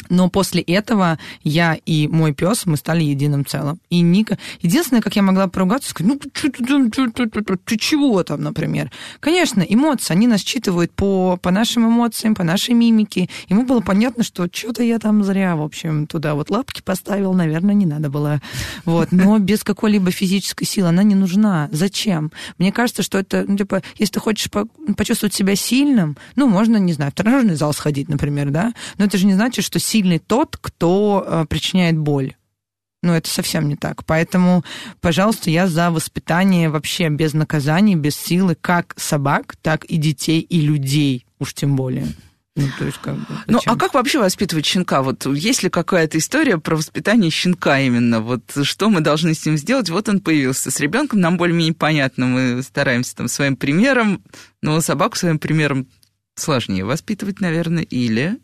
Но 0.09 0.29
после 0.29 0.61
этого 0.61 1.17
я 1.43 1.77
и 1.85 2.07
мой 2.07 2.33
пес, 2.33 2.65
мы 2.65 2.77
стали 2.77 3.03
единым 3.03 3.45
целым. 3.45 3.79
И 3.89 4.01
Ника... 4.01 4.37
Единственное, 4.61 5.01
как 5.01 5.15
я 5.15 5.21
могла 5.21 5.47
поругаться, 5.47 5.89
сказать, 5.89 6.13
ну, 6.13 6.19
ты, 6.19 6.49
ты, 6.49 7.09
ты, 7.09 7.29
ты, 7.29 7.57
ты, 7.57 7.77
чего 7.77 8.23
там, 8.23 8.41
например? 8.41 8.91
Конечно, 9.19 9.61
эмоции, 9.61 10.13
они 10.13 10.27
нас 10.27 10.41
считывают 10.41 10.91
по, 10.91 11.37
по 11.37 11.51
нашим 11.51 11.87
эмоциям, 11.87 12.35
по 12.35 12.43
нашей 12.43 12.73
мимике. 12.73 13.29
Ему 13.49 13.65
было 13.65 13.81
понятно, 13.81 14.23
что 14.23 14.47
что-то 14.51 14.83
я 14.83 14.99
там 14.99 15.23
зря, 15.23 15.55
в 15.55 15.61
общем, 15.61 16.07
туда 16.07 16.35
вот 16.35 16.49
лапки 16.49 16.81
поставил, 16.81 17.33
наверное, 17.33 17.73
не 17.73 17.85
надо 17.85 18.09
было. 18.09 18.41
Вот. 18.85 19.11
Но 19.11 19.39
без 19.39 19.63
какой-либо 19.63 20.11
физической 20.11 20.65
силы 20.65 20.89
она 20.89 21.03
не 21.03 21.15
нужна. 21.15 21.69
Зачем? 21.71 22.31
Мне 22.57 22.71
кажется, 22.71 23.03
что 23.03 23.19
это, 23.19 23.45
ну, 23.47 23.57
типа, 23.57 23.81
если 23.97 24.13
ты 24.13 24.19
хочешь 24.19 24.49
по 24.49 24.67
почувствовать 24.97 25.33
себя 25.33 25.55
сильным, 25.55 26.17
ну, 26.35 26.47
можно, 26.47 26.77
не 26.77 26.93
знаю, 26.93 27.11
в 27.11 27.15
тренажерный 27.15 27.55
зал 27.55 27.73
сходить, 27.73 28.09
например, 28.09 28.49
да? 28.49 28.73
Но 28.97 29.05
это 29.05 29.17
же 29.17 29.25
не 29.25 29.33
значит, 29.33 29.65
что 29.65 29.79
сильный 29.93 30.17
тот, 30.17 30.57
кто 30.59 31.23
э, 31.25 31.45
причиняет 31.47 31.99
боль. 31.99 32.33
Ну, 33.03 33.13
это 33.13 33.29
совсем 33.29 33.67
не 33.67 33.75
так. 33.75 34.05
Поэтому, 34.05 34.63
пожалуйста, 35.01 35.51
я 35.51 35.67
за 35.67 35.91
воспитание 35.91 36.69
вообще 36.69 37.09
без 37.09 37.33
наказаний, 37.33 37.95
без 37.95 38.15
силы, 38.15 38.55
как 38.59 38.95
собак, 38.97 39.55
так 39.61 39.85
и 39.85 39.97
детей, 39.97 40.39
и 40.39 40.61
людей, 40.61 41.27
уж 41.37 41.53
тем 41.53 41.75
более. 41.75 42.07
Ну, 42.55 42.67
то 42.79 42.85
есть, 42.85 42.97
как 42.99 43.15
бы, 43.15 43.25
ну, 43.45 43.59
а 43.65 43.75
как 43.75 43.93
вообще 43.93 44.19
воспитывать 44.19 44.65
щенка? 44.65 45.03
Вот 45.03 45.27
есть 45.27 45.61
ли 45.61 45.69
какая-то 45.69 46.17
история 46.17 46.57
про 46.57 46.75
воспитание 46.75 47.29
щенка 47.29 47.79
именно? 47.79 48.19
Вот 48.19 48.43
что 48.63 48.89
мы 48.89 49.01
должны 49.01 49.35
с 49.35 49.45
ним 49.45 49.57
сделать? 49.57 49.91
Вот 49.91 50.09
он 50.09 50.21
появился. 50.21 50.71
С 50.71 50.79
ребенком 50.79 51.19
нам 51.19 51.37
более-менее 51.37 51.73
понятно. 51.73 52.25
Мы 52.25 52.63
стараемся 52.63 53.15
там 53.15 53.27
своим 53.27 53.57
примером, 53.57 54.23
но 54.63 54.81
собаку 54.81 55.17
своим 55.17 55.37
примером 55.37 55.87
сложнее 56.35 56.83
воспитывать, 56.83 57.41
наверное, 57.41 57.83
или 57.83 58.39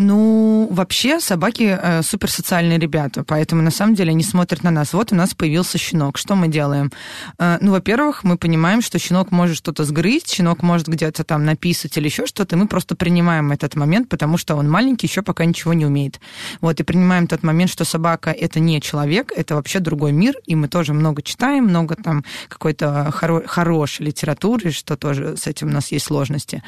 ну, 0.00 0.66
вообще 0.70 1.20
собаки 1.20 1.78
э, 1.80 2.02
суперсоциальные 2.02 2.78
ребята, 2.78 3.22
поэтому 3.22 3.62
на 3.62 3.70
самом 3.70 3.94
деле 3.94 4.10
они 4.10 4.24
смотрят 4.24 4.64
на 4.64 4.70
нас. 4.70 4.94
Вот 4.94 5.12
у 5.12 5.14
нас 5.14 5.34
появился 5.34 5.78
щенок. 5.78 6.18
Что 6.18 6.34
мы 6.34 6.48
делаем? 6.48 6.90
Э, 7.38 7.58
ну, 7.60 7.72
во-первых, 7.72 8.24
мы 8.24 8.38
понимаем, 8.38 8.80
что 8.82 8.98
щенок 8.98 9.30
может 9.30 9.56
что-то 9.56 9.84
сгрызть, 9.84 10.32
щенок 10.32 10.62
может 10.62 10.88
где-то 10.88 11.22
там 11.24 11.44
написать 11.44 11.96
или 11.98 12.06
еще 12.06 12.26
что-то, 12.26 12.56
и 12.56 12.58
мы 12.58 12.66
просто 12.66 12.96
принимаем 12.96 13.52
этот 13.52 13.76
момент, 13.76 14.08
потому 14.08 14.38
что 14.38 14.56
он 14.56 14.70
маленький, 14.70 15.06
еще 15.06 15.22
пока 15.22 15.44
ничего 15.44 15.74
не 15.74 15.84
умеет. 15.84 16.18
Вот, 16.60 16.80
и 16.80 16.82
принимаем 16.82 17.26
тот 17.26 17.42
момент, 17.42 17.70
что 17.70 17.84
собака 17.84 18.30
это 18.30 18.58
не 18.58 18.80
человек, 18.80 19.32
это 19.36 19.54
вообще 19.54 19.80
другой 19.80 20.12
мир, 20.12 20.34
и 20.46 20.56
мы 20.56 20.68
тоже 20.68 20.94
много 20.94 21.22
читаем, 21.22 21.64
много 21.64 21.94
там 21.94 22.24
какой-то 22.48 23.12
хоро- 23.12 23.46
хорошей 23.46 24.06
литературы, 24.06 24.70
что 24.70 24.96
тоже 24.96 25.36
с 25.36 25.46
этим 25.46 25.68
у 25.68 25.72
нас 25.72 25.92
есть 25.92 26.06
сложности. 26.06 26.62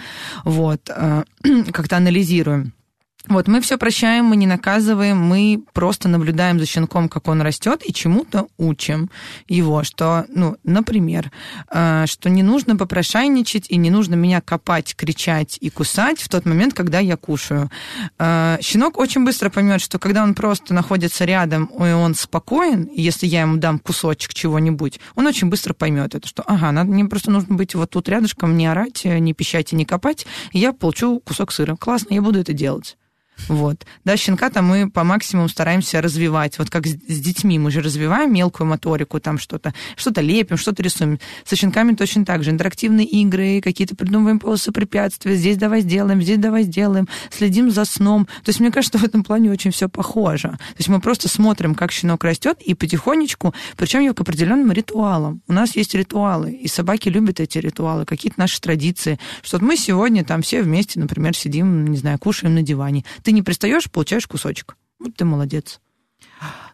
Вот, 0.45 0.91
э, 0.95 1.25
как-то 1.73 1.97
анализируем. 1.97 2.73
Вот 3.29 3.47
мы 3.47 3.61
все 3.61 3.79
прощаем, 3.79 4.25
мы 4.25 4.37
не 4.37 4.47
наказываем, 4.47 5.17
мы 5.17 5.63
просто 5.73 6.09
наблюдаем 6.09 6.59
за 6.59 6.67
щенком, 6.67 7.09
как 7.09 7.29
он 7.29 7.41
растет, 7.41 7.83
и 7.85 7.93
чему-то 7.93 8.49
учим 8.59 9.11
его, 9.49 9.85
что, 9.85 10.27
ну, 10.29 10.57
например, 10.65 11.31
э, 11.71 12.05
что 12.07 12.29
не 12.29 12.43
нужно 12.43 12.77
попрошайничать 12.77 13.71
и 13.71 13.77
не 13.77 13.91
нужно 13.91 14.17
меня 14.17 14.41
копать, 14.41 14.97
кричать 14.97 15.57
и 15.61 15.71
кусать 15.71 16.21
в 16.21 16.29
тот 16.29 16.47
момент, 16.47 16.75
когда 16.75 16.99
я 16.99 17.17
кушаю. 17.17 17.71
Э, 18.19 18.59
щенок 18.61 18.99
очень 18.99 19.25
быстро 19.25 19.51
поймет, 19.51 19.81
что 19.81 20.01
когда 20.01 20.25
он 20.25 20.35
просто 20.35 20.75
находится 20.75 21.25
рядом, 21.25 21.67
и 21.67 21.93
он 21.93 22.17
спокоен, 22.17 22.91
если 22.93 23.27
я 23.27 23.43
ему 23.43 23.57
дам 23.57 23.79
кусочек 23.79 24.35
чего-нибудь, 24.35 24.99
он 25.15 25.29
очень 25.29 25.49
быстро 25.49 25.75
поймет 25.75 26.17
это, 26.17 26.27
что, 26.27 26.43
ага, 26.43 26.73
надо, 26.73 26.91
мне 26.91 27.05
просто 27.05 27.31
нужно 27.31 27.55
быть 27.55 27.77
вот 27.77 27.91
тут 27.91 28.09
рядышком, 28.09 28.57
не 28.57 28.67
орать, 28.67 29.05
не 29.05 29.33
пищать 29.33 29.73
и 29.73 29.77
не 29.77 29.85
копать, 29.85 30.27
и 30.51 30.59
я 30.59 30.73
получу 30.73 31.21
кусок 31.21 31.53
сыра. 31.53 31.77
Классно, 31.77 32.15
я 32.15 32.21
буду 32.21 32.41
это 32.41 32.53
делать. 32.53 32.97
Вот. 33.49 33.85
Да, 34.05 34.17
щенка-то 34.17 34.63
мы 34.63 34.91
по 34.91 35.05
максимуму 35.05 35.49
стараемся 35.49 36.01
развивать. 36.01 36.59
Вот 36.59 36.71
как 36.71 36.87
с, 36.87 36.91
с 36.91 37.21
детьми 37.21 37.59
мы 37.59 37.71
же 37.71 37.81
развиваем 37.81 38.33
мелкую 38.33 38.69
моторику, 38.69 39.21
там 39.21 39.39
что-то, 39.39 39.75
что-то 39.97 40.21
лепим, 40.21 40.57
что-то 40.57 40.83
рисуем. 40.83 41.19
Со 41.45 41.57
щенками 41.57 41.95
точно 41.95 42.25
так 42.25 42.45
же. 42.45 42.51
Интерактивные 42.51 43.07
игры, 43.07 43.61
какие-то 43.61 43.97
придумываем 43.97 44.39
полосы 44.39 44.71
препятствия. 44.73 45.35
Здесь 45.35 45.57
давай 45.57 45.81
сделаем, 45.81 46.23
здесь 46.23 46.39
давай 46.39 46.63
сделаем. 46.63 47.09
Следим 47.31 47.71
за 47.71 47.85
сном. 47.85 48.27
То 48.27 48.51
есть 48.51 48.61
мне 48.61 48.71
кажется, 48.71 48.99
в 48.99 49.05
этом 49.05 49.25
плане 49.25 49.51
очень 49.51 49.71
все 49.71 49.89
похоже. 49.89 50.49
То 50.49 50.79
есть 50.79 50.89
мы 50.89 51.01
просто 51.01 51.29
смотрим, 51.29 51.75
как 51.75 51.93
щенок 51.93 52.25
растет, 52.25 52.61
и 52.61 52.75
потихонечку, 52.75 53.55
причем 53.77 54.03
к 54.15 54.21
определенным 54.21 54.73
ритуалам. 54.73 55.43
У 55.49 55.53
нас 55.53 55.77
есть 55.77 55.95
ритуалы, 55.95 56.53
и 56.53 56.67
собаки 56.67 57.09
любят 57.09 57.41
эти 57.41 57.59
ритуалы, 57.59 58.05
какие-то 58.05 58.39
наши 58.39 58.61
традиции. 58.61 59.19
Что 59.43 59.63
мы 59.63 59.77
сегодня 59.77 60.25
там 60.25 60.43
все 60.43 60.63
вместе, 60.63 60.99
например, 60.99 61.37
сидим, 61.37 61.87
не 61.87 61.97
знаю, 61.97 62.19
кушаем 62.19 62.55
на 62.55 62.63
диване. 62.63 63.05
Ты 63.23 63.33
не 63.33 63.43
пристаешь, 63.43 63.91
получаешь 63.91 64.27
кусочек. 64.27 64.77
Вот 64.99 65.15
ты 65.17 65.25
молодец. 65.25 65.81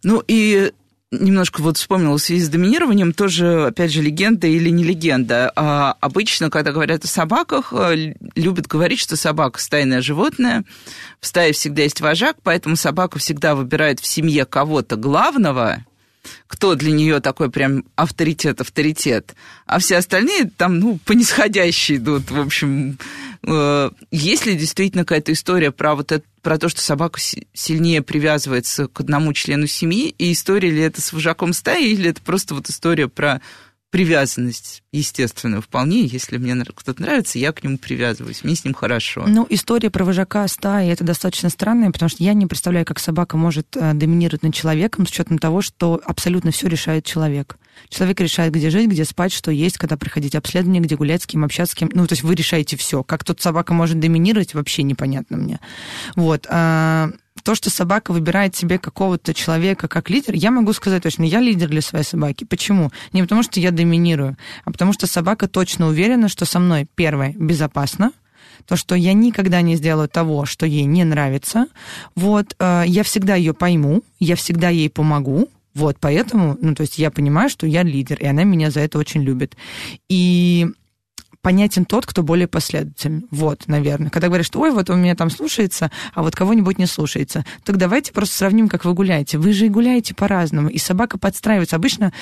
Ну 0.03 0.23
и 0.27 0.73
немножко 1.11 1.63
вот 1.63 1.77
вспомнила 1.79 2.19
в 2.19 2.23
связи 2.23 2.43
с 2.43 2.49
доминированием, 2.49 3.13
тоже, 3.13 3.67
опять 3.67 3.93
же, 3.93 4.03
легенда 4.03 4.47
или 4.47 4.69
не 4.69 4.85
легенда. 4.85 5.51
А 5.57 5.97
обычно, 6.01 6.51
когда 6.51 6.73
говорят 6.73 7.05
о 7.05 7.09
собаках, 7.09 7.73
э, 7.73 8.15
любят 8.35 8.67
говорить, 8.67 9.01
что 9.01 9.17
собака 9.17 9.61
стайное 9.61 10.03
животное, 10.03 10.65
в 11.21 11.27
стае 11.27 11.53
всегда 11.53 11.83
есть 11.83 12.01
вожак, 12.01 12.37
поэтому 12.43 12.77
собака 12.77 13.19
всегда 13.19 13.55
выбирает 13.55 14.01
в 14.01 14.07
семье 14.07 14.45
кого-то 14.45 14.97
главного, 14.97 15.85
кто 16.47 16.75
для 16.75 16.93
нее 16.93 17.21
такой 17.21 17.51
прям 17.51 17.85
авторитет, 17.97 18.61
авторитет, 18.61 19.35
а 19.67 19.79
все 19.79 19.97
остальные 19.97 20.51
там, 20.57 20.79
ну, 20.79 20.99
по 21.05 21.13
нисходящей 21.13 21.97
идут, 21.97 22.31
в 22.31 22.41
общем. 22.41 22.99
Э, 23.43 23.91
есть 24.11 24.47
ли 24.47 24.57
действительно 24.57 25.05
какая-то 25.05 25.33
история 25.33 25.71
про 25.71 25.95
вот 25.95 26.13
это, 26.13 26.25
про 26.43 26.59
то, 26.59 26.69
что 26.69 26.81
собака 26.81 27.21
сильнее 27.53 28.03
привязывается 28.03 28.89
к 28.89 29.01
одному 29.01 29.33
члену 29.33 29.67
семьи, 29.67 30.15
и 30.17 30.33
история 30.33 30.71
ли 30.71 30.81
это 30.81 31.01
с 31.01 31.13
вожаком 31.13 31.53
стаи, 31.53 31.91
или 31.91 32.11
это 32.11 32.23
просто 32.23 32.55
вот 32.55 32.69
история 32.71 33.09
про 33.09 33.41
привязанность, 33.91 34.83
естественно, 34.93 35.61
вполне. 35.61 36.05
Если 36.05 36.37
мне 36.37 36.63
кто-то 36.65 37.01
нравится, 37.01 37.39
я 37.39 37.53
к 37.53 37.65
нему 37.65 37.79
привязываюсь, 37.79 38.45
мне 38.45 38.55
с 38.55 38.65
ним 38.65 38.75
хорошо. 38.75 39.25
Ну, 39.27 39.47
история 39.49 39.91
про 39.91 40.05
вожака 40.05 40.47
стаи, 40.49 40.91
это 40.91 41.05
достаточно 41.05 41.49
странная, 41.49 41.91
потому 41.91 42.09
что 42.09 42.23
я 42.23 42.35
не 42.35 42.47
представляю, 42.47 42.85
как 42.85 42.99
собака 42.99 43.37
может 43.37 43.77
э, 43.77 43.95
доминировать 43.95 44.43
над 44.43 44.55
человеком 44.55 45.07
с 45.07 45.11
учетом 45.11 45.39
того, 45.39 45.63
что 45.63 46.01
абсолютно 46.05 46.51
все 46.51 46.69
решает 46.69 47.05
человек. 47.05 47.57
Человек 47.89 48.21
решает, 48.21 48.53
где 48.53 48.71
жить, 48.71 48.91
где 48.91 49.05
спать, 49.05 49.33
что 49.33 49.51
есть, 49.51 49.79
когда 49.79 49.97
приходить 49.97 50.35
обследование, 50.35 50.83
где 50.83 50.97
гулять, 50.97 51.23
с 51.23 51.27
кем 51.27 51.45
общаться, 51.45 51.73
с 51.73 51.75
кем... 51.77 51.91
Ну, 51.93 52.07
то 52.07 52.13
есть 52.13 52.23
вы 52.23 52.35
решаете 52.35 52.77
все. 52.77 53.03
Как 53.03 53.25
тут 53.25 53.41
собака 53.41 53.73
может 53.73 54.01
доминировать, 54.01 54.55
вообще 54.55 54.83
непонятно 54.83 55.37
мне. 55.37 55.61
Вот. 56.17 56.47
То, 57.43 57.55
что 57.55 57.71
собака 57.71 58.13
выбирает 58.13 58.57
себе 58.57 58.79
какого-то 58.79 59.35
человека 59.35 59.89
как 59.89 60.11
лидер, 60.11 60.35
я 60.35 60.51
могу 60.51 60.73
сказать 60.73 61.03
точно, 61.03 61.25
я 61.25 61.41
лидер 61.41 61.69
для 61.69 61.81
своей 61.81 62.05
собаки. 62.05 62.45
Почему? 62.45 62.91
Не 63.13 63.23
потому, 63.23 63.43
что 63.43 63.61
я 63.61 63.71
доминирую, 63.71 64.37
а 64.65 64.73
потому 64.73 64.93
что 64.93 65.07
собака 65.07 65.49
точно 65.49 65.89
уверена, 65.89 66.29
что 66.29 66.45
со 66.45 66.59
мной, 66.59 66.87
первое, 66.95 67.35
безопасно, 67.37 68.13
то, 68.67 68.77
что 68.77 68.95
я 68.95 69.13
никогда 69.15 69.61
не 69.63 69.77
сделаю 69.77 70.09
того, 70.09 70.45
что 70.45 70.67
ей 70.67 70.85
не 70.85 71.05
нравится. 71.05 71.67
Вот, 72.15 72.55
э, 72.59 72.85
я 72.87 73.03
всегда 73.03 73.35
ее 73.35 73.55
пойму, 73.55 74.03
я 74.21 74.37
всегда 74.37 74.69
ей 74.69 74.91
помогу, 74.91 75.49
вот, 75.75 75.97
поэтому, 76.01 76.57
ну, 76.61 76.75
то 76.75 76.81
есть 76.83 76.99
я 76.99 77.11
понимаю, 77.11 77.49
что 77.49 77.67
я 77.67 77.83
лидер, 77.83 78.19
и 78.19 78.27
она 78.27 78.45
меня 78.45 78.71
за 78.71 78.81
это 78.81 78.99
очень 78.99 79.23
любит. 79.23 79.57
И 80.09 80.67
понятен 81.43 81.85
тот, 81.85 82.07
кто 82.07 82.23
более 82.23 82.49
последователен. 82.49 83.27
Вот, 83.31 83.67
наверное. 83.67 84.11
Когда 84.11 84.29
говорят, 84.29 84.47
что 84.47 84.61
ой, 84.61 84.71
вот 84.71 84.91
у 84.91 84.95
меня 84.95 85.15
там 85.15 85.31
слушается, 85.31 85.91
а 86.15 86.23
вот 86.23 86.35
кого-нибудь 86.35 86.79
не 86.79 86.87
слушается. 86.87 87.45
Так 87.65 87.77
давайте 87.77 88.13
просто 88.13 88.37
сравним, 88.37 88.69
как 88.69 88.85
вы 88.85 88.95
гуляете. 88.95 89.39
Вы 89.39 89.53
же 89.53 89.67
и 89.67 89.69
гуляете 89.69 90.15
по-разному, 90.15 90.69
и 90.69 90.79
собака 90.79 91.19
подстраивается. 91.19 91.77
Обычно 91.77 92.13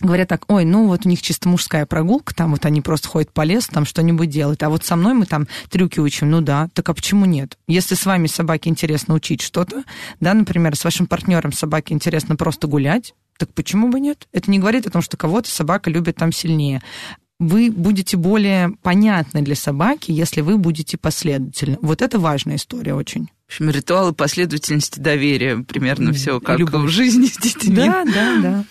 говорят 0.00 0.28
так, 0.28 0.44
ой, 0.48 0.64
ну 0.64 0.86
вот 0.86 1.04
у 1.04 1.08
них 1.08 1.22
чисто 1.22 1.48
мужская 1.48 1.86
прогулка, 1.86 2.34
там 2.34 2.52
вот 2.52 2.64
они 2.64 2.80
просто 2.80 3.08
ходят 3.08 3.32
по 3.32 3.42
лесу, 3.42 3.70
там 3.72 3.84
что-нибудь 3.84 4.30
делают, 4.30 4.62
а 4.62 4.70
вот 4.70 4.84
со 4.84 4.96
мной 4.96 5.14
мы 5.14 5.26
там 5.26 5.46
трюки 5.68 6.00
учим, 6.00 6.30
ну 6.30 6.40
да, 6.40 6.68
так 6.72 6.88
а 6.88 6.94
почему 6.94 7.26
нет? 7.26 7.58
Если 7.66 7.94
с 7.94 8.06
вами 8.06 8.26
собаке 8.26 8.70
интересно 8.70 9.14
учить 9.14 9.42
что-то, 9.42 9.84
да, 10.20 10.34
например, 10.34 10.76
с 10.76 10.84
вашим 10.84 11.06
партнером 11.06 11.52
собаке 11.52 11.94
интересно 11.94 12.36
просто 12.36 12.66
гулять, 12.66 13.14
так 13.38 13.52
почему 13.54 13.88
бы 13.88 14.00
нет? 14.00 14.28
Это 14.32 14.50
не 14.50 14.58
говорит 14.58 14.86
о 14.86 14.90
том, 14.90 15.02
что 15.02 15.16
кого-то 15.16 15.50
собака 15.50 15.90
любит 15.90 16.16
там 16.16 16.32
сильнее 16.32 16.82
вы 17.40 17.72
будете 17.72 18.16
более 18.16 18.70
понятны 18.82 19.42
для 19.42 19.56
собаки, 19.56 20.12
если 20.12 20.42
вы 20.42 20.58
будете 20.58 20.96
последовательны. 20.96 21.78
Вот 21.80 22.02
это 22.02 22.20
важная 22.20 22.56
история 22.56 22.94
очень. 22.94 23.30
В 23.48 23.52
общем, 23.52 23.70
ритуалы 23.70 24.12
последовательности 24.12 25.00
доверия, 25.00 25.56
примерно 25.58 26.12
все 26.12 26.38
как 26.38 26.60
Любовь. 26.60 26.84
в 26.84 26.88
жизни 26.88 27.26
с 27.26 27.36
детьми. 27.38 27.74
Да, 27.74 28.04
да, 28.04 28.36
да. 28.40 28.64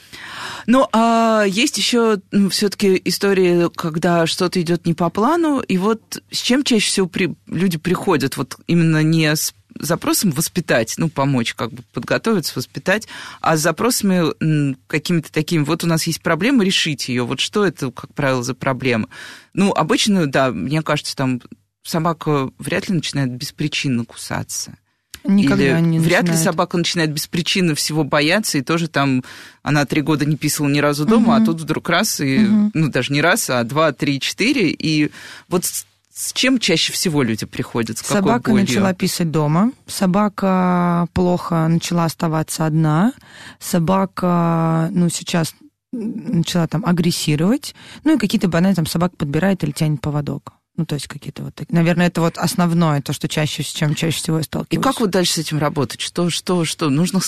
Ну, 0.67 0.87
а 0.93 1.45
есть 1.47 1.77
еще 1.77 2.21
ну, 2.31 2.49
все-таки 2.49 3.01
истории, 3.05 3.69
когда 3.75 4.27
что-то 4.27 4.61
идет 4.61 4.85
не 4.85 4.93
по 4.93 5.09
плану, 5.09 5.61
и 5.61 5.77
вот 5.77 6.21
с 6.29 6.37
чем 6.39 6.63
чаще 6.63 6.87
всего 6.87 7.07
при... 7.07 7.33
люди 7.47 7.79
приходят, 7.79 8.37
вот 8.37 8.55
именно 8.67 9.01
не 9.01 9.35
с 9.35 9.53
запросом 9.79 10.31
воспитать, 10.31 10.95
ну, 10.97 11.09
помочь 11.09 11.53
как 11.53 11.71
бы 11.71 11.83
подготовиться, 11.93 12.53
воспитать, 12.55 13.07
а 13.41 13.57
с 13.57 13.61
запросами 13.61 14.75
какими-то 14.87 15.31
такими, 15.31 15.63
вот 15.63 15.83
у 15.83 15.87
нас 15.87 16.05
есть 16.07 16.21
проблема, 16.21 16.63
решить 16.63 17.09
ее. 17.09 17.23
Вот 17.23 17.39
что 17.39 17.65
это, 17.65 17.91
как 17.91 18.13
правило, 18.13 18.43
за 18.43 18.53
проблема? 18.53 19.07
Ну, 19.53 19.71
обычно, 19.71 20.27
да, 20.27 20.51
мне 20.51 20.81
кажется, 20.81 21.15
там 21.15 21.41
собака 21.83 22.51
вряд 22.59 22.89
ли 22.89 22.95
начинает 22.95 23.31
беспричинно 23.31 24.05
кусаться. 24.05 24.77
Никогда 25.23 25.79
Или 25.79 25.85
не 25.85 25.99
вряд 25.99 26.21
начинает. 26.21 26.39
ли 26.39 26.45
собака 26.45 26.77
начинает 26.77 27.11
без 27.11 27.27
причины 27.27 27.75
всего 27.75 28.03
бояться, 28.03 28.57
и 28.57 28.61
тоже 28.61 28.87
там 28.87 29.23
она 29.63 29.85
три 29.85 30.01
года 30.01 30.25
не 30.25 30.37
писала 30.37 30.69
ни 30.69 30.79
разу 30.79 31.05
дома, 31.05 31.35
угу. 31.35 31.43
а 31.43 31.45
тут 31.45 31.61
вдруг 31.61 31.89
раз, 31.89 32.21
и, 32.21 32.45
угу. 32.45 32.71
ну, 32.73 32.89
даже 32.89 33.11
не 33.11 33.21
раз, 33.21 33.49
а 33.49 33.63
два, 33.63 33.91
три, 33.91 34.19
четыре, 34.19 34.69
и 34.69 35.11
вот 35.49 35.65
с 36.13 36.33
чем 36.33 36.59
чаще 36.59 36.91
всего 36.91 37.23
люди 37.23 37.45
приходят? 37.45 37.97
С 37.97 38.01
Собака 38.01 38.51
болью? 38.51 38.67
начала 38.67 38.93
писать 38.93 39.31
дома. 39.31 39.71
Собака 39.87 41.07
плохо 41.13 41.67
начала 41.67 42.05
оставаться 42.05 42.65
одна. 42.65 43.13
Собака, 43.59 44.89
ну, 44.91 45.09
сейчас 45.09 45.53
начала 45.91 46.67
там 46.67 46.85
агрессировать. 46.85 47.75
Ну, 48.03 48.15
и 48.15 48.19
какие-то 48.19 48.47
банальные 48.47 48.75
там 48.75 48.85
собака 48.85 49.15
подбирает 49.17 49.63
или 49.63 49.71
тянет 49.71 50.01
поводок. 50.01 50.53
Ну, 50.79 50.85
то 50.85 50.95
есть 50.95 51.07
какие-то 51.07 51.43
вот 51.43 51.55
такие. 51.55 51.75
Наверное, 51.75 52.07
это 52.07 52.21
вот 52.21 52.37
основное, 52.37 53.01
то, 53.01 53.11
что 53.11 53.27
чаще, 53.27 53.63
с 53.63 53.67
чем 53.67 53.95
чаще 53.95 54.17
всего 54.17 54.37
я 54.37 54.43
сталкиваюсь. 54.43 54.79
И 54.79 54.81
как 54.81 55.01
вот 55.01 55.09
дальше 55.09 55.33
с 55.33 55.37
этим 55.39 55.57
работать? 55.57 55.99
Что, 55.99 56.29
что, 56.29 56.63
что? 56.63 56.89
Нужно, 56.89 57.19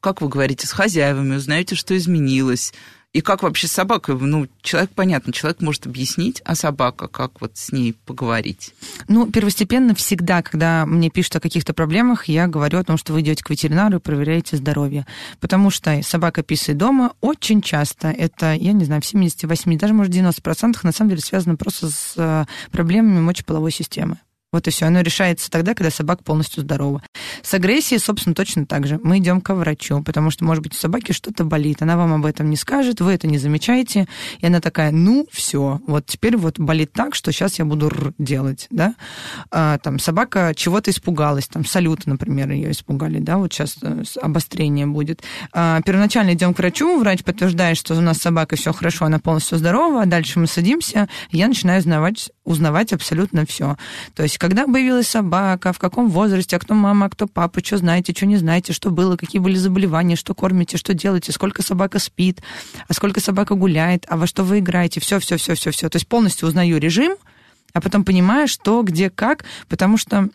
как 0.00 0.20
вы 0.20 0.28
говорите, 0.28 0.66
с 0.66 0.72
хозяевами, 0.72 1.36
узнаете, 1.36 1.74
что 1.74 1.96
изменилось? 1.96 2.74
И 3.14 3.22
как 3.22 3.42
вообще 3.42 3.66
с 3.66 3.72
собакой? 3.72 4.18
Ну, 4.20 4.48
человек, 4.60 4.90
понятно, 4.94 5.32
человек 5.32 5.62
может 5.62 5.86
объяснить, 5.86 6.42
а 6.44 6.54
собака, 6.54 7.08
как 7.08 7.40
вот 7.40 7.56
с 7.56 7.72
ней 7.72 7.94
поговорить? 8.04 8.74
Ну, 9.08 9.30
первостепенно 9.30 9.94
всегда, 9.94 10.42
когда 10.42 10.84
мне 10.84 11.08
пишут 11.08 11.36
о 11.36 11.40
каких-то 11.40 11.72
проблемах, 11.72 12.26
я 12.26 12.46
говорю 12.46 12.78
о 12.78 12.84
том, 12.84 12.98
что 12.98 13.14
вы 13.14 13.22
идете 13.22 13.42
к 13.42 13.48
ветеринару 13.48 13.96
и 13.96 14.00
проверяете 14.00 14.58
здоровье. 14.58 15.06
Потому 15.40 15.70
что 15.70 16.02
собака 16.02 16.42
писает 16.42 16.78
дома 16.78 17.14
очень 17.22 17.62
часто. 17.62 18.08
Это, 18.08 18.52
я 18.52 18.72
не 18.72 18.84
знаю, 18.84 19.00
в 19.00 19.06
78, 19.06 19.78
даже, 19.78 19.94
может, 19.94 20.14
90% 20.14 20.76
на 20.82 20.92
самом 20.92 21.08
деле 21.08 21.22
связано 21.22 21.56
просто 21.56 21.88
с 21.88 22.12
э, 22.16 22.44
проблемами 22.70 23.20
мочеполовой 23.20 23.72
системы. 23.72 24.18
Вот 24.50 24.66
и 24.66 24.70
все. 24.70 24.86
Оно 24.86 25.02
решается 25.02 25.50
тогда, 25.50 25.74
когда 25.74 25.90
собака 25.90 26.24
полностью 26.24 26.62
здорова. 26.62 27.02
С 27.42 27.52
агрессией, 27.52 27.98
собственно, 27.98 28.34
точно 28.34 28.64
так 28.64 28.86
же. 28.86 28.98
Мы 29.02 29.18
идем 29.18 29.42
к 29.42 29.54
врачу, 29.54 30.02
потому 30.02 30.30
что, 30.30 30.44
может 30.44 30.62
быть, 30.62 30.72
у 30.72 30.76
собаки 30.76 31.12
что-то 31.12 31.44
болит. 31.44 31.82
Она 31.82 31.98
вам 31.98 32.14
об 32.14 32.24
этом 32.24 32.48
не 32.48 32.56
скажет, 32.56 33.02
вы 33.02 33.12
это 33.12 33.26
не 33.26 33.36
замечаете. 33.36 34.06
И 34.40 34.46
она 34.46 34.60
такая, 34.60 34.90
ну, 34.90 35.26
все, 35.30 35.80
вот 35.86 36.06
теперь 36.06 36.38
вот 36.38 36.58
болит 36.58 36.92
так, 36.92 37.14
что 37.14 37.30
сейчас 37.30 37.58
я 37.58 37.66
буду 37.66 38.14
делать, 38.18 38.68
да. 38.70 38.94
А, 39.50 39.78
там 39.78 39.98
собака 39.98 40.54
чего-то 40.56 40.90
испугалась, 40.90 41.46
там 41.46 41.66
салюта, 41.66 42.08
например, 42.08 42.50
ее 42.50 42.70
испугали, 42.70 43.18
да, 43.18 43.36
вот 43.36 43.52
сейчас 43.52 43.76
э, 43.82 44.02
обострение 44.22 44.86
будет. 44.86 45.22
А, 45.52 45.82
первоначально 45.82 46.32
идем 46.32 46.54
к 46.54 46.58
врачу, 46.58 46.98
врач 46.98 47.22
подтверждает, 47.22 47.76
что 47.76 47.94
у 47.94 48.00
нас 48.00 48.18
собака 48.18 48.56
все 48.56 48.72
хорошо, 48.72 49.04
она 49.04 49.18
полностью 49.18 49.58
здорова, 49.58 50.02
а 50.02 50.06
дальше 50.06 50.38
мы 50.38 50.46
садимся, 50.46 51.08
я 51.30 51.48
начинаю 51.48 51.80
узнавать, 51.80 52.30
узнавать 52.44 52.92
абсолютно 52.92 53.44
все. 53.46 53.76
То 54.14 54.22
есть 54.22 54.37
когда 54.38 54.66
появилась 54.66 55.08
собака, 55.08 55.72
в 55.72 55.78
каком 55.78 56.08
возрасте, 56.08 56.56
а 56.56 56.58
кто 56.58 56.74
мама, 56.74 57.06
а 57.06 57.10
кто 57.10 57.26
папа, 57.26 57.62
что 57.64 57.78
знаете, 57.78 58.14
что 58.16 58.26
не 58.26 58.36
знаете, 58.36 58.72
что 58.72 58.90
было, 58.90 59.16
какие 59.16 59.40
были 59.40 59.56
заболевания, 59.56 60.16
что 60.16 60.34
кормите, 60.34 60.76
что 60.76 60.94
делаете, 60.94 61.32
сколько 61.32 61.62
собака 61.62 61.98
спит, 61.98 62.40
а 62.86 62.94
сколько 62.94 63.20
собака 63.20 63.54
гуляет, 63.54 64.06
а 64.08 64.16
во 64.16 64.26
что 64.26 64.44
вы 64.44 64.60
играете, 64.60 65.00
все, 65.00 65.18
все, 65.18 65.36
все, 65.36 65.54
все, 65.54 65.70
все. 65.70 65.88
То 65.88 65.96
есть 65.96 66.08
полностью 66.08 66.48
узнаю 66.48 66.78
режим, 66.78 67.16
а 67.72 67.80
потом 67.80 68.04
понимаю, 68.04 68.48
что, 68.48 68.82
где, 68.82 69.10
как, 69.10 69.44
потому 69.68 69.98
что 69.98 70.28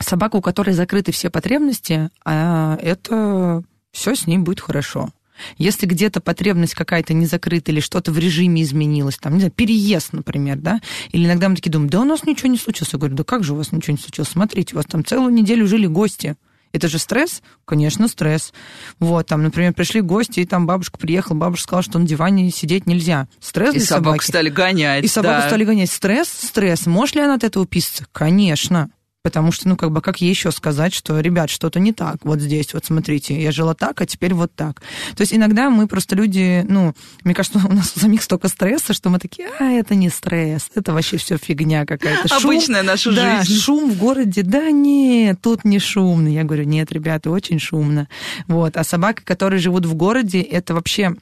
собака, 0.00 0.36
у 0.36 0.42
которой 0.42 0.72
закрыты 0.72 1.12
все 1.12 1.30
потребности, 1.30 2.10
а 2.24 2.78
это 2.82 3.62
все 3.92 4.14
с 4.14 4.26
ней 4.26 4.38
будет 4.38 4.60
хорошо. 4.60 5.10
Если 5.58 5.86
где-то 5.86 6.20
потребность 6.20 6.74
какая-то 6.74 7.14
не 7.14 7.26
закрыта 7.26 7.72
или 7.72 7.80
что-то 7.80 8.12
в 8.12 8.18
режиме 8.18 8.62
изменилось, 8.62 9.18
там, 9.18 9.34
не 9.34 9.40
знаю, 9.40 9.52
переезд, 9.52 10.12
например, 10.12 10.56
да, 10.56 10.80
или 11.10 11.26
иногда 11.26 11.48
мы 11.48 11.56
такие 11.56 11.70
думаем, 11.70 11.90
да 11.90 12.00
у 12.00 12.04
нас 12.04 12.24
ничего 12.24 12.48
не 12.48 12.58
случилось. 12.58 12.92
Я 12.92 12.98
говорю, 12.98 13.16
да 13.16 13.24
как 13.24 13.44
же 13.44 13.52
у 13.52 13.56
вас 13.56 13.72
ничего 13.72 13.92
не 13.92 14.02
случилось? 14.02 14.28
Смотрите, 14.28 14.74
у 14.74 14.76
вас 14.76 14.86
там 14.86 15.04
целую 15.04 15.32
неделю 15.32 15.66
жили 15.66 15.86
гости. 15.86 16.36
Это 16.72 16.88
же 16.88 16.98
стресс? 16.98 17.42
Конечно, 17.64 18.06
стресс. 18.06 18.52
Вот, 18.98 19.26
там, 19.26 19.42
например, 19.42 19.72
пришли 19.72 20.02
гости, 20.02 20.40
и 20.40 20.44
там 20.44 20.66
бабушка 20.66 20.98
приехала, 20.98 21.34
бабушка 21.34 21.62
сказала, 21.62 21.82
что 21.82 21.98
на 21.98 22.06
диване 22.06 22.50
сидеть 22.50 22.86
нельзя. 22.86 23.28
Стресс 23.40 23.74
и 23.74 23.78
для 23.78 23.86
собаки. 23.86 24.24
стали 24.24 24.50
гонять. 24.50 25.04
И 25.04 25.08
собаку 25.08 25.40
да. 25.40 25.46
стали 25.48 25.64
гонять. 25.64 25.90
Стресс, 25.90 26.28
стресс. 26.28 26.86
Может 26.86 27.14
ли 27.14 27.22
она 27.22 27.34
от 27.34 27.44
этого 27.44 27.66
писаться? 27.66 28.04
Конечно. 28.12 28.90
Потому 29.26 29.50
что, 29.50 29.68
ну, 29.68 29.74
как 29.76 29.90
бы, 29.90 30.00
как 30.00 30.20
ей 30.20 30.30
еще 30.30 30.52
сказать, 30.52 30.94
что, 30.94 31.18
ребят, 31.18 31.50
что-то 31.50 31.80
не 31.80 31.92
так, 31.92 32.18
вот 32.22 32.38
здесь, 32.38 32.72
вот 32.74 32.84
смотрите, 32.84 33.42
я 33.42 33.50
жила 33.50 33.74
так, 33.74 34.00
а 34.00 34.06
теперь 34.06 34.34
вот 34.34 34.54
так. 34.54 34.82
То 35.16 35.22
есть 35.22 35.34
иногда 35.34 35.68
мы 35.68 35.88
просто 35.88 36.14
люди, 36.14 36.64
ну, 36.68 36.94
мне 37.24 37.34
кажется, 37.34 37.60
у 37.68 37.72
нас 37.72 37.92
у 37.96 37.98
самих 37.98 38.22
столько 38.22 38.46
стресса, 38.46 38.92
что 38.92 39.10
мы 39.10 39.18
такие, 39.18 39.48
а, 39.58 39.64
это 39.64 39.96
не 39.96 40.10
стресс, 40.10 40.70
это 40.76 40.92
вообще 40.92 41.16
все 41.16 41.38
фигня 41.38 41.84
какая-то. 41.86 42.28
Шум, 42.28 42.50
Обычная 42.50 42.84
наша 42.84 43.10
да, 43.10 43.42
жизнь. 43.42 43.60
шум 43.60 43.90
в 43.90 43.98
городе, 43.98 44.42
да 44.44 44.70
нет, 44.70 45.40
тут 45.42 45.64
не 45.64 45.80
шумно. 45.80 46.28
Я 46.28 46.44
говорю, 46.44 46.62
нет, 46.62 46.92
ребята, 46.92 47.32
очень 47.32 47.58
шумно. 47.58 48.06
Вот. 48.46 48.76
А 48.76 48.84
собаки, 48.84 49.22
которые 49.24 49.58
живут 49.58 49.86
в 49.86 49.94
городе, 49.94 50.40
это 50.40 50.72
вообще 50.72 51.16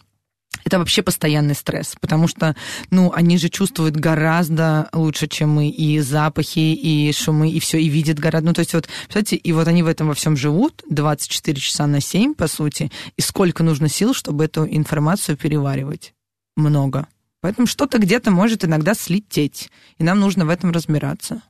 это 0.65 0.79
вообще 0.79 1.03
постоянный 1.03 1.55
стресс, 1.55 1.95
потому 2.01 2.27
что, 2.27 2.57
ну, 2.91 3.13
они 3.13 3.39
же 3.39 3.49
чувствуют 3.49 3.97
гораздо 3.97 4.89
лучше, 4.93 5.27
чем 5.27 5.51
мы, 5.51 5.69
и 5.69 6.01
запахи, 6.01 6.59
и 6.59 7.13
шумы, 7.13 7.51
и 7.51 7.61
все, 7.61 7.79
и 7.79 7.89
видят 7.89 8.19
гораздо. 8.19 8.49
Ну, 8.49 8.55
то 8.55 8.61
есть 8.61 8.75
вот, 8.75 8.89
кстати, 9.09 9.35
и 9.35 9.53
вот 9.53 9.69
они 9.69 9.83
в 9.83 9.87
этом 9.87 10.09
во 10.09 10.15
всем 10.15 10.37
живут 10.37 10.83
24 10.89 11.61
часа 11.61 11.87
на 11.87 12.01
7, 12.01 12.35
по 12.35 12.49
сути, 12.49 12.91
и 13.17 13.23
сколько 13.23 13.63
нужно 13.63 13.89
сил, 13.89 14.15
чтобы 14.15 14.45
эту 14.45 14.67
информацию 14.67 15.37
переваривать? 15.37 16.15
Много. 16.57 17.09
Поэтому 17.41 17.67
что-то 17.67 17.99
где-то 17.99 18.31
может 18.31 18.65
иногда 18.65 18.95
слететь, 18.95 19.71
и 19.99 20.05
нам 20.05 20.19
нужно 20.19 20.47
в 20.47 20.49
этом 20.49 20.71
разбираться. 20.71 21.43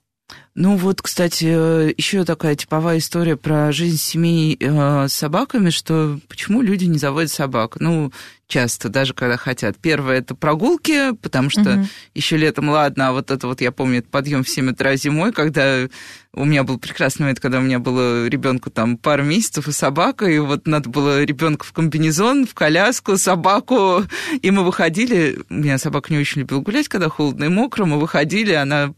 Ну 0.55 0.77
вот, 0.77 1.03
кстати, 1.03 1.47
еще 2.01 2.25
такая 2.25 2.55
типовая 2.55 2.99
история 2.99 3.37
про 3.37 3.73
жизнь 3.73 3.99
семей 3.99 4.57
э, 4.61 5.09
с 5.09 5.13
собаками, 5.13 5.71
что 5.71 6.21
почему 6.29 6.63
люди 6.63 6.85
не 6.85 6.99
заводят 6.99 7.33
собак? 7.33 7.79
Ну, 7.81 8.13
часто, 8.47 8.89
даже 8.89 9.15
когда 9.15 9.37
хотят. 9.37 9.77
Первое 9.79 10.19
это 10.19 10.35
прогулки, 10.35 11.13
потому 11.23 11.51
что 11.51 11.63
Мгм. 11.63 11.89
еще 12.15 12.37
летом, 12.37 12.69
ладно, 12.69 13.09
а 13.09 13.13
вот 13.13 13.31
это 13.31 13.49
вот 13.49 13.61
я 13.61 13.73
помню, 13.73 13.99
это 13.99 14.09
подъем 14.09 14.45
в 14.45 14.49
7 14.49 14.71
утра 14.71 14.95
зимой, 14.97 15.33
когда 15.33 15.89
у 16.35 16.45
меня 16.45 16.63
был 16.63 16.79
прекрасный 16.79 17.23
момент, 17.23 17.41
когда 17.41 17.59
у 17.59 17.63
меня 17.63 17.79
было 17.79 18.27
ребенку 18.27 18.71
там 18.71 18.97
пару 18.97 19.25
месяцев 19.25 19.67
и 19.67 19.73
собака, 19.73 20.27
и 20.27 20.39
вот 20.39 20.67
надо 20.67 20.89
было 20.89 21.25
ребенка 21.25 21.65
в 21.65 21.73
комбинезон, 21.73 22.47
в 22.47 22.55
коляску, 22.55 23.17
собаку, 23.17 24.03
и 24.41 24.51
мы 24.51 24.63
выходили. 24.65 25.39
У 25.49 25.55
меня 25.55 25.79
собака 25.79 26.13
не 26.13 26.19
очень 26.19 26.43
любила 26.43 26.61
гулять, 26.61 26.89
когда 26.89 27.09
холодно 27.09 27.45
и 27.45 27.49
мокро, 27.49 27.87
мы 27.87 27.99
выходили, 27.99 28.53
она 28.53 28.93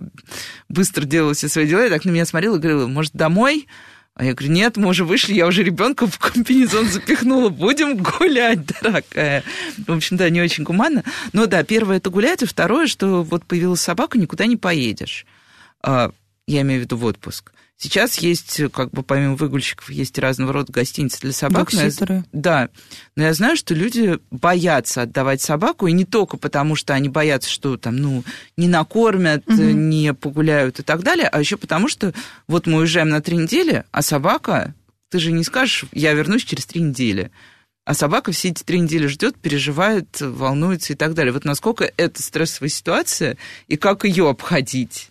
быстро 0.69 1.05
делала 1.05 1.35
все 1.47 1.53
свои 1.53 1.67
дела, 1.67 1.87
и 1.87 1.91
так 1.91 2.05
на 2.05 2.11
меня 2.11 2.27
смотрела 2.27 2.57
и 2.57 2.59
говорила, 2.59 2.87
может, 2.87 3.13
домой? 3.13 3.67
А 4.15 4.25
я 4.25 4.33
говорю, 4.33 4.53
нет, 4.55 4.79
мы 4.79 4.89
уже 4.89 5.05
вышли, 5.05 5.35
я 5.35 5.47
уже 5.47 5.63
ребенка 5.63 6.07
в 6.07 6.19
комбинезон 6.19 6.89
запихнула, 6.89 7.51
будем 7.51 7.99
гулять, 7.99 8.61
дорогая. 8.81 9.45
В 9.77 9.93
общем, 9.93 10.17
да, 10.17 10.31
не 10.31 10.41
очень 10.41 10.65
гуманно. 10.65 11.05
Но 11.35 11.45
да, 11.47 11.63
первое 11.65 11.99
это 11.99 12.09
гулять, 12.09 12.43
и 12.43 12.47
второе, 12.47 12.87
что 12.87 13.23
вот 13.23 13.45
появилась 13.45 13.83
собака, 13.83 14.19
никуда 14.19 14.47
не 14.47 14.57
поедешь. 14.57 15.27
А, 15.83 16.13
Я 16.47 16.63
имею 16.63 16.81
в 16.81 16.85
виду 16.85 16.97
в 16.97 17.05
отпуск. 17.05 17.53
Сейчас 17.79 18.17
есть, 18.19 18.61
как 18.73 18.91
бы 18.91 19.03
помимо 19.03 19.35
выгульщиков, 19.37 19.91
есть 19.91 20.19
разного 20.19 20.53
рода 20.55 20.73
гостиницы 20.73 21.21
для 21.21 21.33
собак. 21.33 21.71
но 21.75 21.83
я- 21.83 22.25
да, 22.33 22.69
но 23.17 23.25
я 23.25 23.35
знаю, 23.35 23.57
что 23.57 23.75
люди 23.75 24.19
боятся 24.31 25.03
отдавать 25.03 25.43
собаку, 25.43 25.87
и 25.87 25.93
не 25.93 26.07
только 26.07 26.39
потому, 26.39 26.75
что 26.75 26.95
они 26.95 27.11
боятся, 27.11 27.51
что 27.51 27.77
там, 27.77 27.97
ну, 27.97 28.25
не 28.57 28.67
накормят, 28.69 29.47
Мгм. 29.47 29.91
не 29.91 30.15
погуляют 30.15 30.81
и 30.81 30.83
так 30.83 31.03
далее, 31.03 31.29
а 31.29 31.39
еще 31.39 31.59
потому, 31.59 31.89
что 31.89 32.15
вот 32.49 32.67
мы 32.67 32.79
уезжаем 32.79 33.11
на 33.11 33.21
три 33.21 33.37
недели, 33.37 33.85
а 33.91 34.01
собака, 34.01 34.75
ты 35.11 35.19
же 35.19 35.31
не 35.33 35.45
скажешь, 35.45 35.85
я 35.93 36.15
вернусь 36.15 36.45
через 36.45 36.65
три 36.65 36.81
недели. 36.81 37.31
А 37.85 37.95
собака 37.95 38.33
все 38.33 38.49
эти 38.49 38.65
три 38.65 38.81
недели 38.81 39.07
ждет, 39.07 39.37
переживает, 39.37 40.21
волнуется 40.21 40.95
и 40.95 40.97
так 40.97 41.15
далее. 41.15 41.33
Вот 41.33 41.45
насколько 41.45 41.89
это 41.97 42.21
стрессовая 42.21 42.69
ситуация 42.71 43.37
и 43.69 43.77
как 43.77 44.05
ее 44.05 44.29
обходить? 44.29 45.11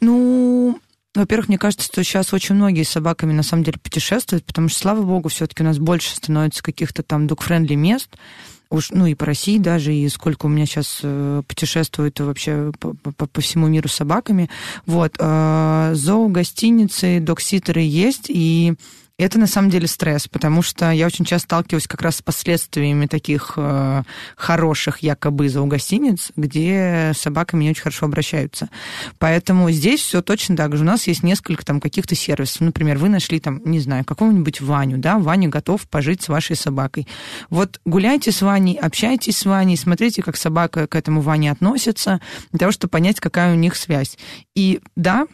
Ну, 0.00 0.80
во-первых, 1.14 1.48
мне 1.48 1.58
кажется, 1.58 1.86
что 1.86 2.02
сейчас 2.02 2.32
очень 2.32 2.54
многие 2.56 2.82
с 2.82 2.90
собаками 2.90 3.32
на 3.32 3.42
самом 3.42 3.62
деле 3.64 3.78
путешествуют, 3.82 4.44
потому 4.44 4.68
что, 4.68 4.80
слава 4.80 5.02
богу, 5.02 5.28
все-таки 5.28 5.62
у 5.62 5.66
нас 5.66 5.78
больше 5.78 6.14
становится 6.14 6.62
каких-то 6.62 7.02
там 7.02 7.26
dog-friendly 7.26 7.76
мест, 7.76 8.08
уж, 8.70 8.90
ну 8.90 9.06
и 9.06 9.14
по 9.14 9.26
России 9.26 9.58
даже, 9.58 9.94
и 9.94 10.08
сколько 10.08 10.46
у 10.46 10.48
меня 10.48 10.66
сейчас 10.66 11.00
э, 11.02 11.42
путешествует 11.46 12.18
вообще 12.18 12.72
по, 12.78 12.94
по- 12.94 13.26
по 13.26 13.40
всему 13.40 13.68
миру 13.68 13.88
с 13.88 13.94
собаками. 13.94 14.50
Вот, 14.86 15.14
э, 15.18 15.90
зоо, 15.94 16.28
гостиницы, 16.28 17.20
док-ситеры 17.20 17.82
есть, 17.82 18.26
и 18.28 18.74
это 19.16 19.38
на 19.38 19.46
самом 19.46 19.70
деле 19.70 19.86
стресс, 19.86 20.26
потому 20.26 20.62
что 20.62 20.90
я 20.90 21.06
очень 21.06 21.24
часто 21.24 21.46
сталкиваюсь 21.46 21.86
как 21.86 22.02
раз 22.02 22.16
с 22.16 22.22
последствиями 22.22 23.06
таких 23.06 23.52
э, 23.56 24.02
хороших 24.36 24.98
якобы 24.98 25.48
зоогостиниц, 25.48 26.32
где 26.34 27.12
с 27.14 27.18
собаками 27.18 27.64
не 27.64 27.70
очень 27.70 27.82
хорошо 27.82 28.06
обращаются. 28.06 28.70
Поэтому 29.18 29.70
здесь 29.70 30.00
все 30.00 30.20
точно 30.20 30.56
так 30.56 30.76
же. 30.76 30.82
У 30.82 30.86
нас 30.86 31.06
есть 31.06 31.22
несколько 31.22 31.64
там 31.64 31.80
каких-то 31.80 32.16
сервисов. 32.16 32.62
Например, 32.62 32.98
вы 32.98 33.08
нашли 33.08 33.38
там, 33.38 33.60
не 33.64 33.78
знаю, 33.78 34.04
какого-нибудь 34.04 34.60
Ваню, 34.60 34.98
да, 34.98 35.18
Ваня 35.18 35.48
готов 35.48 35.86
пожить 35.88 36.22
с 36.22 36.28
вашей 36.28 36.56
собакой. 36.56 37.06
Вот 37.50 37.80
гуляйте 37.84 38.32
с 38.32 38.42
Ваней, 38.42 38.76
общайтесь 38.76 39.38
с 39.38 39.44
Ваней, 39.44 39.76
смотрите, 39.76 40.22
как 40.22 40.36
собака 40.36 40.88
к 40.88 40.96
этому 40.96 41.20
Ване 41.20 41.52
относится, 41.52 42.20
для 42.50 42.58
того, 42.58 42.72
чтобы 42.72 42.90
понять, 42.90 43.20
какая 43.20 43.52
у 43.52 43.56
них 43.56 43.76
связь. 43.76 44.18
И 44.56 44.80
да, 44.96 45.26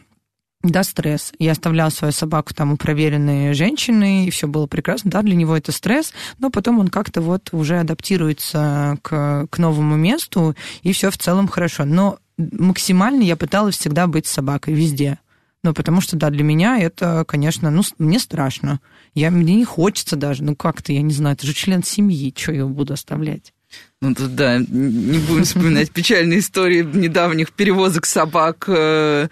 да, 0.63 0.83
стресс. 0.83 1.33
Я 1.39 1.53
оставляла 1.53 1.89
свою 1.89 2.11
собаку 2.11 2.53
там 2.53 2.73
у 2.73 2.77
проверенной 2.77 3.53
женщины, 3.53 4.25
и 4.27 4.29
все 4.29 4.47
было 4.47 4.67
прекрасно. 4.67 5.11
Да, 5.11 5.21
для 5.21 5.35
него 5.35 5.57
это 5.57 5.71
стресс, 5.71 6.13
но 6.39 6.49
потом 6.49 6.79
он 6.79 6.89
как-то 6.89 7.21
вот 7.21 7.49
уже 7.51 7.79
адаптируется 7.79 8.97
к, 9.01 9.47
к 9.49 9.57
новому 9.57 9.95
месту, 9.95 10.55
и 10.83 10.93
все 10.93 11.09
в 11.09 11.17
целом 11.17 11.47
хорошо. 11.47 11.85
Но 11.85 12.19
максимально 12.37 13.23
я 13.23 13.35
пыталась 13.35 13.77
всегда 13.77 14.07
быть 14.07 14.27
с 14.27 14.31
собакой 14.31 14.73
везде. 14.73 15.17
Ну, 15.63 15.73
потому 15.73 16.01
что, 16.01 16.15
да, 16.15 16.31
для 16.31 16.43
меня 16.43 16.79
это, 16.79 17.23
конечно, 17.27 17.69
ну, 17.69 17.83
мне 17.99 18.19
страшно. 18.19 18.79
Я, 19.13 19.29
мне 19.29 19.55
не 19.55 19.65
хочется 19.65 20.15
даже, 20.15 20.43
ну, 20.43 20.55
как-то, 20.55 20.91
я 20.91 21.01
не 21.01 21.13
знаю, 21.13 21.35
это 21.35 21.45
же 21.45 21.53
член 21.53 21.83
семьи, 21.83 22.33
что 22.35 22.51
я 22.51 22.65
буду 22.65 22.93
оставлять? 22.93 23.53
Ну, 24.01 24.15
тут, 24.15 24.35
да, 24.35 24.57
не 24.57 25.19
будем 25.19 25.43
вспоминать 25.43 25.91
печальные 25.91 26.39
истории 26.39 26.81
недавних 26.81 27.51
перевозок 27.51 28.05
собак 28.07 28.65
э, 28.67 29.27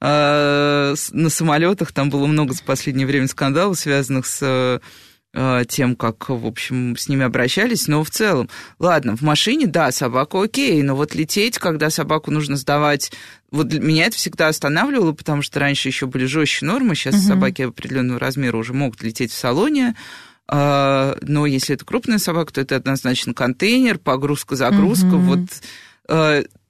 на 0.00 0.94
самолетах. 1.28 1.92
Там 1.92 2.10
было 2.10 2.26
много 2.26 2.52
за 2.52 2.62
последнее 2.62 3.06
время 3.06 3.28
скандалов, 3.28 3.78
связанных 3.78 4.26
с 4.26 4.80
э, 5.36 5.64
тем, 5.68 5.96
как, 5.96 6.28
в 6.28 6.46
общем, 6.46 6.96
с 6.96 7.08
ними 7.08 7.24
обращались, 7.24 7.88
но 7.88 8.02
в 8.02 8.10
целом, 8.10 8.48
ладно, 8.78 9.16
в 9.16 9.22
машине, 9.22 9.66
да, 9.66 9.92
собака 9.92 10.42
окей, 10.42 10.82
но 10.82 10.96
вот 10.96 11.14
лететь, 11.14 11.58
когда 11.58 11.90
собаку 11.90 12.30
нужно 12.30 12.56
сдавать, 12.56 13.12
вот 13.50 13.72
меня 13.72 14.06
это 14.06 14.16
всегда 14.16 14.48
останавливало, 14.48 15.12
потому 15.12 15.42
что 15.42 15.60
раньше 15.60 15.88
еще 15.88 16.06
были 16.06 16.24
жестче 16.24 16.64
нормы, 16.64 16.94
сейчас 16.94 17.16
угу. 17.16 17.22
собаки 17.22 17.62
определенного 17.62 18.18
размера 18.18 18.56
уже 18.56 18.72
могут 18.72 19.02
лететь 19.02 19.30
в 19.30 19.36
салоне, 19.36 19.94
а, 20.48 21.16
но 21.22 21.44
если 21.44 21.74
это 21.74 21.84
крупная 21.84 22.18
собака, 22.18 22.54
то 22.54 22.60
это 22.60 22.76
однозначно 22.76 23.34
контейнер, 23.34 23.98
погрузка-загрузка, 23.98 25.06
угу. 25.06 25.18
вот 25.18 25.40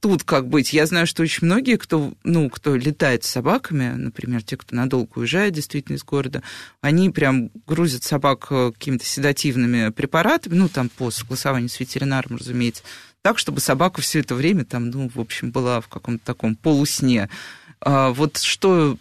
тут 0.01 0.25
как 0.25 0.49
быть? 0.49 0.73
Я 0.73 0.87
знаю, 0.87 1.07
что 1.07 1.23
очень 1.23 1.47
многие, 1.47 1.77
кто, 1.77 2.13
ну, 2.23 2.49
кто 2.49 2.77
летает 2.77 3.25
с 3.25 3.29
собаками, 3.29 3.89
например, 3.91 4.43
те, 4.43 4.57
кто 4.57 4.77
надолго 4.77 5.19
уезжает 5.19 5.55
действительно 5.55 5.97
из 5.97 6.05
города, 6.05 6.43
они 6.81 7.11
прям 7.11 7.51
грузят 7.67 8.05
собак 8.05 8.47
э, 8.51 8.73
какими-то 8.73 9.05
седативными 9.05 9.91
препаратами, 9.91 10.55
ну, 10.55 10.69
там, 10.69 10.89
по 10.89 11.11
согласованию 11.11 11.69
с 11.69 11.81
ветеринаром, 11.81 12.37
разумеется, 12.37 12.83
так, 13.23 13.39
чтобы 13.39 13.61
собака 13.61 14.01
все 14.01 14.21
это 14.21 14.35
время 14.35 14.65
там, 14.65 14.91
ну, 14.91 15.11
в 15.13 15.19
общем, 15.19 15.51
была 15.51 15.81
в 15.81 15.89
каком-то 15.89 16.25
таком 16.25 16.55
полусне. 16.55 17.29
А 17.81 18.11
вот 18.11 18.39
что 18.39 18.97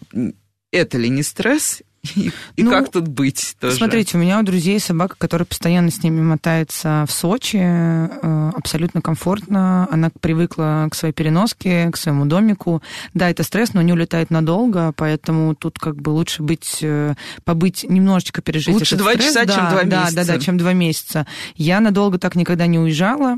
это 0.72 0.98
ли 0.98 1.10
не 1.10 1.24
стресс 1.24 1.84
и, 2.16 2.32
ну, 2.64 2.72
как 2.72 2.92
тут 2.92 3.08
быть 3.08 3.56
тоже? 3.60 3.76
Смотрите, 3.76 4.18
у 4.18 4.20
меня 4.20 4.40
у 4.40 4.44
друзей 4.44 4.80
собака, 4.80 5.16
которая 5.18 5.46
постоянно 5.46 5.92
с 5.92 6.04
ними 6.04 6.22
мотается 6.22 7.06
в 7.08 7.12
Сочи, 7.12 7.60
э, 7.62 8.52
абсолютно 8.56 9.02
комфортно. 9.02 9.88
Она 9.92 10.12
привыкла 10.20 10.88
к 10.92 10.96
своей 10.96 11.14
переноске, 11.14 11.90
к 11.92 11.98
своему 11.98 12.26
домику. 12.26 12.82
Да, 13.14 13.30
это 13.30 13.44
стресс, 13.44 13.74
но 13.74 13.82
не 13.82 13.94
улетает 13.94 14.30
надолго, 14.30 14.94
поэтому 14.96 15.56
тут 15.56 15.80
как 15.80 15.96
бы 15.96 16.10
лучше 16.10 16.44
быть, 16.44 16.80
э, 16.82 17.16
побыть 17.44 17.86
немножечко 17.88 18.42
пережить 18.42 18.74
Лучше 18.74 18.96
два 18.96 19.16
часа, 19.16 19.46
да, 19.46 19.54
чем 19.54 19.70
два 19.70 19.84
да, 19.84 20.02
месяца. 20.02 20.16
Да, 20.16 20.26
да, 20.26 20.40
чем 20.40 20.58
два 20.58 20.74
месяца. 20.74 21.28
Я 21.56 21.80
надолго 21.80 22.18
так 22.18 22.36
никогда 22.36 22.68
не 22.68 22.80
уезжала 22.80 23.38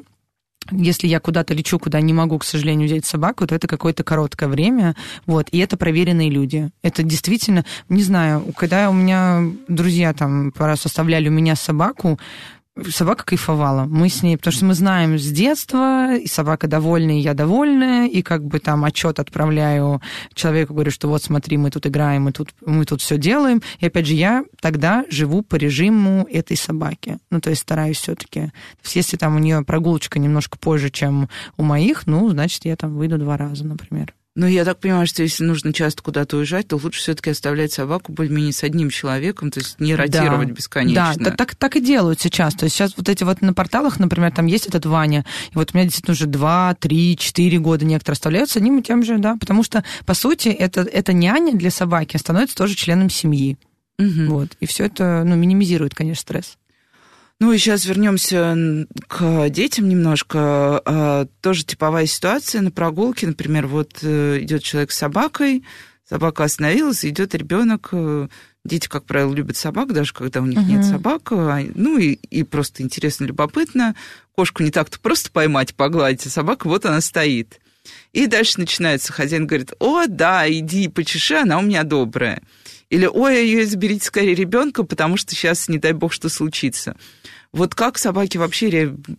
если 0.71 1.07
я 1.07 1.19
куда-то 1.19 1.53
лечу, 1.53 1.79
куда 1.79 2.01
не 2.01 2.13
могу, 2.13 2.37
к 2.39 2.43
сожалению, 2.43 2.87
взять 2.87 3.05
собаку, 3.05 3.47
то 3.47 3.55
это 3.55 3.67
какое-то 3.67 4.03
короткое 4.03 4.49
время, 4.49 4.95
вот, 5.25 5.47
и 5.51 5.59
это 5.59 5.77
проверенные 5.77 6.29
люди. 6.29 6.69
Это 6.81 7.03
действительно, 7.03 7.65
не 7.89 8.03
знаю, 8.03 8.53
когда 8.55 8.89
у 8.89 8.93
меня 8.93 9.43
друзья 9.67 10.13
там 10.13 10.51
раз 10.57 10.85
оставляли 10.85 11.29
у 11.29 11.31
меня 11.31 11.55
собаку, 11.55 12.19
собака 12.89 13.25
кайфовала. 13.25 13.85
Мы 13.85 14.09
с 14.09 14.23
ней, 14.23 14.37
потому 14.37 14.53
что 14.53 14.65
мы 14.65 14.73
знаем 14.73 15.17
с 15.17 15.29
детства, 15.29 16.15
и 16.15 16.27
собака 16.27 16.67
довольная, 16.67 17.15
и 17.15 17.19
я 17.19 17.33
довольная, 17.33 18.07
и 18.07 18.21
как 18.21 18.45
бы 18.45 18.59
там 18.59 18.83
отчет 18.83 19.19
отправляю 19.19 20.01
человеку, 20.33 20.73
говорю, 20.73 20.91
что 20.91 21.07
вот 21.07 21.23
смотри, 21.23 21.57
мы 21.57 21.69
тут 21.69 21.87
играем, 21.87 22.23
мы 22.23 22.31
тут, 22.31 22.49
мы 22.65 22.85
тут 22.85 23.01
все 23.01 23.17
делаем. 23.17 23.61
И 23.79 23.85
опять 23.85 24.05
же, 24.05 24.13
я 24.13 24.43
тогда 24.61 25.05
живу 25.09 25.41
по 25.41 25.55
режиму 25.55 26.27
этой 26.31 26.57
собаки. 26.57 27.17
Ну, 27.29 27.39
то 27.39 27.49
есть 27.49 27.61
стараюсь 27.61 27.97
все-таки. 27.97 28.51
Если 28.93 29.17
там 29.17 29.35
у 29.35 29.39
нее 29.39 29.63
прогулочка 29.63 30.19
немножко 30.19 30.57
позже, 30.57 30.89
чем 30.89 31.29
у 31.57 31.63
моих, 31.63 32.07
ну, 32.07 32.29
значит, 32.29 32.65
я 32.65 32.75
там 32.75 32.95
выйду 32.95 33.17
два 33.17 33.37
раза, 33.37 33.65
например. 33.65 34.13
Ну, 34.39 34.45
я 34.45 34.65
так 34.65 34.77
понимаю, 34.77 35.07
что 35.07 35.23
если 35.23 35.43
нужно 35.43 35.73
часто 35.73 36.03
куда-то 36.03 36.37
уезжать, 36.37 36.67
то 36.67 36.77
лучше 36.77 36.99
все-таки 36.99 37.31
оставлять 37.31 37.73
собаку 37.73 38.11
более-менее 38.11 38.53
с 38.53 38.63
одним 38.63 38.91
человеком, 38.91 39.49
то 39.49 39.59
есть 39.59 39.79
не 39.79 39.95
ротировать 39.95 40.49
да. 40.49 40.53
бесконечно. 40.53 41.15
Да, 41.17 41.31
так, 41.31 41.55
так 41.55 41.75
и 41.75 41.81
делают 41.81 42.21
сейчас. 42.21 42.53
То 42.53 42.65
есть 42.65 42.75
сейчас 42.75 42.93
вот 42.97 43.09
эти 43.09 43.23
вот 43.23 43.41
на 43.41 43.55
порталах, 43.55 43.97
например, 43.97 44.31
там 44.31 44.45
есть 44.45 44.67
этот 44.67 44.85
Ваня, 44.85 45.25
и 45.51 45.55
вот 45.55 45.71
у 45.73 45.75
меня 45.75 45.85
действительно 45.85 46.13
уже 46.13 46.27
2, 46.27 46.75
3, 46.75 47.17
4 47.17 47.57
года 47.57 47.83
некоторые 47.83 48.13
оставляют 48.13 48.51
с 48.51 48.57
одним 48.57 48.77
и 48.77 48.83
тем 48.83 49.03
же, 49.03 49.17
да, 49.17 49.37
потому 49.39 49.63
что, 49.63 49.83
по 50.05 50.13
сути, 50.13 50.49
это, 50.49 50.81
это 50.81 51.13
няня 51.13 51.53
для 51.53 51.71
собаки 51.71 52.15
становится 52.17 52.55
тоже 52.55 52.75
членом 52.75 53.09
семьи. 53.09 53.57
Угу. 53.97 54.25
Вот, 54.27 54.49
и 54.59 54.67
все 54.67 54.85
это, 54.85 55.23
ну, 55.25 55.35
минимизирует, 55.35 55.95
конечно, 55.95 56.21
стресс. 56.21 56.59
Ну 57.39 57.53
и 57.53 57.59
сейчас 57.59 57.85
вернемся 57.85 58.87
к 59.07 59.49
детям 59.49 59.87
немножко. 59.87 60.81
А, 60.83 61.27
тоже 61.41 61.65
типовая 61.65 62.07
ситуация 62.07 62.61
на 62.61 62.71
прогулке. 62.71 63.27
Например, 63.27 63.67
вот 63.67 63.99
э, 64.01 64.39
идет 64.41 64.63
человек 64.63 64.91
с 64.91 64.97
собакой, 64.97 65.63
собака 66.09 66.45
остановилась, 66.45 67.05
идет 67.05 67.35
ребенок. 67.35 67.89
Э, 67.91 68.27
дети, 68.65 68.87
как 68.87 69.05
правило, 69.05 69.33
любят 69.33 69.55
собак, 69.55 69.93
даже 69.93 70.13
когда 70.13 70.41
у 70.41 70.47
них 70.47 70.59
uh-huh. 70.59 70.77
нет 70.77 70.85
собак. 70.85 71.31
А, 71.31 71.59
ну 71.75 71.99
и, 71.99 72.13
и 72.13 72.41
просто 72.41 72.81
интересно, 72.81 73.25
любопытно. 73.25 73.95
Кошку 74.35 74.63
не 74.63 74.71
так-то 74.71 74.99
просто 74.99 75.29
поймать, 75.29 75.75
погладить, 75.75 76.25
а 76.25 76.29
собака 76.29 76.67
вот 76.67 76.85
она 76.87 77.01
стоит. 77.01 77.59
И 78.13 78.25
дальше 78.25 78.59
начинается. 78.59 79.13
Хозяин 79.13 79.45
говорит, 79.45 79.73
о, 79.79 80.07
да, 80.07 80.51
иди 80.51 80.87
почеши, 80.87 81.35
она 81.35 81.59
у 81.59 81.61
меня 81.61 81.83
добрая. 81.83 82.41
Или, 82.89 83.05
ой, 83.05 83.63
заберите 83.65 84.05
скорее 84.05 84.33
ребенка, 84.33 84.83
потому 84.83 85.17
что 85.17 85.35
сейчас, 85.35 85.67
не 85.67 85.77
дай 85.77 85.91
бог, 85.91 86.13
что 86.13 86.29
случится. 86.29 86.95
Вот 87.51 87.75
как 87.75 87.97
собаки 87.97 88.37
вообще 88.37 88.69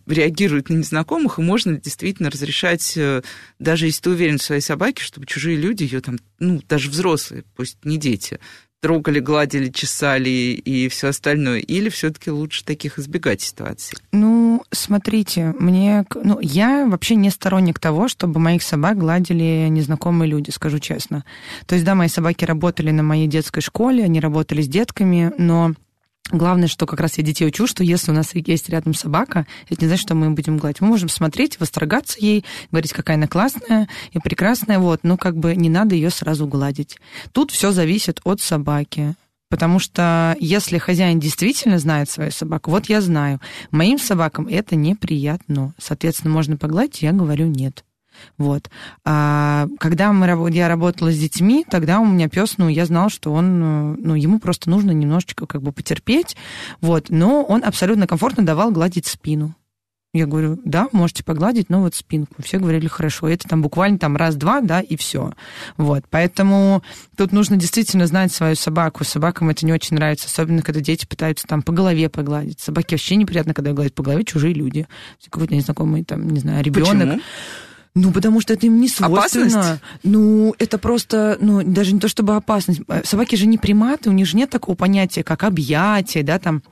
реагируют 0.07 0.69
на 0.69 0.75
незнакомых, 0.75 1.37
и 1.37 1.41
можно 1.41 1.77
действительно 1.77 2.29
разрешать, 2.29 2.93
э, 2.95 3.21
даже 3.59 3.87
если 3.87 4.01
ты 4.01 4.09
уверен 4.11 4.37
в 4.37 4.43
своей 4.43 4.61
собаке, 4.61 5.03
чтобы 5.03 5.25
чужие 5.25 5.57
люди 5.57 5.83
ее 5.83 6.01
там, 6.01 6.17
ну, 6.39 6.61
даже 6.67 6.89
взрослые, 6.89 7.43
пусть 7.55 7.77
не 7.83 7.97
дети, 7.97 8.39
трогали, 8.81 9.19
гладили, 9.19 9.69
чесали 9.69 10.29
и 10.29 10.87
все 10.89 11.09
остальное? 11.09 11.59
Или 11.59 11.89
все-таки 11.89 12.31
лучше 12.31 12.63
таких 12.63 12.99
избегать 12.99 13.41
ситуаций? 13.41 13.97
Ну, 14.11 14.63
смотрите, 14.71 15.53
мне, 15.59 16.05
ну, 16.23 16.39
я 16.41 16.85
вообще 16.87 17.15
не 17.15 17.29
сторонник 17.29 17.79
того, 17.79 18.07
чтобы 18.07 18.39
моих 18.39 18.63
собак 18.63 18.97
гладили 18.97 19.67
незнакомые 19.69 20.29
люди, 20.29 20.49
скажу 20.51 20.79
честно. 20.79 21.23
То 21.65 21.75
есть, 21.75 21.85
да, 21.85 21.95
мои 21.95 22.07
собаки 22.07 22.45
работали 22.45 22.91
на 22.91 23.03
моей 23.03 23.27
детской 23.27 23.61
школе, 23.61 24.03
они 24.03 24.19
работали 24.19 24.61
с 24.61 24.67
детками, 24.67 25.33
но 25.37 25.73
Главное, 26.31 26.67
что 26.67 26.85
как 26.85 26.99
раз 26.99 27.17
я 27.17 27.23
детей 27.23 27.47
учу, 27.47 27.65
что 27.65 27.83
если 27.83 28.11
у 28.11 28.13
нас 28.13 28.35
есть 28.35 28.69
рядом 28.69 28.93
собака, 28.93 29.47
это 29.67 29.81
не 29.81 29.87
значит, 29.87 30.05
что 30.05 30.13
мы 30.13 30.29
будем 30.29 30.57
гладить. 30.57 30.79
Мы 30.81 30.87
можем 30.87 31.09
смотреть, 31.09 31.59
восторгаться 31.59 32.17
ей, 32.19 32.45
говорить, 32.71 32.93
какая 32.93 33.17
она 33.17 33.27
классная 33.27 33.89
и 34.11 34.19
прекрасная, 34.19 34.77
вот, 34.77 34.99
но 35.03 35.17
как 35.17 35.35
бы 35.35 35.55
не 35.55 35.69
надо 35.69 35.95
ее 35.95 36.11
сразу 36.11 36.45
гладить. 36.45 36.97
Тут 37.31 37.49
все 37.49 37.71
зависит 37.71 38.21
от 38.23 38.41
собаки. 38.41 39.15
Потому 39.49 39.79
что 39.79 40.37
если 40.39 40.77
хозяин 40.77 41.19
действительно 41.19 41.79
знает 41.79 42.07
свою 42.07 42.29
собаку, 42.29 42.69
вот 42.69 42.87
я 42.87 43.01
знаю, 43.01 43.41
моим 43.71 43.97
собакам 43.97 44.47
это 44.47 44.75
неприятно. 44.75 45.73
Соответственно, 45.79 46.31
можно 46.31 46.55
погладить, 46.55 47.01
я 47.01 47.11
говорю 47.11 47.47
нет. 47.47 47.83
Вот. 48.37 48.69
А 49.05 49.67
когда 49.79 50.11
мы, 50.13 50.49
я 50.51 50.67
работала 50.67 51.11
с 51.11 51.17
детьми, 51.17 51.65
тогда 51.69 51.99
у 51.99 52.05
меня 52.05 52.29
пес, 52.29 52.55
ну, 52.57 52.69
я 52.69 52.85
знала, 52.85 53.09
что 53.09 53.33
он, 53.33 53.61
э, 53.61 53.95
ну, 53.99 54.15
ему 54.15 54.39
просто 54.39 54.69
нужно 54.69 54.91
немножечко 54.91 55.45
как 55.45 55.61
бы 55.61 55.71
потерпеть, 55.71 56.35
вот, 56.81 57.09
но 57.09 57.43
он 57.43 57.63
абсолютно 57.63 58.07
комфортно 58.07 58.45
давал 58.45 58.71
гладить 58.71 59.07
спину. 59.07 59.55
Я 60.11 60.25
говорю, 60.25 60.59
да, 60.65 60.87
можете 60.91 61.23
погладить, 61.23 61.69
но 61.69 61.81
вот 61.81 61.93
спинку. 61.93 62.41
Все 62.41 62.57
говорили, 62.57 62.87
хорошо. 62.87 63.27
Это 63.29 63.47
там 63.47 63.61
буквально 63.61 63.99
там 63.99 64.17
раз-два, 64.17 64.59
да, 64.61 64.81
и 64.81 64.95
все. 64.95 65.33
Вот. 65.77 66.03
Поэтому 66.09 66.81
тут 67.15 67.31
нужно 67.31 67.57
действительно 67.57 68.07
знать 68.07 68.31
свою 68.31 68.55
собаку. 68.55 69.03
Собакам 69.03 69.49
это 69.49 69.67
не 69.67 69.73
очень 69.73 69.97
нравится, 69.97 70.25
особенно 70.25 70.63
когда 70.63 70.81
дети 70.81 71.05
пытаются 71.05 71.45
там 71.45 71.61
по 71.61 71.71
голове 71.71 72.09
погладить. 72.09 72.59
Собаке 72.59 72.95
вообще 72.95 73.17
неприятно, 73.17 73.53
когда 73.53 73.73
гладят 73.73 73.93
по 73.93 74.01
голове 74.01 74.25
чужие 74.25 74.55
люди. 74.55 74.87
Какой-то 75.29 75.53
незнакомый 75.53 76.03
там, 76.03 76.27
не 76.27 76.39
знаю, 76.39 76.63
ребенок. 76.63 76.89
Почему? 76.89 77.21
Ну, 77.95 78.11
потому 78.11 78.39
что 78.39 78.53
это 78.53 78.67
им 78.67 78.79
не 78.79 78.87
свойственно. 78.87 79.45
Опасность? 79.47 79.81
Ну, 80.03 80.55
это 80.59 80.77
просто, 80.77 81.37
ну, 81.41 81.63
даже 81.63 81.93
не 81.93 81.99
то 81.99 82.07
чтобы 82.07 82.35
опасность. 82.35 82.81
Собаки 83.03 83.35
же 83.35 83.47
не 83.47 83.57
приматы, 83.57 84.09
у 84.09 84.13
них 84.13 84.27
же 84.27 84.37
нет 84.37 84.49
такого 84.49 84.75
понятия, 84.75 85.23
как 85.23 85.43
объятие, 85.43 86.23
да, 86.23 86.39
там, 86.39 86.63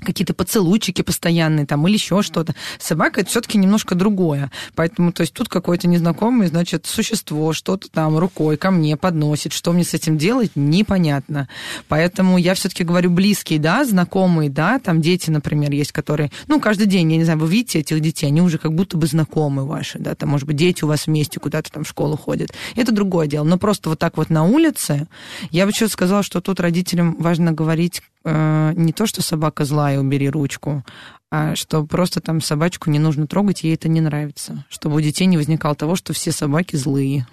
какие-то 0.00 0.34
поцелуйчики 0.34 1.02
постоянные 1.02 1.66
там 1.66 1.86
или 1.86 1.94
еще 1.94 2.22
что-то. 2.22 2.54
Собака 2.78 3.20
это 3.20 3.30
все-таки 3.30 3.58
немножко 3.58 3.94
другое. 3.94 4.50
Поэтому, 4.74 5.12
то 5.12 5.22
есть 5.22 5.32
тут 5.32 5.48
какое-то 5.48 5.88
незнакомое, 5.88 6.48
значит, 6.48 6.86
существо 6.86 7.52
что-то 7.52 7.90
там 7.90 8.18
рукой 8.18 8.56
ко 8.56 8.70
мне 8.70 8.96
подносит. 8.96 9.52
Что 9.52 9.72
мне 9.72 9.84
с 9.84 9.94
этим 9.94 10.18
делать, 10.18 10.52
непонятно. 10.54 11.48
Поэтому 11.88 12.38
я 12.38 12.54
все-таки 12.54 12.84
говорю 12.84 13.10
близкие, 13.10 13.58
да, 13.58 13.84
знакомые, 13.84 14.50
да, 14.50 14.78
там 14.78 15.00
дети, 15.00 15.30
например, 15.30 15.72
есть, 15.72 15.92
которые, 15.92 16.30
ну, 16.48 16.60
каждый 16.60 16.86
день, 16.86 17.10
я 17.12 17.18
не 17.18 17.24
знаю, 17.24 17.38
вы 17.38 17.48
видите 17.48 17.80
этих 17.80 18.00
детей, 18.00 18.26
они 18.26 18.40
уже 18.42 18.58
как 18.58 18.74
будто 18.74 18.96
бы 18.96 19.06
знакомы 19.06 19.66
ваши, 19.66 19.98
да, 19.98 20.14
там, 20.14 20.30
может 20.30 20.46
быть, 20.46 20.56
дети 20.56 20.84
у 20.84 20.88
вас 20.88 21.06
вместе 21.06 21.40
куда-то 21.40 21.70
там 21.70 21.84
в 21.84 21.88
школу 21.88 22.16
ходят. 22.16 22.52
Это 22.76 22.92
другое 22.92 23.26
дело. 23.26 23.44
Но 23.44 23.58
просто 23.58 23.90
вот 23.90 23.98
так 23.98 24.16
вот 24.16 24.30
на 24.30 24.44
улице, 24.44 25.08
я 25.50 25.64
бы 25.64 25.72
еще 25.72 25.88
сказала, 25.88 26.22
что 26.22 26.40
тут 26.40 26.60
родителям 26.60 27.16
важно 27.18 27.52
говорить 27.52 28.02
э, 28.24 28.72
не 28.76 28.92
то, 28.92 29.06
что 29.06 29.22
собака 29.22 29.64
злая, 29.64 30.00
убери 30.00 30.28
ручку, 30.28 30.84
а 31.30 31.54
что 31.54 31.84
просто 31.84 32.20
там 32.20 32.40
собачку 32.40 32.90
не 32.90 32.98
нужно 32.98 33.26
трогать, 33.26 33.62
ей 33.62 33.74
это 33.74 33.88
не 33.88 34.00
нравится. 34.00 34.64
Чтобы 34.68 34.96
у 34.96 35.00
детей 35.00 35.26
не 35.26 35.36
возникало 35.36 35.74
того, 35.74 35.96
что 35.96 36.12
все 36.12 36.32
собаки 36.32 36.76
злые. 36.76 37.26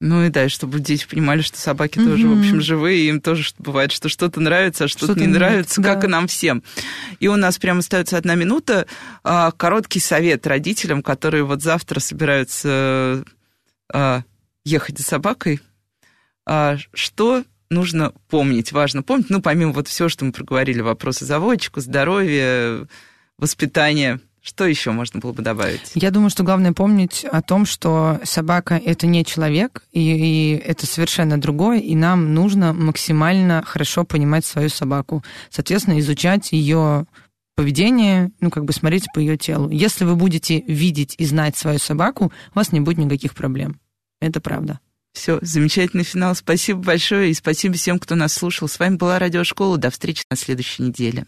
Ну 0.00 0.24
и 0.24 0.28
да, 0.28 0.48
чтобы 0.50 0.78
дети 0.78 1.06
понимали, 1.08 1.40
что 1.40 1.58
собаки 1.58 1.98
mm-hmm. 1.98 2.06
тоже, 2.06 2.28
в 2.28 2.38
общем, 2.38 2.60
живые, 2.60 3.08
им 3.08 3.20
тоже 3.20 3.48
бывает, 3.58 3.92
что 3.92 4.10
что-то 4.10 4.40
нравится, 4.40 4.84
а 4.84 4.88
что-то, 4.88 5.12
что 5.12 5.20
не 5.20 5.26
нравится, 5.26 5.80
нет, 5.80 5.88
как 5.88 6.00
да. 6.00 6.06
и 6.06 6.10
нам 6.10 6.26
всем. 6.26 6.62
И 7.18 7.28
у 7.28 7.36
нас 7.36 7.58
прямо 7.58 7.78
остается 7.78 8.18
одна 8.18 8.34
минута. 8.34 8.86
А, 9.24 9.52
короткий 9.52 10.00
совет 10.00 10.46
родителям, 10.46 11.02
которые 11.02 11.44
вот 11.44 11.62
завтра 11.62 12.00
собираются 12.00 13.24
а, 13.90 14.22
ехать 14.64 14.98
за 14.98 15.04
собакой. 15.04 15.60
Что 16.92 17.42
нужно 17.70 18.12
помнить, 18.28 18.72
важно 18.72 19.02
помнить, 19.02 19.30
ну, 19.30 19.40
помимо 19.40 19.72
вот 19.72 19.88
всего, 19.88 20.08
что 20.08 20.24
мы 20.24 20.32
проговорили, 20.32 20.80
вопросы 20.80 21.24
заводчику, 21.24 21.80
здоровья, 21.80 22.86
воспитания, 23.38 24.20
что 24.46 24.64
еще 24.64 24.92
можно 24.92 25.18
было 25.18 25.32
бы 25.32 25.42
добавить? 25.42 25.90
Я 25.94 26.12
думаю, 26.12 26.30
что 26.30 26.44
главное 26.44 26.72
помнить 26.72 27.24
о 27.24 27.42
том, 27.42 27.66
что 27.66 28.20
собака 28.22 28.80
это 28.82 29.08
не 29.08 29.24
человек, 29.24 29.82
и, 29.90 30.00
и 30.00 30.56
это 30.56 30.86
совершенно 30.86 31.40
другое, 31.40 31.80
и 31.80 31.96
нам 31.96 32.32
нужно 32.32 32.72
максимально 32.72 33.64
хорошо 33.66 34.04
понимать 34.04 34.44
свою 34.44 34.68
собаку. 34.68 35.24
Соответственно, 35.50 35.98
изучать 35.98 36.52
ее 36.52 37.06
поведение, 37.56 38.30
ну, 38.40 38.50
как 38.50 38.64
бы 38.64 38.72
смотреть 38.72 39.06
по 39.12 39.18
ее 39.18 39.36
телу. 39.36 39.68
Если 39.70 40.04
вы 40.04 40.14
будете 40.14 40.60
видеть 40.60 41.16
и 41.18 41.24
знать 41.24 41.56
свою 41.56 41.80
собаку, 41.80 42.26
у 42.26 42.58
вас 42.58 42.70
не 42.70 42.80
будет 42.80 42.98
никаких 42.98 43.34
проблем. 43.34 43.80
Это 44.20 44.40
правда. 44.40 44.78
Все, 45.16 45.38
замечательный 45.40 46.04
финал. 46.04 46.34
Спасибо 46.34 46.80
большое 46.80 47.30
и 47.30 47.34
спасибо 47.34 47.74
всем, 47.74 47.98
кто 47.98 48.16
нас 48.16 48.34
слушал. 48.34 48.68
С 48.68 48.78
вами 48.78 48.96
была 48.96 49.18
Радиошкола. 49.18 49.78
До 49.78 49.90
встречи 49.90 50.22
на 50.30 50.36
следующей 50.36 50.82
неделе. 50.82 51.26